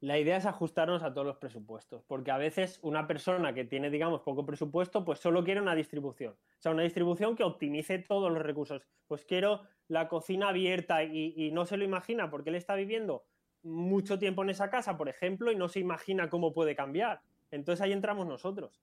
La 0.00 0.18
idea 0.18 0.38
es 0.38 0.46
ajustarnos 0.46 1.02
a 1.02 1.12
todos 1.12 1.26
los 1.26 1.36
presupuestos, 1.36 2.02
porque 2.06 2.30
a 2.30 2.38
veces 2.38 2.78
una 2.82 3.06
persona 3.06 3.52
que 3.52 3.66
tiene, 3.66 3.90
digamos, 3.90 4.22
poco 4.22 4.46
presupuesto, 4.46 5.04
pues 5.04 5.18
solo 5.18 5.44
quiere 5.44 5.60
una 5.60 5.74
distribución. 5.74 6.32
O 6.32 6.62
sea, 6.62 6.72
una 6.72 6.84
distribución 6.84 7.36
que 7.36 7.44
optimice 7.44 7.98
todos 7.98 8.32
los 8.32 8.42
recursos. 8.42 8.82
Pues 9.06 9.26
quiero 9.26 9.60
la 9.88 10.08
cocina 10.08 10.48
abierta 10.48 11.04
y, 11.04 11.50
no 11.52 11.66
se 11.66 11.76
lo 11.76 11.84
imagina 11.84 12.30
porque 12.30 12.48
él 12.48 12.56
está 12.56 12.76
viviendo 12.76 13.26
mucho 13.62 14.18
tiempo 14.18 14.42
en 14.42 14.48
esa 14.48 14.70
casa, 14.70 14.96
por 14.96 15.10
ejemplo, 15.10 15.52
y 15.52 15.56
no 15.56 15.68
se 15.68 15.80
imagina 15.80 16.30
cómo 16.30 16.54
puede 16.54 16.74
cambiar. 16.74 17.20
Entonces 17.50 17.82
ahí 17.82 17.92
entramos 17.92 18.26
nosotros, 18.26 18.80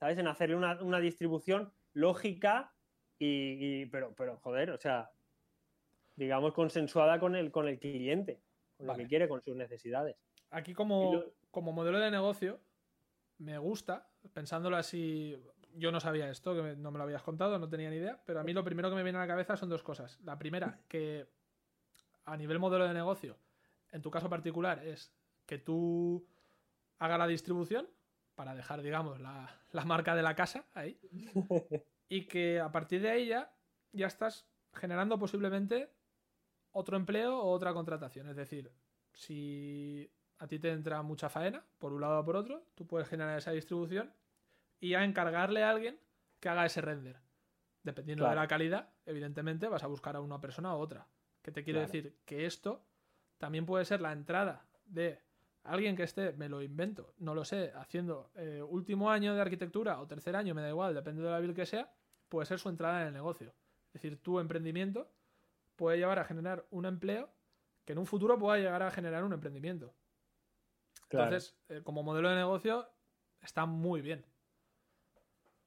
¿sabes? 0.00 0.18
En 0.18 0.26
hacerle 0.26 0.56
una, 0.56 1.00
distribución 1.00 1.72
lógica 1.92 2.74
y, 3.16 3.86
pero, 3.86 4.12
pero, 4.16 4.38
joder, 4.38 4.70
o 4.70 4.76
sea, 4.76 5.12
digamos, 6.16 6.52
consensuada 6.52 7.20
con 7.20 7.36
el, 7.36 7.52
con 7.52 7.68
el 7.68 7.78
cliente, 7.78 8.40
con 8.76 8.88
lo 8.88 8.96
que 8.96 9.06
quiere, 9.06 9.28
con 9.28 9.40
sus 9.40 9.54
necesidades. 9.54 10.16
Aquí 10.50 10.74
como, 10.74 11.24
como 11.50 11.72
modelo 11.72 11.98
de 11.98 12.10
negocio, 12.10 12.60
me 13.38 13.58
gusta, 13.58 14.08
pensándolo 14.32 14.76
así, 14.76 15.36
yo 15.74 15.92
no 15.92 16.00
sabía 16.00 16.30
esto, 16.30 16.54
que 16.54 16.76
no 16.76 16.90
me 16.90 16.98
lo 16.98 17.04
habías 17.04 17.22
contado, 17.22 17.58
no 17.58 17.68
tenía 17.68 17.90
ni 17.90 17.96
idea, 17.96 18.20
pero 18.24 18.40
a 18.40 18.44
mí 18.44 18.52
lo 18.52 18.64
primero 18.64 18.90
que 18.90 18.96
me 18.96 19.02
viene 19.02 19.18
a 19.18 19.22
la 19.22 19.26
cabeza 19.26 19.56
son 19.56 19.68
dos 19.68 19.82
cosas. 19.82 20.18
La 20.22 20.38
primera, 20.38 20.80
que 20.88 21.28
a 22.24 22.36
nivel 22.36 22.58
modelo 22.58 22.86
de 22.86 22.94
negocio, 22.94 23.38
en 23.92 24.02
tu 24.02 24.10
caso 24.10 24.28
particular, 24.28 24.84
es 24.84 25.12
que 25.46 25.58
tú 25.58 26.26
hagas 26.98 27.18
la 27.18 27.26
distribución 27.26 27.88
para 28.34 28.54
dejar, 28.54 28.82
digamos, 28.82 29.20
la, 29.20 29.60
la 29.72 29.84
marca 29.84 30.14
de 30.14 30.22
la 30.22 30.34
casa 30.34 30.66
ahí. 30.74 30.98
y 32.08 32.26
que 32.26 32.60
a 32.60 32.72
partir 32.72 33.02
de 33.02 33.10
ahí 33.10 33.26
ya, 33.26 33.52
ya 33.92 34.06
estás 34.06 34.46
generando 34.74 35.18
posiblemente 35.18 35.92
otro 36.72 36.96
empleo 36.96 37.38
o 37.38 37.50
otra 37.50 37.72
contratación. 37.72 38.28
Es 38.28 38.36
decir, 38.36 38.72
si 39.12 40.10
a 40.38 40.46
ti 40.46 40.58
te 40.58 40.70
entra 40.70 41.02
mucha 41.02 41.28
faena, 41.28 41.64
por 41.78 41.92
un 41.92 42.00
lado 42.00 42.20
o 42.20 42.24
por 42.24 42.36
otro, 42.36 42.64
tú 42.74 42.86
puedes 42.86 43.08
generar 43.08 43.38
esa 43.38 43.50
distribución 43.50 44.12
y 44.80 44.94
a 44.94 45.04
encargarle 45.04 45.64
a 45.64 45.70
alguien 45.70 45.98
que 46.40 46.48
haga 46.48 46.66
ese 46.66 46.80
render. 46.80 47.16
Dependiendo 47.82 48.28
de 48.28 48.34
la 48.34 48.46
calidad, 48.46 48.90
evidentemente 49.06 49.68
vas 49.68 49.82
a 49.82 49.86
buscar 49.86 50.16
a 50.16 50.20
una 50.20 50.40
persona 50.40 50.74
u 50.76 50.78
otra. 50.78 51.06
¿Qué 51.42 51.50
te 51.50 51.64
quiero 51.64 51.80
decir? 51.80 52.16
Que 52.24 52.46
esto 52.46 52.84
también 53.38 53.66
puede 53.66 53.84
ser 53.84 54.00
la 54.00 54.12
entrada 54.12 54.66
de 54.84 55.20
alguien 55.64 55.96
que 55.96 56.02
esté, 56.02 56.32
me 56.32 56.48
lo 56.48 56.62
invento, 56.62 57.14
no 57.18 57.34
lo 57.34 57.44
sé, 57.44 57.72
haciendo 57.74 58.30
eh, 58.36 58.62
último 58.62 59.10
año 59.10 59.34
de 59.34 59.40
arquitectura 59.40 60.00
o 60.00 60.06
tercer 60.06 60.36
año, 60.36 60.54
me 60.54 60.62
da 60.62 60.68
igual, 60.68 60.94
depende 60.94 61.22
de 61.22 61.30
la 61.30 61.38
vil 61.40 61.54
que 61.54 61.66
sea, 61.66 61.92
puede 62.28 62.46
ser 62.46 62.58
su 62.58 62.68
entrada 62.68 63.02
en 63.02 63.08
el 63.08 63.12
negocio. 63.14 63.54
Es 63.88 63.94
decir, 63.94 64.20
tu 64.20 64.38
emprendimiento 64.38 65.10
puede 65.76 65.98
llevar 65.98 66.18
a 66.18 66.24
generar 66.24 66.66
un 66.70 66.84
empleo 66.84 67.30
que 67.84 67.92
en 67.92 67.98
un 67.98 68.06
futuro 68.06 68.38
pueda 68.38 68.58
llegar 68.58 68.82
a 68.82 68.90
generar 68.90 69.24
un 69.24 69.32
emprendimiento. 69.32 69.94
Entonces, 71.10 71.56
eh, 71.68 71.80
como 71.82 72.02
modelo 72.02 72.28
de 72.28 72.36
negocio, 72.36 72.88
está 73.42 73.66
muy 73.66 74.00
bien. 74.00 74.24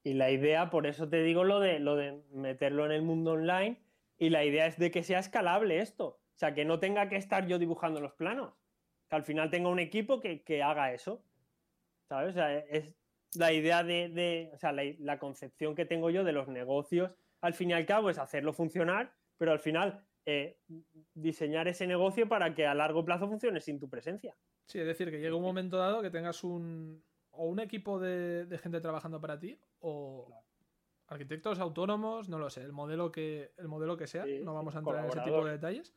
Y 0.03 0.13
la 0.13 0.31
idea, 0.31 0.69
por 0.69 0.87
eso 0.87 1.09
te 1.09 1.21
digo 1.23 1.43
lo 1.43 1.59
de, 1.59 1.79
lo 1.79 1.95
de 1.95 2.23
meterlo 2.31 2.85
en 2.85 2.91
el 2.91 3.01
mundo 3.01 3.33
online, 3.33 3.81
y 4.17 4.29
la 4.29 4.43
idea 4.43 4.67
es 4.67 4.77
de 4.77 4.91
que 4.91 5.03
sea 5.03 5.19
escalable 5.19 5.79
esto. 5.79 6.05
O 6.05 6.37
sea, 6.41 6.53
que 6.53 6.65
no 6.65 6.79
tenga 6.79 7.09
que 7.09 7.17
estar 7.17 7.47
yo 7.47 7.59
dibujando 7.59 7.99
los 8.01 8.13
planos. 8.13 8.53
Que 9.09 9.15
al 9.15 9.23
final 9.23 9.49
tenga 9.49 9.69
un 9.69 9.79
equipo 9.79 10.19
que, 10.19 10.63
haga 10.63 10.93
eso. 10.93 11.23
¿Sabes? 12.07 12.31
O 12.31 12.33
sea, 12.33 12.55
es 12.55 12.93
la 13.35 13.53
idea 13.53 13.83
de, 13.83 14.51
o 14.53 14.57
sea, 14.57 14.71
la, 14.73 15.19
concepción 15.19 15.75
que 15.75 15.85
tengo 15.85 16.09
yo 16.09 16.23
de 16.23 16.33
los 16.33 16.47
negocios, 16.47 17.15
al 17.41 17.53
fin 17.53 17.69
y 17.71 17.73
al 17.73 17.85
cabo, 17.85 18.09
es 18.09 18.17
hacerlo 18.17 18.53
funcionar, 18.53 19.13
pero 19.37 19.51
al 19.51 19.59
final 19.59 20.03
eh, 20.25 20.57
diseñar 21.13 21.67
ese 21.67 21.87
negocio 21.87 22.29
para 22.29 22.53
que 22.53 22.65
a 22.67 22.73
largo 22.73 23.03
plazo 23.03 23.27
funcione 23.27 23.59
sin 23.61 23.79
tu 23.79 23.89
presencia. 23.89 24.35
Sí, 24.67 24.79
es 24.79 24.85
decir, 24.85 25.09
que 25.09 25.17
llegue 25.17 25.33
un 25.33 25.41
momento 25.41 25.77
dado 25.77 26.01
que 26.01 26.09
tengas 26.09 26.43
un 26.43 27.03
o 27.31 27.45
un 27.45 27.59
equipo 27.59 27.99
de, 27.99 28.59
gente 28.61 28.81
trabajando 28.81 29.19
para 29.19 29.39
ti 29.39 29.57
o 29.79 30.27
arquitectos 31.07 31.59
autónomos, 31.59 32.29
no 32.29 32.39
lo 32.39 32.49
sé, 32.49 32.61
el 32.61 32.71
modelo 32.71 33.11
que, 33.11 33.51
el 33.57 33.67
modelo 33.67 33.97
que 33.97 34.07
sea, 34.07 34.25
no 34.43 34.53
vamos 34.53 34.75
a 34.75 34.79
entrar 34.79 35.03
en 35.03 35.09
ese 35.09 35.21
tipo 35.21 35.43
de 35.43 35.51
detalles, 35.51 35.93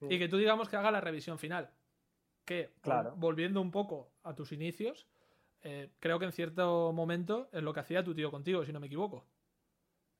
mm. 0.00 0.12
y 0.12 0.18
que 0.18 0.28
tú 0.28 0.36
digamos 0.36 0.68
que 0.68 0.76
haga 0.76 0.90
la 0.90 1.00
revisión 1.00 1.38
final. 1.38 1.70
Que, 2.44 2.70
volviendo 3.16 3.60
un 3.60 3.70
poco 3.70 4.10
a 4.22 4.34
tus 4.34 4.52
inicios, 4.52 5.06
eh, 5.62 5.90
creo 6.00 6.18
que 6.18 6.24
en 6.24 6.32
cierto 6.32 6.92
momento 6.92 7.48
es 7.52 7.62
lo 7.62 7.72
que 7.72 7.80
hacía 7.80 8.04
tu 8.04 8.14
tío 8.14 8.30
contigo, 8.30 8.64
si 8.64 8.72
no 8.72 8.80
me 8.80 8.86
equivoco. 8.86 9.26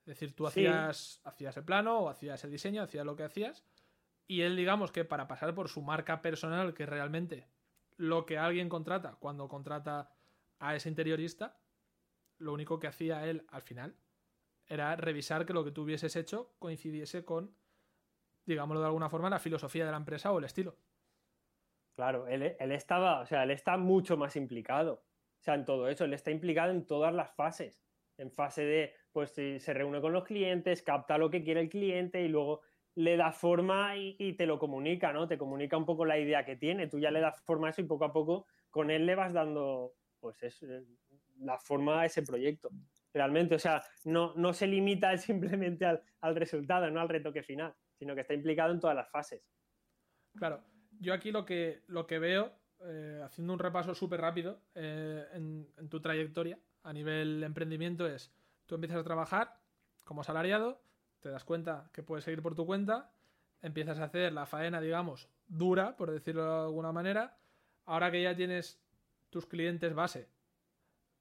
Es 0.09 0.19
decir, 0.19 0.35
tú 0.35 0.47
hacías, 0.47 1.21
hacías 1.23 1.55
el 1.59 1.65
plano 1.65 1.99
o 1.99 2.09
hacías 2.09 2.43
el 2.43 2.51
diseño, 2.51 2.83
hacías 2.83 3.05
lo 3.05 3.15
que 3.15 3.25
hacías, 3.25 3.63
y 4.27 4.41
él 4.41 4.57
digamos 4.57 4.91
que 4.91 5.05
para 5.05 5.29
pasar 5.29 5.55
por 5.55 5.69
su 5.69 5.83
marca 5.83 6.23
personal, 6.23 6.73
que 6.73 6.87
realmente 6.87 7.47
lo 7.99 8.25
que 8.25 8.39
alguien 8.39 8.71
contrata 8.71 9.17
cuando 9.17 9.49
contrata 9.49 10.15
a 10.61 10.75
ese 10.75 10.89
interiorista, 10.89 11.59
lo 12.39 12.55
único 12.55 12.81
que 12.81 12.87
hacía 12.87 13.27
él 13.27 13.45
al 13.51 13.61
final 13.61 13.97
era 14.67 14.97
revisar 14.97 15.45
que 15.45 15.53
lo 15.53 15.63
que 15.63 15.73
tú 15.73 15.83
hubieses 15.83 16.17
hecho 16.17 16.55
coincidiese 16.59 17.27
con, 17.27 17.55
digámoslo 18.47 18.81
de 18.81 18.87
alguna 18.87 19.11
forma, 19.11 19.29
la 19.29 19.39
filosofía 19.39 19.85
de 19.85 19.91
la 19.91 19.99
empresa 19.99 20.33
o 20.33 20.39
el 20.39 20.45
estilo. 20.45 20.79
Claro, 21.97 22.27
él, 22.29 22.43
estaba, 22.73 23.21
o 23.21 23.27
sea, 23.27 23.43
él 23.43 23.51
está 23.51 23.77
mucho 23.77 24.17
más 24.17 24.37
implicado. 24.37 25.05
O 25.39 25.43
sea, 25.43 25.53
en 25.53 25.67
todo 25.67 25.87
eso, 25.87 26.07
él 26.07 26.15
está 26.15 26.31
implicado 26.31 26.71
en 26.71 26.87
todas 26.87 27.13
las 27.13 27.31
fases. 27.35 27.85
En 28.17 28.31
fase 28.31 28.65
de, 28.65 28.95
pues 29.19 29.33
se 29.33 29.75
reúne 29.75 30.01
con 30.01 30.13
los 30.13 30.23
clientes, 30.23 30.81
capta 30.81 31.19
lo 31.19 31.29
que 31.29 31.43
quiere 31.43 31.63
el 31.63 31.69
cliente 31.69 32.23
y 32.23 32.29
luego 32.29 32.61
le 32.95 33.17
da 33.17 33.33
forma 33.33 33.97
y, 33.97 34.35
te 34.35 34.47
lo 34.47 34.61
comunica, 34.61 35.13
¿no? 35.13 35.27
Te 35.27 35.37
comunica 35.37 35.77
un 35.77 35.85
poco 35.85 36.05
la 36.05 36.21
idea 36.21 36.45
que 36.45 36.55
tiene, 36.55 36.87
tú 36.87 37.01
ya 37.01 37.11
le 37.11 37.19
das 37.19 37.43
forma 37.43 37.67
a 37.67 37.71
eso 37.71 37.81
y 37.81 37.87
poco 37.87 38.05
a 38.05 38.13
poco 38.13 38.47
con 38.71 38.93
él 38.93 39.07
le 39.07 39.17
vas 39.17 39.33
dando, 39.33 39.95
pues 40.21 40.41
es 40.45 40.63
eh, 40.63 40.85
la 41.41 41.59
forma 41.59 42.03
a 42.03 42.07
ese 42.07 42.23
proyecto. 42.23 42.71
Realmente, 43.13 43.57
o 43.57 43.59
sea, 43.59 43.83
no, 44.05 44.35
no 44.37 44.53
se 44.53 44.69
limita 44.69 45.17
simplemente 45.19 45.85
al, 45.85 46.37
resultado, 46.37 46.89
no 46.93 47.01
al 47.01 47.09
retoque 47.09 47.43
final, 47.43 47.75
sino 47.99 48.15
que 48.15 48.21
está 48.21 48.35
implicado 48.35 48.73
en 48.73 48.79
todas 48.79 48.95
las 48.95 49.11
fases. 49.11 49.43
Claro, 50.37 50.63
yo 51.01 51.13
aquí 51.13 51.33
lo 51.33 51.45
que, 51.45 51.83
lo 51.89 52.07
que 52.07 52.21
veo, 52.21 52.53
eh, 52.85 53.21
haciendo 53.25 53.53
un 53.53 53.59
repaso 53.59 53.97
súper 53.97 54.21
rápido 54.21 54.63
eh, 54.77 55.25
en 55.33 55.89
tu 55.89 56.01
trayectoria 56.01 56.57
a 56.85 56.93
nivel 56.93 57.43
emprendimiento 57.43 58.07
es, 58.07 58.33
tú 58.69 58.77
empiezas 58.77 58.99
a 58.99 59.03
trabajar 59.03 59.59
como 60.05 60.21
asalariado, 60.21 60.81
te 61.21 61.31
das 61.31 61.45
cuenta 61.45 61.91
que 61.93 62.05
puedes 62.05 62.25
seguir 62.25 62.43
por 62.43 62.55
tu 62.55 62.65
cuenta, 62.65 63.11
empiezas 63.61 63.99
a 63.99 64.05
hacer 64.05 64.33
la 64.33 64.47
faena, 64.47 64.81
digamos, 64.81 65.29
dura, 65.49 65.97
por 65.97 66.11
decirlo 66.11 66.45
de 66.45 66.61
alguna 66.67 66.93
manera. 66.93 67.37
Ahora 67.87 68.11
que 68.11 68.23
ya 68.23 68.37
tienes 68.37 68.81
tus 69.31 69.47
clientes 69.47 69.95
base, 69.95 70.29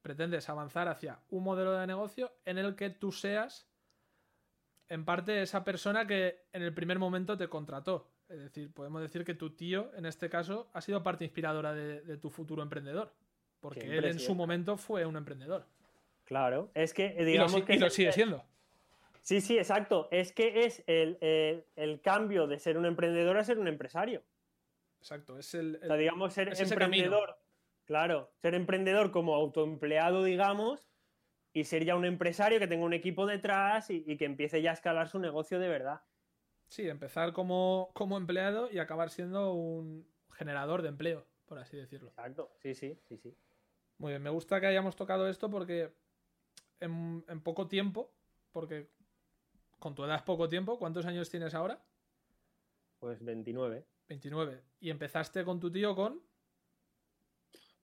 pretendes 0.02 0.50
avanzar 0.50 0.88
hacia 0.88 1.20
un 1.30 1.44
modelo 1.44 1.74
de 1.74 1.88
negocio 1.88 2.32
en 2.46 2.58
el 2.58 2.76
que 2.76 2.90
tú 2.90 3.12
seas, 3.12 3.68
en 4.90 5.04
parte, 5.04 5.42
esa 5.42 5.64
persona 5.64 6.06
que 6.06 6.48
en 6.54 6.62
el 6.62 6.74
primer 6.74 7.00
momento 7.00 7.38
te 7.38 7.48
contrató. 7.48 8.12
Es 8.30 8.40
decir, 8.40 8.74
podemos 8.74 9.02
decir 9.02 9.24
que 9.24 9.34
tu 9.34 9.52
tío, 9.52 9.92
en 9.96 10.06
este 10.06 10.30
caso, 10.30 10.70
ha 10.74 10.82
sido 10.82 11.02
parte 11.02 11.24
inspiradora 11.24 11.74
de, 11.74 12.18
tu 12.18 12.30
futuro 12.30 12.62
emprendedor. 12.62 13.14
Porque 13.60 13.98
él 13.98 14.06
en 14.06 14.20
su 14.20 14.36
momento 14.36 14.78
fue 14.78 15.06
un 15.06 15.18
emprendedor. 15.18 15.66
Claro, 16.28 16.70
es 16.76 16.94
que 16.94 17.14
digamos 17.24 17.64
que. 17.64 17.76
Y 17.76 17.80
lo 17.80 17.90
sigue 17.90 18.12
siendo. 18.12 18.44
Sí, 19.22 19.40
sí, 19.40 19.58
exacto. 19.58 20.10
Es 20.12 20.34
que 20.34 20.66
es 20.66 20.84
el, 20.86 22.02
cambio 22.04 22.48
de 22.48 22.60
ser 22.60 22.78
un 22.78 22.86
emprendedor 22.86 23.38
a 23.38 23.46
ser 23.46 23.60
un 23.60 23.70
empresario. 23.70 24.24
Exacto, 25.00 25.40
es 25.40 25.54
el. 25.54 25.80
digamos, 25.98 26.34
ser 26.34 26.50
emprendedor. 26.60 27.40
Claro, 27.86 28.30
ser 28.42 28.56
emprendedor 28.56 29.12
como 29.12 29.36
autoempleado, 29.36 30.26
digamos, 30.26 30.90
y 31.54 31.64
ser 31.64 31.86
ya 31.86 31.96
un 31.96 32.04
empresario 32.04 32.60
que 32.60 32.68
tenga 32.68 32.84
un 32.84 32.94
equipo 32.94 33.26
detrás 33.26 33.90
y, 33.90 34.18
que 34.18 34.26
empiece 34.26 34.62
ya 34.62 34.72
a 34.72 34.74
escalar 34.74 35.08
su 35.08 35.20
negocio 35.20 35.60
de 35.60 35.70
verdad. 35.70 36.02
Sí, 36.68 36.90
empezar 36.90 37.32
como, 37.32 37.90
como 37.94 38.18
empleado 38.18 38.70
y 38.70 38.80
acabar 38.80 39.10
siendo 39.12 39.54
un 39.54 40.06
generador 40.34 40.82
de 40.82 40.90
empleo, 40.90 41.26
por 41.46 41.60
así 41.60 41.78
decirlo. 41.78 42.10
Exacto, 42.10 42.52
sí, 42.60 42.76
sí, 42.76 43.00
sí, 43.08 43.18
sí. 43.18 43.34
Muy 43.98 44.12
bien, 44.12 44.22
me 44.22 44.30
gusta 44.30 44.60
que 44.60 44.68
hayamos 44.68 44.98
tocado 44.98 45.30
esto 45.30 45.50
porque 45.50 45.94
en, 46.80 47.24
en 47.28 47.42
poco 47.42 47.68
tiempo 47.68 48.14
porque 48.52 48.90
con 49.80 49.96
tu 49.96 50.04
edad 50.04 50.16
es 50.16 50.24
poco 50.24 50.50
tiempo. 50.50 50.80
¿Cuántos 50.80 51.06
años 51.06 51.30
tienes 51.30 51.54
ahora? 51.54 51.80
Pues 53.00 53.24
29. 53.24 53.86
29. 54.10 54.64
¿Y 54.80 54.90
empezaste 54.90 55.44
con 55.44 55.60
tu 55.60 55.72
tío 55.72 55.96
con? 55.96 56.22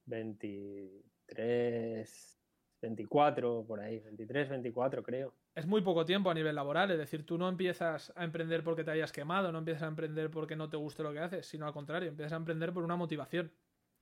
23, 0.06 2.40
24, 2.82 3.64
por 3.66 3.80
ahí. 3.80 4.00
23, 4.00 4.48
24 4.48 5.02
creo. 5.02 5.34
Es 5.54 5.66
muy 5.66 5.82
poco 5.82 6.04
tiempo 6.04 6.30
a 6.30 6.34
nivel 6.34 6.56
laboral, 6.56 6.90
es 6.90 6.98
decir, 6.98 7.24
tú 7.24 7.38
no 7.38 7.48
empiezas 7.48 8.12
a 8.16 8.24
emprender 8.24 8.64
porque 8.64 8.82
te 8.82 8.90
hayas 8.90 9.12
quemado, 9.12 9.52
no 9.52 9.58
empiezas 9.58 9.84
a 9.84 9.86
emprender 9.86 10.28
porque 10.30 10.56
no 10.56 10.68
te 10.68 10.76
guste 10.76 11.04
lo 11.04 11.12
que 11.12 11.20
haces, 11.20 11.46
sino 11.46 11.66
al 11.66 11.72
contrario, 11.72 12.08
empiezas 12.08 12.32
a 12.32 12.36
emprender 12.36 12.72
por 12.72 12.82
una 12.82 12.96
motivación. 12.96 13.52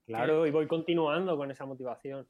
Claro, 0.06 0.46
y 0.46 0.50
voy 0.50 0.66
continuando 0.66 1.36
con 1.36 1.50
esa 1.50 1.66
motivación. 1.66 2.26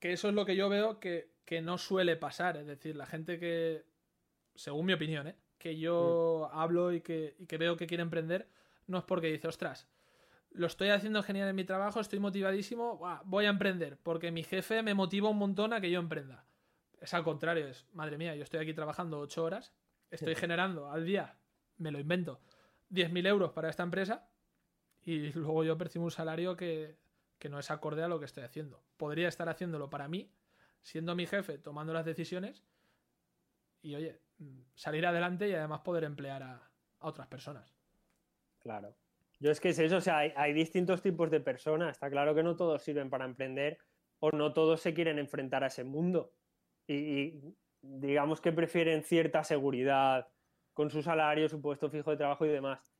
Que 0.00 0.12
eso 0.12 0.28
es 0.28 0.34
lo 0.34 0.46
que 0.46 0.56
yo 0.56 0.70
veo 0.70 0.98
que, 0.98 1.35
que 1.46 1.62
no 1.62 1.78
suele 1.78 2.16
pasar, 2.16 2.58
es 2.58 2.66
decir, 2.66 2.94
la 2.96 3.06
gente 3.06 3.38
que, 3.38 3.86
según 4.54 4.84
mi 4.84 4.92
opinión, 4.92 5.28
¿eh? 5.28 5.36
que 5.58 5.78
yo 5.78 6.50
Mm. 6.52 6.58
hablo 6.58 6.92
y 6.92 7.00
que, 7.00 7.34
y 7.38 7.46
que 7.46 7.56
veo 7.56 7.76
que 7.78 7.86
quiere 7.86 8.02
emprender, 8.02 8.48
no 8.86 8.98
es 8.98 9.04
porque 9.04 9.28
dice, 9.28 9.48
ostras, 9.48 9.88
lo 10.50 10.66
estoy 10.66 10.90
haciendo 10.90 11.22
genial 11.22 11.48
en 11.48 11.56
mi 11.56 11.64
trabajo, 11.64 12.00
estoy 12.00 12.18
motivadísimo, 12.18 13.00
voy 13.24 13.46
a 13.46 13.50
emprender, 13.50 13.96
porque 14.02 14.30
mi 14.30 14.42
jefe 14.42 14.82
me 14.82 14.92
motiva 14.94 15.28
un 15.30 15.38
montón 15.38 15.72
a 15.72 15.80
que 15.80 15.90
yo 15.90 16.00
emprenda. 16.00 16.44
Es 17.00 17.14
al 17.14 17.24
contrario, 17.24 17.66
es, 17.68 17.86
madre 17.92 18.18
mía, 18.18 18.34
yo 18.34 18.42
estoy 18.42 18.60
aquí 18.60 18.74
trabajando 18.74 19.20
ocho 19.20 19.44
horas, 19.44 19.72
estoy 20.10 20.34
generando 20.34 20.90
al 20.90 21.04
día, 21.04 21.38
me 21.78 21.90
lo 21.90 21.98
invento, 22.00 22.40
10.000 22.90 23.26
euros 23.26 23.52
para 23.52 23.68
esta 23.70 23.82
empresa 23.82 24.28
y 25.02 25.32
luego 25.32 25.62
yo 25.64 25.76
percibo 25.78 26.04
un 26.04 26.10
salario 26.10 26.56
que, 26.56 26.96
que 27.38 27.48
no 27.48 27.58
es 27.58 27.70
acorde 27.70 28.02
a 28.02 28.08
lo 28.08 28.18
que 28.18 28.24
estoy 28.24 28.42
haciendo. 28.44 28.82
Podría 28.96 29.28
estar 29.28 29.48
haciéndolo 29.48 29.90
para 29.90 30.08
mí, 30.08 30.30
siendo 30.86 31.16
mi 31.16 31.26
jefe, 31.26 31.58
tomando 31.58 31.92
las 31.92 32.04
decisiones 32.04 32.64
y, 33.82 33.96
oye, 33.96 34.20
salir 34.76 35.04
adelante 35.04 35.48
y 35.48 35.52
además 35.52 35.80
poder 35.80 36.04
emplear 36.04 36.44
a, 36.44 36.70
a 37.00 37.08
otras 37.08 37.26
personas. 37.26 37.76
Claro. 38.60 38.96
Yo 39.40 39.50
es 39.50 39.60
que 39.60 39.70
es 39.70 39.78
eso, 39.80 39.96
o 39.96 40.00
sea, 40.00 40.18
hay, 40.18 40.52
distintos 40.52 41.02
tipos 41.02 41.28
de 41.28 41.40
personas. 41.40 41.96
Está 41.96 42.08
claro 42.08 42.36
que 42.36 42.44
no 42.44 42.54
todos 42.54 42.82
sirven 42.82 43.10
para 43.10 43.24
emprender 43.24 43.78
o 44.20 44.30
no 44.30 44.52
todos 44.52 44.80
se 44.80 44.94
quieren 44.94 45.18
enfrentar 45.18 45.64
a 45.64 45.66
ese 45.66 45.82
mundo. 45.82 46.32
Y, 46.86 47.42
digamos 47.82 48.40
que 48.40 48.52
prefieren 48.52 49.02
cierta 49.02 49.42
seguridad 49.42 50.28
con 50.72 50.90
su 50.90 51.02
salario, 51.02 51.48
su 51.48 51.60
puesto 51.60 51.90
fijo 51.90 52.12
de 52.12 52.16
trabajo 52.16 52.46
y 52.46 52.50
demás. 52.50 52.94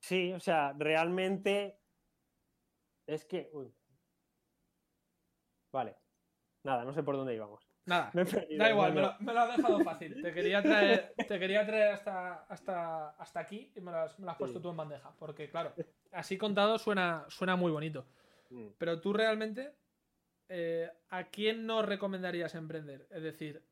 Sí, 0.00 0.32
o 0.34 0.40
sea, 0.40 0.74
realmente 0.78 1.80
es 3.06 3.24
que... 3.24 3.50
Vale. 5.72 5.99
Nada, 6.62 6.84
no 6.84 6.92
sé 6.92 7.02
por 7.02 7.16
dónde 7.16 7.34
íbamos. 7.34 7.66
Nada, 7.86 8.10
Me 8.14 8.22
he 8.22 8.26
perdido, 8.26 8.62
da 8.62 8.70
igual, 8.70 8.92
me 8.92 9.00
lo, 9.00 9.16
me 9.20 9.32
lo 9.32 9.40
has 9.40 9.56
dejado 9.56 9.80
fácil. 9.80 10.22
Te 10.22 10.32
quería 10.32 10.62
traer, 10.62 11.14
te 11.16 11.38
quería 11.38 11.66
traer 11.66 11.92
hasta, 11.94 12.44
hasta, 12.44 13.10
hasta 13.10 13.40
aquí 13.40 13.72
y 13.74 13.80
me 13.80 13.90
lo 13.90 13.98
has, 13.98 14.18
me 14.18 14.26
lo 14.26 14.30
has 14.32 14.36
puesto 14.38 14.58
Sí. 14.58 14.62
tú 14.62 14.70
en 14.70 14.76
bandeja. 14.76 15.12
Porque, 15.18 15.48
claro, 15.48 15.72
así 16.12 16.36
contado 16.36 16.78
suena, 16.78 17.24
suena 17.28 17.56
muy 17.56 17.72
bonito. 17.72 18.06
Mm. 18.50 18.66
Pero 18.78 19.00
tú 19.00 19.12
realmente, 19.12 19.74
eh, 20.48 20.90
¿a 21.08 21.24
quién 21.24 21.66
no 21.66 21.82
recomendarías 21.82 22.54
emprender? 22.54 23.08
Es 23.10 23.22
decir, 23.22 23.64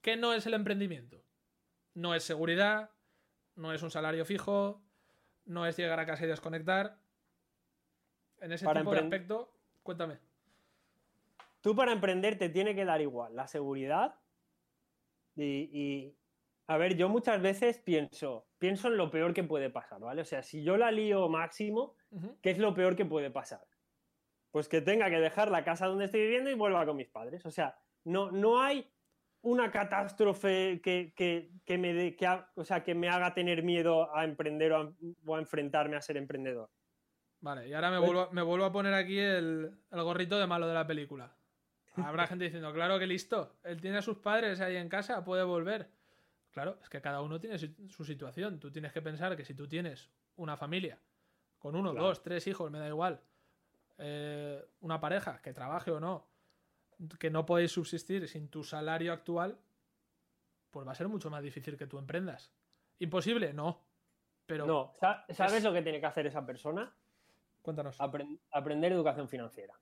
¿qué 0.00 0.16
no 0.16 0.32
es 0.32 0.46
el 0.46 0.54
emprendimiento? 0.54 1.24
No 1.94 2.14
es 2.14 2.22
seguridad, 2.22 2.90
no 3.56 3.72
es 3.72 3.82
un 3.82 3.90
salario 3.90 4.24
fijo, 4.24 4.80
no 5.46 5.66
es 5.66 5.76
llegar 5.76 5.98
a 5.98 6.06
casa 6.06 6.24
y 6.24 6.28
desconectar. 6.28 6.96
En 8.40 8.52
ese 8.52 8.64
Para 8.64 8.80
tipo 8.80 8.92
de 8.92 9.00
aspecto, 9.00 9.52
cuéntame. 9.82 10.18
Tú 11.60 11.74
para 11.74 11.92
emprender 11.92 12.38
te 12.38 12.48
tiene 12.48 12.74
que 12.74 12.84
dar 12.84 13.00
igual 13.00 13.34
la 13.34 13.46
seguridad 13.48 14.14
y, 15.34 15.44
y, 15.72 16.18
a 16.66 16.76
ver, 16.76 16.96
yo 16.96 17.08
muchas 17.08 17.40
veces 17.40 17.78
pienso, 17.78 18.48
pienso 18.58 18.88
en 18.88 18.96
lo 18.96 19.10
peor 19.10 19.32
que 19.34 19.44
puede 19.44 19.70
pasar, 19.70 20.00
¿vale? 20.00 20.22
O 20.22 20.24
sea, 20.24 20.42
si 20.42 20.62
yo 20.62 20.76
la 20.76 20.90
lío 20.90 21.28
máximo. 21.28 21.96
¿qué 22.42 22.50
es 22.50 22.58
lo 22.58 22.72
peor 22.72 22.96
que 22.96 23.04
puede 23.04 23.30
pasar? 23.30 23.66
Pues 24.50 24.66
que 24.66 24.80
tenga 24.80 25.10
que 25.10 25.20
dejar 25.20 25.50
la 25.50 25.62
casa 25.62 25.86
donde 25.86 26.06
estoy 26.06 26.22
viviendo 26.22 26.48
y 26.48 26.54
vuelva 26.54 26.86
con 26.86 26.96
mis 26.96 27.08
padres. 27.08 27.44
O 27.44 27.50
sea, 27.50 27.78
no, 28.04 28.30
no 28.30 28.62
hay 28.62 28.90
una 29.42 29.70
catástrofe 29.70 30.80
que, 30.82 31.12
que- 31.14 31.50
que 31.66 31.76
me 31.78 32.16
que 32.16 32.26
ha- 32.26 32.50
o 32.54 32.64
sea, 32.64 32.82
que 32.82 32.94
me 32.94 33.08
haga 33.10 33.34
tener 33.34 33.62
miedo 33.62 34.14
a 34.16 34.24
emprender 34.24 34.72
o 34.72 34.76
a, 34.80 34.92
o 35.26 35.36
a 35.36 35.38
enfrentarme 35.38 35.96
a 35.96 36.00
ser 36.02 36.16
emprendedor. 36.16 36.70
Vale, 37.40 37.68
y 37.68 37.74
ahora 37.74 37.90
me 37.90 37.98
Pues- 37.98 38.10
vuelvo, 38.10 38.32
me 38.32 38.42
vuelvo 38.42 38.64
a 38.64 38.72
poner 38.72 38.94
aquí 38.94 39.18
el, 39.18 39.70
el 39.90 40.02
gorrito 40.02 40.38
de 40.38 40.46
malo 40.46 40.66
de 40.66 40.74
la 40.74 40.86
película. 40.86 41.36
Habrá 42.04 42.26
gente 42.26 42.44
diciendo, 42.44 42.72
claro 42.72 42.98
que 42.98 43.06
listo, 43.06 43.56
él 43.64 43.80
tiene 43.80 43.98
a 43.98 44.02
sus 44.02 44.18
padres 44.18 44.60
ahí 44.60 44.76
en 44.76 44.88
casa, 44.88 45.24
puede 45.24 45.42
volver. 45.44 45.88
Claro, 46.50 46.78
es 46.82 46.88
que 46.88 47.00
cada 47.00 47.20
uno 47.20 47.38
tiene 47.40 47.58
su, 47.58 48.04
situación. 48.04 48.58
Tú 48.58 48.70
tienes 48.70 48.92
que 48.92 49.02
pensar 49.02 49.36
que 49.36 49.44
si 49.44 49.54
tú 49.54 49.68
tienes 49.68 50.08
una 50.36 50.56
familia 50.56 50.98
con 51.58 51.76
uno, 51.76 51.92
Claro. 51.92 52.06
dos, 52.08 52.22
tres 52.22 52.46
hijos, 52.46 52.70
me 52.70 52.78
da 52.78 52.88
igual, 52.88 53.20
eh, 53.98 54.64
una 54.80 55.00
pareja 55.00 55.40
que 55.42 55.52
trabaje 55.52 55.90
o 55.90 56.00
no, 56.00 56.26
que 57.18 57.30
no 57.30 57.46
podéis 57.46 57.72
subsistir 57.72 58.26
sin 58.28 58.48
tu 58.48 58.64
salario 58.64 59.12
actual, 59.12 59.58
pues 60.70 60.86
va 60.86 60.92
a 60.92 60.94
ser 60.94 61.08
mucho 61.08 61.30
más 61.30 61.42
difícil 61.42 61.76
que 61.76 61.86
tú 61.86 61.98
emprendas. 61.98 62.52
¿Imposible? 62.98 63.52
No. 63.52 63.80
Pero 64.46 64.66
No, 64.66 64.94
sa- 64.98 65.24
¿sabes 65.34 65.54
es- 65.58 65.64
lo 65.64 65.72
que 65.72 65.82
tiene 65.82 66.00
que 66.00 66.06
hacer 66.06 66.26
esa 66.26 66.44
persona? 66.44 66.92
cuéntanos. 67.62 67.98
Apren- 68.00 68.38
aprender 68.50 68.92
educación 68.92 69.28
financiera. 69.28 69.74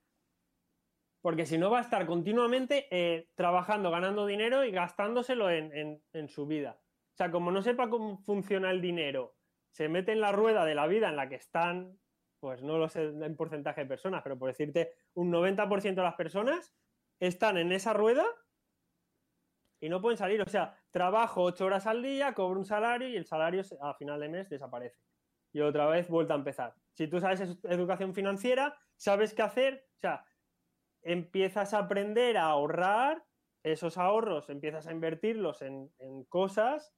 Porque 1.27 1.45
si 1.45 1.59
no 1.59 1.71
va 1.71 1.79
a 1.79 1.83
estar 1.83 2.07
continuamente 2.07 2.87
eh, 2.89 3.33
trabajando, 3.35 3.91
ganando 3.91 4.27
dinero 4.27 4.65
y 4.65 4.71
gastándoselo 4.71 5.51
en, 5.51 6.01
en- 6.13 6.29
su 6.29 6.47
vida. 6.47 6.79
O 6.85 7.17
sea, 7.17 7.33
como 7.33 7.51
no 7.51 7.63
sepa 7.63 7.91
cómo 7.91 8.19
funciona 8.19 8.71
el 8.71 8.81
dinero, 8.81 9.37
se 9.73 9.89
mete 9.89 10.13
en 10.13 10.21
la 10.21 10.31
rueda 10.31 10.65
de 10.65 10.77
la 10.77 10.87
vida 10.87 11.09
en 11.09 11.17
la 11.17 11.29
que 11.29 11.35
están, 11.35 11.99
pues 12.39 12.63
no 12.63 12.79
lo 12.79 12.89
sé 12.89 13.07
en 13.07 13.37
porcentaje 13.37 13.81
de 13.81 13.89
personas, 13.89 14.23
pero 14.23 14.39
por 14.39 14.51
decirte, 14.51 14.93
un 15.15 15.33
90% 15.33 15.97
de 15.97 16.07
las 16.07 16.15
personas 16.15 16.77
están 17.19 17.57
en 17.59 17.73
esa 17.73 17.93
rueda 17.93 18.25
y 19.81 19.89
no 19.89 20.01
pueden 20.01 20.19
salir. 20.19 20.41
O 20.43 20.49
sea, 20.49 20.79
trabajo 20.93 21.43
ocho 21.43 21.65
horas 21.67 21.89
al 21.89 22.05
día, 22.05 22.35
cobro 22.35 22.61
un 22.61 22.65
salario 22.65 23.09
y 23.09 23.17
el 23.17 23.27
salario 23.27 23.63
a 23.81 23.95
final 23.95 24.21
de 24.21 24.29
mes 24.29 24.49
desaparece 24.49 25.01
y 25.53 25.61
otra 25.61 25.87
vez 25.87 26.09
vuelta 26.09 26.35
a 26.35 26.39
empezar. 26.39 26.77
Si 26.93 27.09
tú 27.09 27.19
sabes 27.19 27.41
es- 27.41 27.65
educación 27.65 28.15
financiera, 28.15 28.79
sabes 28.95 29.35
qué 29.35 29.43
hacer, 29.43 29.89
o 29.97 30.01
sea, 30.01 30.25
empiezas 31.07 31.73
a 31.73 31.79
aprender 31.79 32.37
a 32.37 32.47
ahorrar, 32.47 33.25
esos 33.63 33.97
ahorros 33.97 34.49
empiezas 34.51 34.87
a 34.87 34.93
invertirlos 34.93 35.63
en, 35.63 35.91
en 35.99 36.25
cosas. 36.25 36.93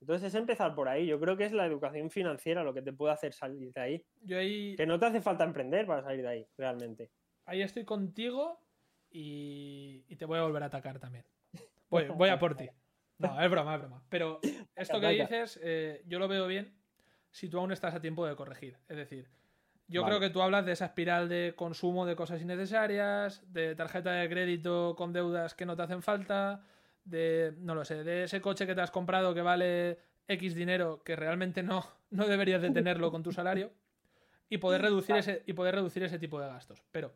Entonces 0.00 0.28
es 0.28 0.34
empezar 0.34 0.74
por 0.74 0.88
ahí. 0.88 1.06
Yo 1.06 1.18
creo 1.18 1.36
que 1.36 1.44
es 1.44 1.52
la 1.52 1.66
educación 1.66 2.10
financiera 2.10 2.62
lo 2.62 2.74
que 2.74 2.82
te 2.82 2.92
puede 2.92 3.14
hacer 3.14 3.32
salir 3.32 3.72
de 3.72 3.80
ahí. 3.80 4.06
Yo 4.22 4.38
ahí, 4.38 4.76
Que 4.76 4.86
no 4.86 4.98
te 4.98 5.06
hace 5.06 5.20
falta 5.20 5.44
emprender 5.44 5.86
para 5.86 6.02
salir 6.02 6.22
de 6.22 6.28
ahí, 6.28 6.46
realmente. 6.56 7.10
ahí 7.46 7.62
estoy 7.62 7.84
contigo 7.84 8.60
y, 9.10 10.04
y 10.08 10.16
te 10.16 10.26
voy 10.26 10.38
a 10.38 10.42
volver 10.42 10.62
a 10.62 10.66
atacar 10.66 10.98
también. 10.98 11.24
Voy, 11.88 12.06
voy 12.08 12.28
a 12.28 12.38
por 12.38 12.56
ti. 12.56 12.68
No, 13.18 13.40
es 13.40 13.50
broma, 13.50 13.74
es 13.76 13.80
broma. 13.80 14.04
Pero 14.10 14.40
esto 14.74 15.00
que 15.00 15.08
dices, 15.08 15.58
eh, 15.62 16.02
yo 16.06 16.18
lo 16.18 16.28
veo 16.28 16.46
bien 16.46 16.76
si 17.30 17.48
tú 17.48 17.58
aún 17.58 17.72
estás 17.72 17.94
a 17.94 18.00
tiempo 18.00 18.26
de 18.26 18.36
corregir. 18.36 18.76
Es 18.88 18.96
decir, 18.96 19.30
yo 19.88 20.02
Vale. 20.02 20.16
creo 20.16 20.20
que 20.28 20.32
tú 20.32 20.42
hablas 20.42 20.66
de 20.66 20.72
esa 20.72 20.86
espiral 20.86 21.28
de 21.28 21.54
consumo 21.56 22.06
de 22.06 22.16
cosas 22.16 22.40
innecesarias, 22.42 23.42
de 23.52 23.74
tarjeta 23.74 24.12
de 24.12 24.28
crédito 24.28 24.94
con 24.96 25.12
deudas 25.12 25.54
que 25.54 25.66
no 25.66 25.76
te 25.76 25.82
hacen 25.82 26.02
falta, 26.02 26.64
de, 27.04 27.54
no 27.58 27.74
lo 27.74 27.84
sé, 27.84 28.02
de 28.02 28.24
ese 28.24 28.40
coche 28.40 28.66
que 28.66 28.74
te 28.74 28.80
has 28.80 28.90
comprado 28.90 29.32
que 29.32 29.42
vale 29.42 29.98
X 30.28 30.54
dinero 30.54 31.02
que 31.04 31.14
realmente 31.14 31.62
no, 31.62 31.86
no 32.10 32.26
deberías 32.26 32.62
de 32.62 32.70
tenerlo 32.70 33.10
con 33.10 33.22
tu 33.22 33.32
salario 33.32 33.72
y 34.48 34.58
poder 34.58 34.82
reducir 34.82 35.16
ese, 35.16 35.42
y 35.46 35.52
poder 35.52 35.76
reducir 35.76 36.02
ese 36.02 36.18
tipo 36.18 36.40
de 36.40 36.48
gastos. 36.48 36.82
Pero 36.90 37.14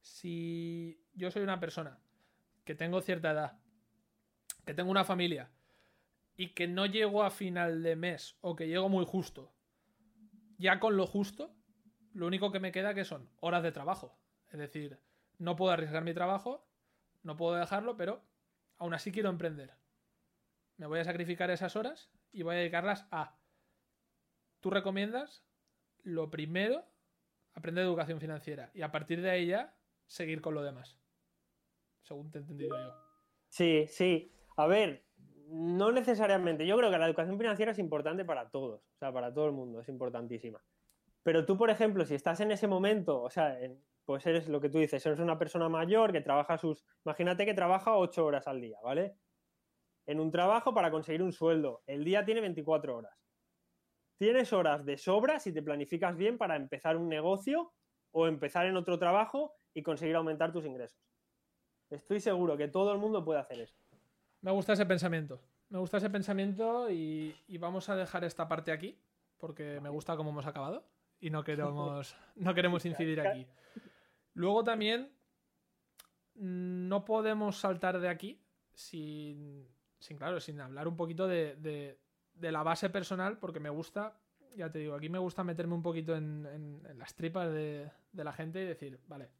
si 0.00 1.02
yo 1.14 1.30
soy 1.30 1.42
una 1.42 1.60
persona 1.60 1.98
que 2.64 2.74
tengo 2.74 3.00
cierta 3.00 3.32
edad, 3.32 3.58
que 4.64 4.74
tengo 4.74 4.90
una 4.90 5.04
familia 5.04 5.50
y 6.36 6.48
que 6.48 6.66
no 6.66 6.86
llego 6.86 7.22
a 7.22 7.30
final 7.30 7.82
de 7.82 7.96
mes 7.96 8.36
o 8.40 8.56
que 8.56 8.68
llego 8.68 8.88
muy 8.88 9.04
justo, 9.04 9.52
ya 10.58 10.80
con 10.80 10.96
lo 10.96 11.06
justo, 11.06 11.54
lo 12.14 12.26
único 12.26 12.50
que 12.50 12.60
me 12.60 12.72
queda 12.72 12.94
que 12.94 13.04
son 13.04 13.28
horas 13.40 13.62
de 13.62 13.72
trabajo. 13.72 14.16
Es 14.50 14.58
decir, 14.58 14.98
no 15.38 15.56
puedo 15.56 15.72
arriesgar 15.72 16.04
mi 16.04 16.14
trabajo, 16.14 16.66
no 17.22 17.36
puedo 17.36 17.56
dejarlo, 17.56 17.96
pero 17.96 18.22
aún 18.78 18.94
así 18.94 19.12
quiero 19.12 19.28
emprender. 19.28 19.74
Me 20.76 20.86
voy 20.86 21.00
a 21.00 21.04
sacrificar 21.04 21.50
esas 21.50 21.76
horas 21.76 22.10
y 22.32 22.42
voy 22.42 22.54
a 22.54 22.58
dedicarlas 22.58 23.06
a... 23.10 23.36
Tú 24.60 24.70
recomiendas, 24.70 25.44
lo 26.02 26.30
primero, 26.30 26.84
aprender 27.52 27.84
educación 27.84 28.20
financiera 28.20 28.70
y 28.74 28.82
a 28.82 28.90
partir 28.90 29.20
de 29.20 29.30
ahí 29.30 29.46
ya 29.46 29.76
seguir 30.06 30.40
con 30.40 30.54
lo 30.54 30.62
demás. 30.62 30.98
Según 32.02 32.30
te 32.30 32.38
he 32.38 32.42
entendido 32.42 32.76
yo. 32.76 32.94
Sí, 33.48 33.86
sí. 33.88 34.32
A 34.56 34.66
ver, 34.66 35.04
no 35.48 35.90
necesariamente. 35.92 36.66
Yo 36.66 36.76
creo 36.76 36.90
que 36.90 36.98
la 36.98 37.06
educación 37.06 37.38
financiera 37.38 37.72
es 37.72 37.78
importante 37.78 38.24
para 38.24 38.50
todos, 38.50 38.80
o 38.80 38.98
sea, 38.98 39.12
para 39.12 39.32
todo 39.32 39.46
el 39.46 39.52
mundo, 39.52 39.80
es 39.80 39.88
importantísima. 39.88 40.62
Pero 41.24 41.46
tú, 41.46 41.56
por 41.56 41.70
ejemplo, 41.70 42.04
si 42.04 42.14
estás 42.14 42.38
en 42.40 42.52
ese 42.52 42.68
momento, 42.68 43.22
o 43.22 43.30
sea, 43.30 43.58
pues 44.04 44.26
eres 44.26 44.46
lo 44.46 44.60
que 44.60 44.68
tú 44.68 44.78
dices, 44.78 45.04
eres 45.06 45.18
una 45.18 45.38
persona 45.38 45.70
mayor 45.70 46.12
que 46.12 46.20
trabaja 46.20 46.58
sus, 46.58 46.84
imagínate 47.04 47.46
que 47.46 47.54
trabaja 47.54 47.96
ocho 47.96 48.26
horas 48.26 48.46
al 48.46 48.60
día, 48.60 48.78
¿vale? 48.84 49.16
En 50.06 50.20
un 50.20 50.30
trabajo 50.30 50.74
para 50.74 50.90
conseguir 50.90 51.22
un 51.22 51.32
sueldo, 51.32 51.82
el 51.86 52.04
día 52.04 52.26
tiene 52.26 52.42
24 52.42 52.98
horas. 52.98 53.18
Tienes 54.18 54.52
horas 54.52 54.84
de 54.84 54.98
sobra 54.98 55.40
si 55.40 55.52
te 55.52 55.62
planificas 55.62 56.14
bien 56.14 56.36
para 56.36 56.56
empezar 56.56 56.98
un 56.98 57.08
negocio 57.08 57.72
o 58.12 58.26
empezar 58.26 58.66
en 58.66 58.76
otro 58.76 58.98
trabajo 58.98 59.54
y 59.72 59.82
conseguir 59.82 60.16
aumentar 60.16 60.52
tus 60.52 60.66
ingresos. 60.66 61.00
Estoy 61.88 62.20
seguro 62.20 62.58
que 62.58 62.68
todo 62.68 62.92
el 62.92 62.98
mundo 62.98 63.24
puede 63.24 63.40
hacer 63.40 63.60
eso. 63.60 63.76
Me 64.42 64.50
gusta 64.50 64.74
ese 64.74 64.84
pensamiento. 64.84 65.40
Me 65.70 65.78
gusta 65.78 65.96
ese 65.96 66.10
pensamiento 66.10 66.90
y, 66.90 67.34
y 67.48 67.56
vamos 67.56 67.88
a 67.88 67.96
dejar 67.96 68.24
esta 68.24 68.46
parte 68.46 68.72
aquí 68.72 69.00
porque 69.38 69.80
me 69.80 69.88
gusta 69.88 70.16
cómo 70.16 70.30
hemos 70.30 70.46
acabado 70.46 70.84
y 71.24 71.30
no 71.30 71.42
queremos, 71.44 72.14
no 72.36 72.54
queremos 72.54 72.84
incidir 72.84 73.20
aquí. 73.20 73.46
Luego 74.34 74.62
también 74.62 75.10
no 76.34 77.04
podemos 77.04 77.58
saltar 77.58 77.98
de 77.98 78.08
aquí 78.08 78.44
sin, 78.74 79.66
sin 79.98 80.18
claro, 80.18 80.38
sin 80.38 80.60
hablar 80.60 80.86
un 80.86 80.96
poquito 80.96 81.26
de, 81.26 81.56
de, 81.56 81.98
de, 82.34 82.52
la 82.52 82.62
base 82.62 82.90
personal, 82.90 83.38
porque 83.38 83.60
me 83.60 83.70
gusta, 83.70 84.20
ya 84.54 84.70
te 84.70 84.80
digo, 84.80 84.94
aquí 84.96 85.08
me 85.08 85.18
gusta 85.18 85.44
meterme 85.44 85.74
un 85.74 85.82
poquito 85.82 86.14
en, 86.14 86.46
en, 86.46 86.82
en 86.90 86.98
las 86.98 87.14
tripas 87.14 87.50
de, 87.50 87.90
de, 88.12 88.24
la 88.24 88.32
gente 88.32 88.62
y 88.62 88.66
decir, 88.66 89.00
vale, 89.06 89.30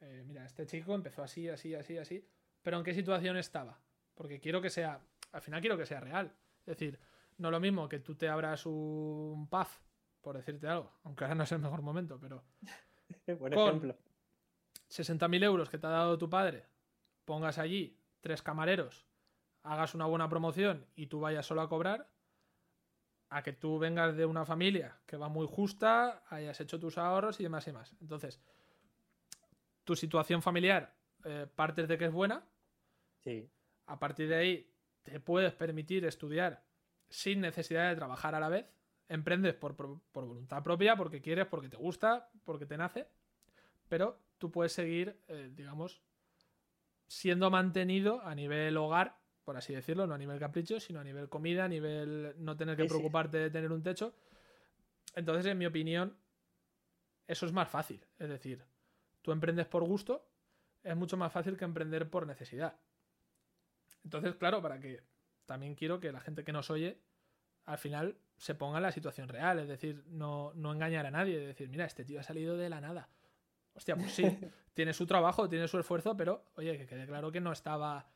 eh, 0.00 0.22
mira, 0.24 0.44
este 0.44 0.66
chico 0.66 0.94
empezó 0.94 1.22
así, 1.22 1.48
así, 1.48 1.74
así, 1.74 1.98
así, 1.98 2.24
pero 2.62 2.76
¿en 2.76 2.84
qué 2.84 2.94
situación 2.94 3.36
estaba? 3.36 3.80
Porque 4.14 4.38
quiero 4.38 4.60
que 4.60 4.70
sea, 4.70 5.00
al 5.32 5.40
final 5.40 5.60
quiero 5.60 5.78
que 5.78 5.86
sea 5.86 6.00
real. 6.00 6.32
Es 6.60 6.78
decir, 6.78 7.00
no 7.38 7.50
lo 7.50 7.58
mismo 7.58 7.88
que 7.88 7.98
tú 7.98 8.14
te 8.14 8.28
abras 8.28 8.66
un 8.66 9.48
pub, 9.50 9.66
por 10.22 10.36
decirte 10.36 10.68
algo, 10.68 10.92
aunque 11.04 11.24
ahora 11.24 11.34
no 11.34 11.44
es 11.44 11.52
el 11.52 11.58
mejor 11.58 11.82
momento, 11.82 12.18
pero... 12.18 12.42
por 13.38 13.52
ejemplo. 13.52 13.96
60.000 14.88 15.44
euros 15.44 15.68
que 15.68 15.78
te 15.78 15.86
ha 15.86 15.90
dado 15.90 16.18
tu 16.18 16.30
padre, 16.30 16.66
pongas 17.24 17.58
allí 17.58 17.98
tres 18.20 18.42
camareros, 18.42 19.06
hagas 19.62 19.94
una 19.94 20.06
buena 20.06 20.28
promoción 20.28 20.86
y 20.94 21.06
tú 21.06 21.20
vayas 21.20 21.46
solo 21.46 21.62
a 21.62 21.68
cobrar, 21.68 22.08
a 23.28 23.42
que 23.42 23.52
tú 23.52 23.78
vengas 23.78 24.14
de 24.16 24.26
una 24.26 24.44
familia 24.44 25.00
que 25.06 25.16
va 25.16 25.28
muy 25.28 25.46
justa, 25.46 26.22
hayas 26.28 26.60
hecho 26.60 26.78
tus 26.78 26.98
ahorros 26.98 27.40
y 27.40 27.44
demás 27.44 27.66
y 27.66 27.72
más. 27.72 27.94
Entonces, 28.00 28.40
tu 29.84 29.96
situación 29.96 30.42
familiar 30.42 30.94
eh, 31.24 31.46
partes 31.54 31.88
de 31.88 31.96
que 31.96 32.06
es 32.06 32.12
buena. 32.12 32.44
Sí. 33.20 33.50
A 33.86 33.98
partir 33.98 34.28
de 34.28 34.36
ahí 34.36 34.74
te 35.02 35.18
puedes 35.20 35.54
permitir 35.54 36.04
estudiar 36.04 36.64
sin 37.08 37.40
necesidad 37.40 37.88
de 37.88 37.96
trabajar 37.96 38.34
a 38.34 38.40
la 38.40 38.48
vez. 38.48 38.66
Emprendes 39.12 39.52
por, 39.54 39.76
por, 39.76 40.00
por 40.10 40.24
voluntad 40.24 40.62
propia, 40.62 40.96
porque 40.96 41.20
quieres, 41.20 41.44
porque 41.46 41.68
te 41.68 41.76
gusta, 41.76 42.30
porque 42.44 42.64
te 42.64 42.78
nace. 42.78 43.06
Pero 43.90 44.18
tú 44.38 44.50
puedes 44.50 44.72
seguir, 44.72 45.20
eh, 45.28 45.50
digamos, 45.54 46.00
siendo 47.06 47.50
mantenido 47.50 48.22
a 48.22 48.34
nivel 48.34 48.74
hogar, 48.78 49.18
por 49.44 49.58
así 49.58 49.74
decirlo, 49.74 50.06
no 50.06 50.14
a 50.14 50.18
nivel 50.18 50.38
capricho, 50.38 50.80
sino 50.80 50.98
a 51.00 51.04
nivel 51.04 51.28
comida, 51.28 51.64
a 51.66 51.68
nivel 51.68 52.34
no 52.38 52.56
tener 52.56 52.74
que 52.74 52.84
Sí, 52.84 52.88
sí. 52.88 52.94
preocuparte 52.94 53.36
de 53.36 53.50
tener 53.50 53.70
un 53.70 53.82
techo. 53.82 54.14
Entonces, 55.14 55.44
en 55.44 55.58
mi 55.58 55.66
opinión, 55.66 56.16
eso 57.26 57.44
es 57.44 57.52
más 57.52 57.68
fácil. 57.68 58.02
Es 58.18 58.30
decir, 58.30 58.64
tú 59.20 59.30
emprendes 59.30 59.66
por 59.66 59.84
gusto, 59.84 60.26
es 60.82 60.96
mucho 60.96 61.18
más 61.18 61.30
fácil 61.30 61.58
que 61.58 61.66
emprender 61.66 62.08
por 62.08 62.26
necesidad. 62.26 62.80
Entonces, 64.04 64.36
claro, 64.36 64.62
para 64.62 64.80
que 64.80 65.02
también 65.44 65.74
quiero 65.74 66.00
que 66.00 66.12
la 66.12 66.20
gente 66.20 66.44
que 66.44 66.52
nos 66.52 66.70
oye 66.70 66.98
al 67.66 67.76
final 67.76 68.16
se 68.42 68.56
ponga 68.56 68.78
en 68.78 68.82
la 68.82 68.90
situación 68.90 69.28
real, 69.28 69.60
es 69.60 69.68
decir, 69.68 70.02
no, 70.08 70.50
no 70.56 70.72
engañar 70.72 71.06
a 71.06 71.12
nadie, 71.12 71.40
es 71.40 71.46
decir, 71.46 71.68
mira, 71.68 71.84
este 71.84 72.04
tío 72.04 72.18
ha 72.18 72.24
salido 72.24 72.56
de 72.56 72.68
la 72.68 72.80
nada. 72.80 73.08
Hostia, 73.72 73.94
pues 73.94 74.10
sí, 74.10 74.24
tiene 74.74 74.92
su 74.94 75.06
trabajo, 75.06 75.48
tiene 75.48 75.68
su 75.68 75.78
esfuerzo, 75.78 76.16
pero 76.16 76.42
oye, 76.56 76.76
que 76.76 76.86
quede 76.86 77.06
claro 77.06 77.30
que 77.30 77.40
no 77.40 77.52
estaba 77.52 78.08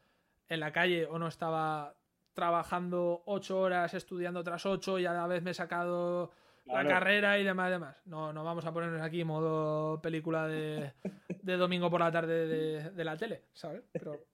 en 0.48 0.58
la 0.58 0.72
calle 0.72 1.06
o 1.06 1.20
no 1.20 1.28
estaba 1.28 1.94
trabajando 2.34 3.22
ocho 3.26 3.60
horas, 3.60 3.94
estudiando 3.94 4.40
otras 4.40 4.66
ocho 4.66 4.98
y 4.98 5.06
a 5.06 5.12
la 5.12 5.28
vez 5.28 5.44
me 5.44 5.52
he 5.52 5.54
sacado 5.54 6.32
la 6.64 6.84
carrera 6.84 7.38
y 7.38 7.44
demás, 7.44 7.70
demás. 7.70 7.96
No, 8.04 8.32
no 8.32 8.42
vamos 8.42 8.66
a 8.66 8.72
ponernos 8.72 9.02
aquí 9.02 9.22
modo 9.22 10.02
película 10.02 10.48
de, 10.48 10.92
de 11.40 11.56
domingo 11.56 11.88
por 11.88 12.00
la 12.00 12.10
tarde 12.10 12.48
de, 12.48 12.90
de 12.90 13.04
la 13.04 13.16
tele, 13.16 13.44
¿sabes? 13.52 13.84
Pero 13.92 14.26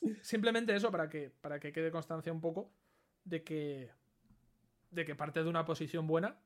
simplemente 0.22 0.74
eso 0.74 0.90
para 0.90 1.10
que, 1.10 1.30
para 1.42 1.60
que 1.60 1.70
quede 1.70 1.90
constancia 1.90 2.32
un 2.32 2.40
poco 2.40 2.70
de 3.24 3.44
que, 3.44 3.90
de 4.94 5.04
que 5.04 5.14
parte 5.14 5.42
de 5.42 5.48
una 5.48 5.64
posición 5.64 6.06
buena 6.06 6.38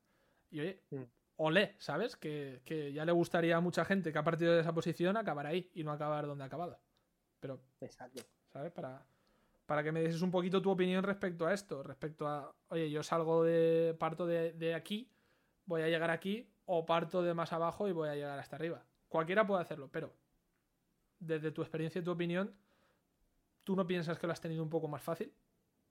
y 0.51 0.59
oye, 0.61 0.81
Mm. 0.89 1.03
olé, 1.37 1.75
¿sabes? 1.79 2.15
Que, 2.15 2.61
que 2.65 2.91
ya 2.91 3.05
le 3.05 3.11
gustaría 3.11 3.57
a 3.57 3.61
mucha 3.61 3.85
gente 3.85 4.11
que 4.11 4.17
ha 4.17 4.23
partido 4.23 4.53
de 4.53 4.61
esa 4.61 4.73
posición 4.73 5.17
acabar 5.17 5.45
ahí 5.45 5.69
y 5.73 5.83
no 5.83 5.91
acabar 5.91 6.25
donde 6.25 6.43
ha 6.43 6.47
acabado. 6.47 6.79
Pero 7.39 7.61
Exacto. 7.79 8.23
¿sabes? 8.51 8.71
Para, 8.71 9.05
para 9.65 9.83
que 9.83 9.91
me 9.91 10.01
dices 10.01 10.21
un 10.21 10.31
poquito 10.31 10.61
tu 10.61 10.71
opinión 10.71 11.03
respecto 11.03 11.45
a 11.45 11.53
esto, 11.53 11.83
respecto 11.83 12.27
a, 12.27 12.51
oye, 12.69 12.89
yo 12.89 13.03
salgo 13.03 13.43
de, 13.43 13.95
parto 13.99 14.25
de, 14.25 14.53
de 14.53 14.73
aquí, 14.73 15.09
voy 15.65 15.83
a 15.83 15.87
llegar 15.87 16.09
aquí, 16.09 16.49
o 16.65 16.85
parto 16.85 17.21
de 17.21 17.33
más 17.33 17.53
abajo 17.53 17.87
y 17.87 17.91
voy 17.91 18.09
a 18.09 18.15
llegar 18.15 18.37
hasta 18.39 18.55
arriba. 18.55 18.83
Cualquiera 19.07 19.45
puede 19.47 19.61
hacerlo, 19.61 19.89
pero 19.91 20.11
desde 21.19 21.51
tu 21.51 21.61
experiencia 21.61 21.99
y 22.01 22.03
tu 22.03 22.11
opinión, 22.11 22.53
¿tú 23.63 23.75
no 23.75 23.85
piensas 23.85 24.17
que 24.17 24.27
lo 24.27 24.33
has 24.33 24.41
tenido 24.41 24.63
un 24.63 24.69
poco 24.69 24.87
más 24.87 25.01
fácil 25.01 25.31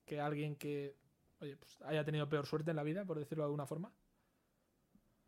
que 0.04 0.20
alguien 0.20 0.56
que, 0.56 0.96
oye, 1.40 1.56
pues 1.56 1.80
haya 1.82 2.04
tenido 2.04 2.28
peor 2.28 2.46
suerte 2.46 2.70
en 2.70 2.76
la 2.76 2.82
vida, 2.82 3.04
por 3.04 3.18
decirlo 3.18 3.44
de 3.44 3.46
alguna 3.46 3.66
forma? 3.66 3.92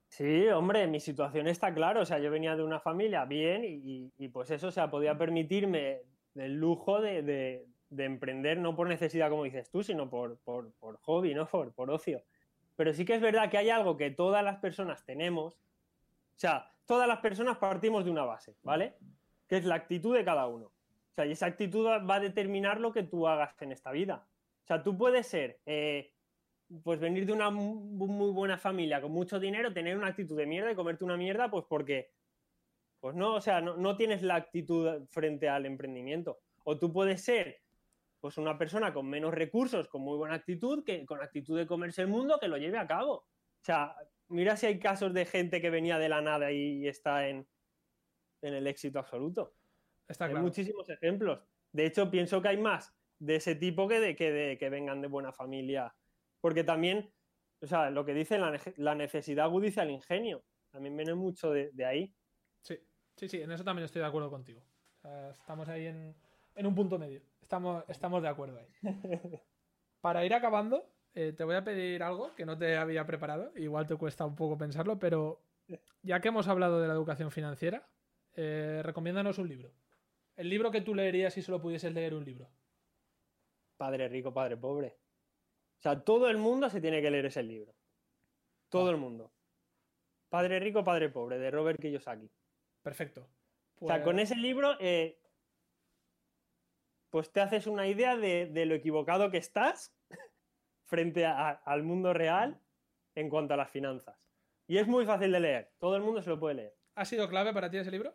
Sí, 0.08 0.48
hombre, 0.48 0.86
mi 0.88 0.98
situación 0.98 1.46
está 1.46 1.72
claro. 1.72 2.00
O 2.00 2.04
sea, 2.04 2.18
yo 2.18 2.30
venía 2.30 2.56
de 2.56 2.64
una 2.64 2.80
familia 2.80 3.24
bien 3.24 3.64
y, 3.64 4.12
y, 4.18 4.28
pues 4.28 4.50
eso, 4.50 4.68
o 4.68 4.70
sea, 4.72 4.90
podía 4.90 5.16
permitirme 5.16 6.02
el 6.34 6.56
lujo 6.56 7.00
de, 7.00 7.22
de, 7.22 7.66
de 7.90 8.04
emprender 8.04 8.58
no 8.58 8.74
por 8.74 8.88
necesidad, 8.88 9.30
como 9.30 9.44
dices 9.44 9.70
tú, 9.70 9.82
sino 9.82 10.10
por, 10.10 10.38
por, 10.38 10.72
por 10.74 10.98
hobby, 11.02 11.34
¿no? 11.34 11.46
Por, 11.46 11.72
por 11.72 11.90
ocio. 11.90 12.22
Pero 12.76 12.92
sí 12.92 13.04
que 13.04 13.14
es 13.14 13.20
verdad 13.20 13.50
que 13.50 13.58
hay 13.58 13.70
algo 13.70 13.96
que 13.96 14.10
todas 14.10 14.42
las 14.42 14.58
personas 14.58 15.04
tenemos. 15.04 15.54
O 15.54 16.38
sea, 16.38 16.72
todas 16.86 17.06
las 17.06 17.20
personas 17.20 17.58
partimos 17.58 18.04
de 18.04 18.10
una 18.10 18.24
base, 18.24 18.56
¿vale? 18.62 18.96
Que 19.46 19.58
es 19.58 19.64
la 19.64 19.76
actitud 19.76 20.16
de 20.16 20.24
cada 20.24 20.46
uno. 20.46 20.66
O 20.66 21.14
sea, 21.14 21.26
y 21.26 21.32
esa 21.32 21.46
actitud 21.46 21.86
va 21.86 22.14
a 22.14 22.20
determinar 22.20 22.80
lo 22.80 22.92
que 22.92 23.02
tú 23.02 23.28
hagas 23.28 23.60
en 23.62 23.72
esta 23.72 23.92
vida. 23.92 24.26
O 24.64 24.66
sea, 24.66 24.82
tú 24.82 24.96
puedes 24.96 25.26
ser, 25.26 25.60
eh, 25.66 26.12
pues 26.84 27.00
venir 27.00 27.26
de 27.26 27.32
una 27.32 27.50
mu- 27.50 28.06
muy 28.06 28.30
buena 28.32 28.56
familia 28.58 29.00
con 29.00 29.10
mucho 29.12 29.40
dinero, 29.40 29.72
tener 29.72 29.96
una 29.96 30.08
actitud 30.08 30.36
de 30.36 30.46
mierda 30.46 30.70
y 30.70 30.76
comerte 30.76 31.04
una 31.04 31.16
mierda, 31.16 31.50
pues 31.50 31.64
porque, 31.68 32.12
pues 33.00 33.16
no, 33.16 33.34
o 33.34 33.40
sea, 33.40 33.60
no, 33.60 33.76
no 33.76 33.96
tienes 33.96 34.22
la 34.22 34.36
actitud 34.36 35.06
frente 35.10 35.48
al 35.48 35.66
emprendimiento. 35.66 36.40
O 36.64 36.78
tú 36.78 36.92
puedes 36.92 37.22
ser, 37.24 37.62
pues 38.20 38.38
una 38.38 38.58
persona 38.58 38.92
con 38.92 39.08
menos 39.08 39.32
recursos, 39.34 39.88
con 39.88 40.02
muy 40.02 40.16
buena 40.18 40.34
actitud, 40.36 40.84
que 40.84 41.04
con 41.06 41.22
actitud 41.22 41.56
de 41.58 41.66
comerse 41.66 42.02
el 42.02 42.08
mundo, 42.08 42.38
que 42.38 42.48
lo 42.48 42.58
lleve 42.58 42.78
a 42.78 42.86
cabo. 42.86 43.14
O 43.14 43.64
sea, 43.64 43.96
mira 44.28 44.56
si 44.56 44.66
hay 44.66 44.78
casos 44.78 45.12
de 45.14 45.24
gente 45.26 45.60
que 45.60 45.70
venía 45.70 45.98
de 45.98 46.08
la 46.10 46.20
nada 46.20 46.52
y 46.52 46.86
está 46.86 47.28
en, 47.28 47.48
en 48.42 48.54
el 48.54 48.66
éxito 48.66 48.98
absoluto. 48.98 49.56
Está 50.06 50.26
Hay 50.26 50.32
claro. 50.32 50.44
muchísimos 50.44 50.88
ejemplos. 50.90 51.42
De 51.72 51.86
hecho, 51.86 52.10
pienso 52.10 52.42
que 52.42 52.48
hay 52.48 52.56
más 52.58 52.99
de 53.20 53.36
ese 53.36 53.54
tipo 53.54 53.86
que 53.86 54.00
de 54.00 54.16
que, 54.16 54.32
de, 54.32 54.58
que 54.58 54.70
vengan 54.70 55.00
de 55.00 55.08
buena 55.08 55.32
familia. 55.32 55.94
Porque 56.40 56.64
también, 56.64 57.12
o 57.62 57.66
sea, 57.66 57.90
lo 57.90 58.04
que 58.04 58.14
dice 58.14 58.38
la, 58.38 58.58
la 58.76 58.94
necesidad 58.94 59.44
agudiza 59.44 59.84
el 59.84 59.90
ingenio. 59.90 60.44
También 60.70 60.96
viene 60.96 61.14
mucho 61.14 61.52
de, 61.52 61.70
de 61.72 61.84
ahí. 61.84 62.14
Sí, 62.62 62.78
sí, 63.16 63.28
sí, 63.28 63.42
en 63.42 63.52
eso 63.52 63.62
también 63.62 63.84
estoy 63.84 64.00
de 64.00 64.08
acuerdo 64.08 64.30
contigo. 64.30 64.62
O 64.96 65.00
sea, 65.00 65.30
estamos 65.30 65.68
ahí 65.68 65.86
en, 65.86 66.16
en 66.54 66.66
un 66.66 66.74
punto 66.74 66.98
medio. 66.98 67.22
Estamos, 67.40 67.84
estamos 67.88 68.22
de 68.22 68.28
acuerdo 68.28 68.58
ahí. 68.58 68.68
Para 70.00 70.24
ir 70.24 70.32
acabando, 70.32 70.90
eh, 71.14 71.34
te 71.36 71.44
voy 71.44 71.56
a 71.56 71.64
pedir 71.64 72.02
algo 72.02 72.34
que 72.34 72.46
no 72.46 72.56
te 72.56 72.76
había 72.76 73.06
preparado. 73.06 73.52
Igual 73.56 73.86
te 73.86 73.96
cuesta 73.96 74.24
un 74.24 74.34
poco 74.34 74.56
pensarlo, 74.56 74.98
pero 74.98 75.44
ya 76.02 76.20
que 76.20 76.28
hemos 76.28 76.48
hablado 76.48 76.80
de 76.80 76.88
la 76.88 76.94
educación 76.94 77.30
financiera, 77.30 77.88
eh, 78.34 78.80
recomiéndanos 78.82 79.38
un 79.38 79.48
libro. 79.48 79.72
El 80.36 80.48
libro 80.48 80.70
que 80.70 80.80
tú 80.80 80.94
leerías 80.94 81.34
si 81.34 81.42
solo 81.42 81.60
pudieses 81.60 81.92
leer 81.92 82.14
un 82.14 82.24
libro. 82.24 82.50
Padre 83.80 84.08
rico, 84.08 84.30
padre 84.34 84.58
pobre. 84.58 84.98
O 85.78 85.80
sea, 85.82 86.04
todo 86.04 86.28
el 86.28 86.36
mundo 86.36 86.68
se 86.68 86.82
tiene 86.82 87.00
que 87.00 87.10
leer 87.10 87.24
ese 87.24 87.42
libro. 87.42 87.74
Todo 88.68 88.90
el 88.90 88.98
mundo. 88.98 89.32
Padre 90.28 90.60
rico, 90.60 90.84
padre 90.84 91.08
pobre, 91.08 91.38
de 91.38 91.50
Robert 91.50 91.80
Kiyosaki. 91.80 92.30
Perfecto. 92.82 93.22
O 93.80 93.86
sea, 93.86 93.96
Pues- 93.96 94.04
con 94.04 94.18
ese 94.18 94.36
libro, 94.36 94.76
eh, 94.80 95.18
pues 97.08 97.32
te 97.32 97.40
haces 97.40 97.66
una 97.66 97.86
idea 97.88 98.18
de, 98.18 98.50
de 98.52 98.66
lo 98.66 98.74
equivocado 98.74 99.30
que 99.30 99.38
estás 99.38 99.96
frente 100.84 101.24
a- 101.24 101.48
al 101.64 101.82
mundo 101.82 102.12
real 102.12 102.60
en 103.14 103.30
cuanto 103.30 103.54
a 103.54 103.56
las 103.56 103.70
finanzas. 103.70 104.14
Y 104.66 104.76
es 104.76 104.86
muy 104.86 105.06
fácil 105.06 105.32
de 105.32 105.40
leer, 105.40 105.72
todo 105.78 105.96
el 105.96 106.02
mundo 106.02 106.20
se 106.20 106.28
lo 106.28 106.38
puede 106.38 106.56
leer. 106.56 106.76
¿Ha 106.96 107.06
sido 107.06 107.30
clave 107.30 107.54
para 107.54 107.70
ti 107.70 107.78
ese 107.78 107.90
libro? 107.90 108.12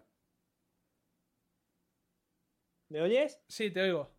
¿Me 2.90 3.02
oyes? 3.02 3.42
Sí, 3.48 3.72
te 3.72 3.82
oigo. 3.82 4.15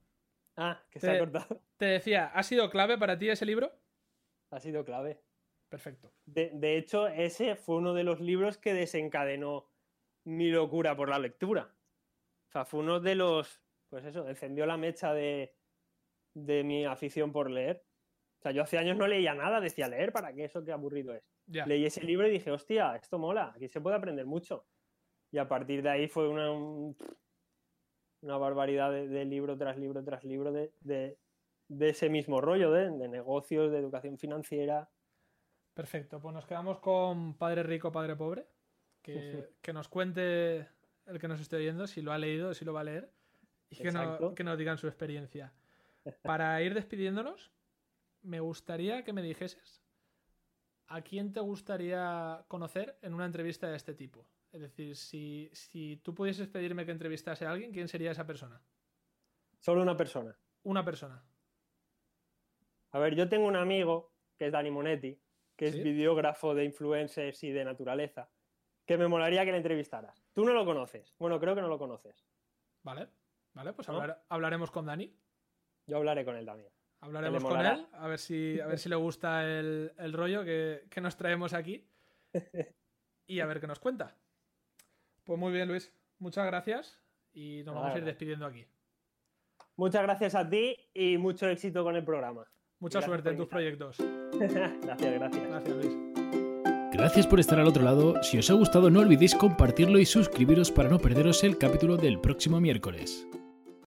Ah, 0.56 0.82
que 0.90 1.00
se 1.00 1.06
Te- 1.08 1.16
ha 1.16 1.18
cortado. 1.18 1.60
Te 1.76 1.86
decía, 1.86 2.26
¿ha 2.26 2.42
sido 2.42 2.70
clave 2.70 2.96
para 2.98 3.18
ti 3.18 3.28
ese 3.28 3.44
libro? 3.46 3.72
Ha 4.50 4.60
sido 4.60 4.84
clave. 4.84 5.20
Perfecto. 5.68 6.12
De, 6.24 6.50
de 6.54 6.76
hecho, 6.78 7.08
ese 7.08 7.56
fue 7.56 7.76
uno 7.76 7.92
de 7.92 8.04
los 8.04 8.20
libros 8.20 8.56
que 8.56 8.72
desencadenó 8.72 9.68
mi 10.24 10.50
locura 10.50 10.96
por 10.96 11.08
la 11.08 11.18
lectura. 11.18 11.74
O 12.48 12.52
sea, 12.52 12.64
fue 12.64 12.80
uno 12.80 13.00
de 13.00 13.14
los, 13.16 13.60
pues 13.90 14.04
eso, 14.04 14.28
encendió 14.28 14.64
la 14.66 14.76
mecha 14.76 15.12
de, 15.12 15.56
de 16.34 16.64
mi 16.64 16.84
afición 16.84 17.32
por 17.32 17.50
leer. 17.50 17.84
O 18.38 18.42
sea, 18.42 18.52
yo 18.52 18.62
hace 18.62 18.78
años 18.78 18.96
no 18.96 19.06
leía 19.08 19.34
nada, 19.34 19.60
decía 19.60 19.88
leer, 19.88 20.12
¿para 20.12 20.32
qué? 20.32 20.44
Eso 20.44 20.64
qué 20.64 20.72
aburrido 20.72 21.14
es. 21.14 21.24
Leí 21.66 21.84
ese 21.84 22.02
libro 22.04 22.26
y 22.26 22.30
dije, 22.30 22.50
hostia, 22.50 22.94
esto 22.96 23.18
mola, 23.18 23.52
aquí 23.54 23.68
se 23.68 23.80
puede 23.80 23.96
aprender 23.96 24.26
mucho. 24.26 24.66
Y 25.32 25.38
a 25.38 25.48
partir 25.48 25.82
de 25.82 25.90
ahí 25.90 26.08
fue 26.08 26.28
una, 26.28 26.50
un- 26.52 26.96
una 28.26 28.36
barbaridad 28.36 28.90
de, 28.90 29.08
de 29.08 29.24
libro 29.24 29.56
tras 29.56 29.78
libro 29.78 30.02
tras 30.04 30.24
libro 30.24 30.52
de, 30.52 30.72
de- 30.80 31.16
de 31.68 31.88
ese 31.88 32.08
mismo 32.08 32.40
rollo, 32.40 32.70
de, 32.70 32.90
de 32.90 33.08
negocios, 33.08 33.72
de 33.72 33.78
educación 33.78 34.18
financiera. 34.18 34.88
Perfecto, 35.74 36.20
pues 36.20 36.32
nos 36.34 36.46
quedamos 36.46 36.78
con 36.78 37.34
Padre 37.36 37.62
Rico, 37.64 37.90
Padre 37.90 38.14
Pobre. 38.16 38.46
Que, 39.02 39.50
que 39.62 39.72
nos 39.72 39.88
cuente 39.88 40.68
el 41.06 41.18
que 41.20 41.28
nos 41.28 41.40
esté 41.40 41.56
oyendo 41.56 41.86
si 41.86 42.02
lo 42.02 42.12
ha 42.12 42.18
leído, 42.18 42.54
si 42.54 42.64
lo 42.64 42.72
va 42.72 42.80
a 42.80 42.84
leer. 42.84 43.10
Y 43.70 43.76
que, 43.76 43.90
no- 43.92 44.34
que 44.34 44.44
nos 44.44 44.58
digan 44.58 44.78
su 44.78 44.86
experiencia. 44.86 45.52
Para 46.22 46.60
ir 46.62 46.72
despidiéndonos, 46.74 47.52
me 48.22 48.38
gustaría 48.40 49.02
que 49.04 49.12
me 49.12 49.22
dijeses 49.22 49.82
a 50.88 51.02
quién 51.02 51.32
te 51.32 51.40
gustaría 51.40 52.44
conocer 52.48 52.96
en 53.02 53.12
una 53.14 53.26
entrevista 53.26 53.68
de 53.68 53.76
este 53.76 53.92
tipo. 53.94 54.24
Es 54.56 54.62
decir, 54.62 54.96
si, 54.96 55.50
si 55.52 55.98
tú 55.98 56.14
pudieses 56.14 56.48
pedirme 56.48 56.86
que 56.86 56.90
entrevistase 56.92 57.44
a 57.44 57.50
alguien, 57.50 57.72
¿quién 57.72 57.88
sería 57.88 58.12
esa 58.12 58.26
persona? 58.26 58.58
Solo 59.60 59.82
una 59.82 59.98
persona. 59.98 60.34
Una 60.62 60.82
persona. 60.82 61.22
A 62.92 62.98
ver, 62.98 63.14
yo 63.14 63.28
tengo 63.28 63.46
un 63.46 63.56
amigo 63.56 64.14
que 64.38 64.46
es 64.46 64.52
Dani 64.52 64.70
Monetti, 64.70 65.20
que 65.56 65.70
¿Sí? 65.70 65.76
es 65.78 65.84
videógrafo 65.84 66.54
de 66.54 66.64
influencers 66.64 67.44
y 67.44 67.50
de 67.50 67.66
naturaleza, 67.66 68.30
que 68.86 68.96
me 68.96 69.08
molaría 69.08 69.44
que 69.44 69.50
le 69.50 69.58
entrevistaras. 69.58 70.24
Tú 70.32 70.46
no 70.46 70.54
lo 70.54 70.64
conoces. 70.64 71.14
Bueno, 71.18 71.38
creo 71.38 71.54
que 71.54 71.60
no 71.60 71.68
lo 71.68 71.78
conoces. 71.78 72.26
¿Vale? 72.82 73.08
¿Vale? 73.52 73.74
Pues 73.74 73.88
¿No? 73.88 74.00
hablar- 74.00 74.24
hablaremos 74.30 74.70
con 74.70 74.86
Dani. 74.86 75.14
Yo 75.86 75.98
hablaré 75.98 76.24
con 76.24 76.34
él 76.34 76.46
también. 76.46 76.72
Hablaremos 77.00 77.44
con 77.44 77.60
él, 77.60 77.86
a 77.92 78.08
ver 78.08 78.18
si, 78.18 78.58
a 78.58 78.66
ver 78.68 78.78
si 78.78 78.88
le 78.88 78.96
gusta 78.96 79.44
el, 79.44 79.92
el 79.98 80.14
rollo 80.14 80.42
que, 80.46 80.86
que 80.88 81.02
nos 81.02 81.14
traemos 81.18 81.52
aquí. 81.52 81.86
Y 83.28 83.40
a 83.40 83.46
ver 83.46 83.58
qué 83.60 83.66
nos 83.66 83.80
cuenta. 83.80 84.16
Pues 85.26 85.38
muy 85.38 85.52
bien, 85.52 85.68
Luis. 85.68 85.92
Muchas 86.18 86.46
gracias. 86.46 86.98
Y 87.34 87.62
nos 87.64 87.74
vamos 87.74 87.94
a 87.94 87.98
ir 87.98 88.04
despidiendo 88.04 88.46
aquí. 88.46 88.64
Muchas 89.76 90.02
gracias 90.02 90.34
a 90.34 90.48
ti 90.48 90.74
y 90.94 91.18
mucho 91.18 91.46
éxito 91.48 91.84
con 91.84 91.96
el 91.96 92.04
programa. 92.04 92.46
Mucha 92.78 93.00
Gracias 93.00 93.10
suerte 93.10 93.30
en 93.30 93.36
tus 93.36 93.48
proyectos. 93.48 93.98
gracias, 94.32 95.14
gracias. 95.14 95.48
Gracias, 95.48 95.76
Luis. 95.76 95.92
Gracias 96.92 97.26
por 97.26 97.40
estar 97.40 97.58
al 97.58 97.66
otro 97.66 97.82
lado. 97.82 98.22
Si 98.22 98.38
os 98.38 98.48
ha 98.48 98.54
gustado, 98.54 98.88
no 98.88 99.00
olvidéis 99.00 99.34
compartirlo 99.34 99.98
y 99.98 100.06
suscribiros 100.06 100.70
para 100.70 100.88
no 100.88 100.98
perderos 100.98 101.44
el 101.44 101.58
capítulo 101.58 101.98
del 101.98 102.20
próximo 102.20 102.58
miércoles. 102.58 103.26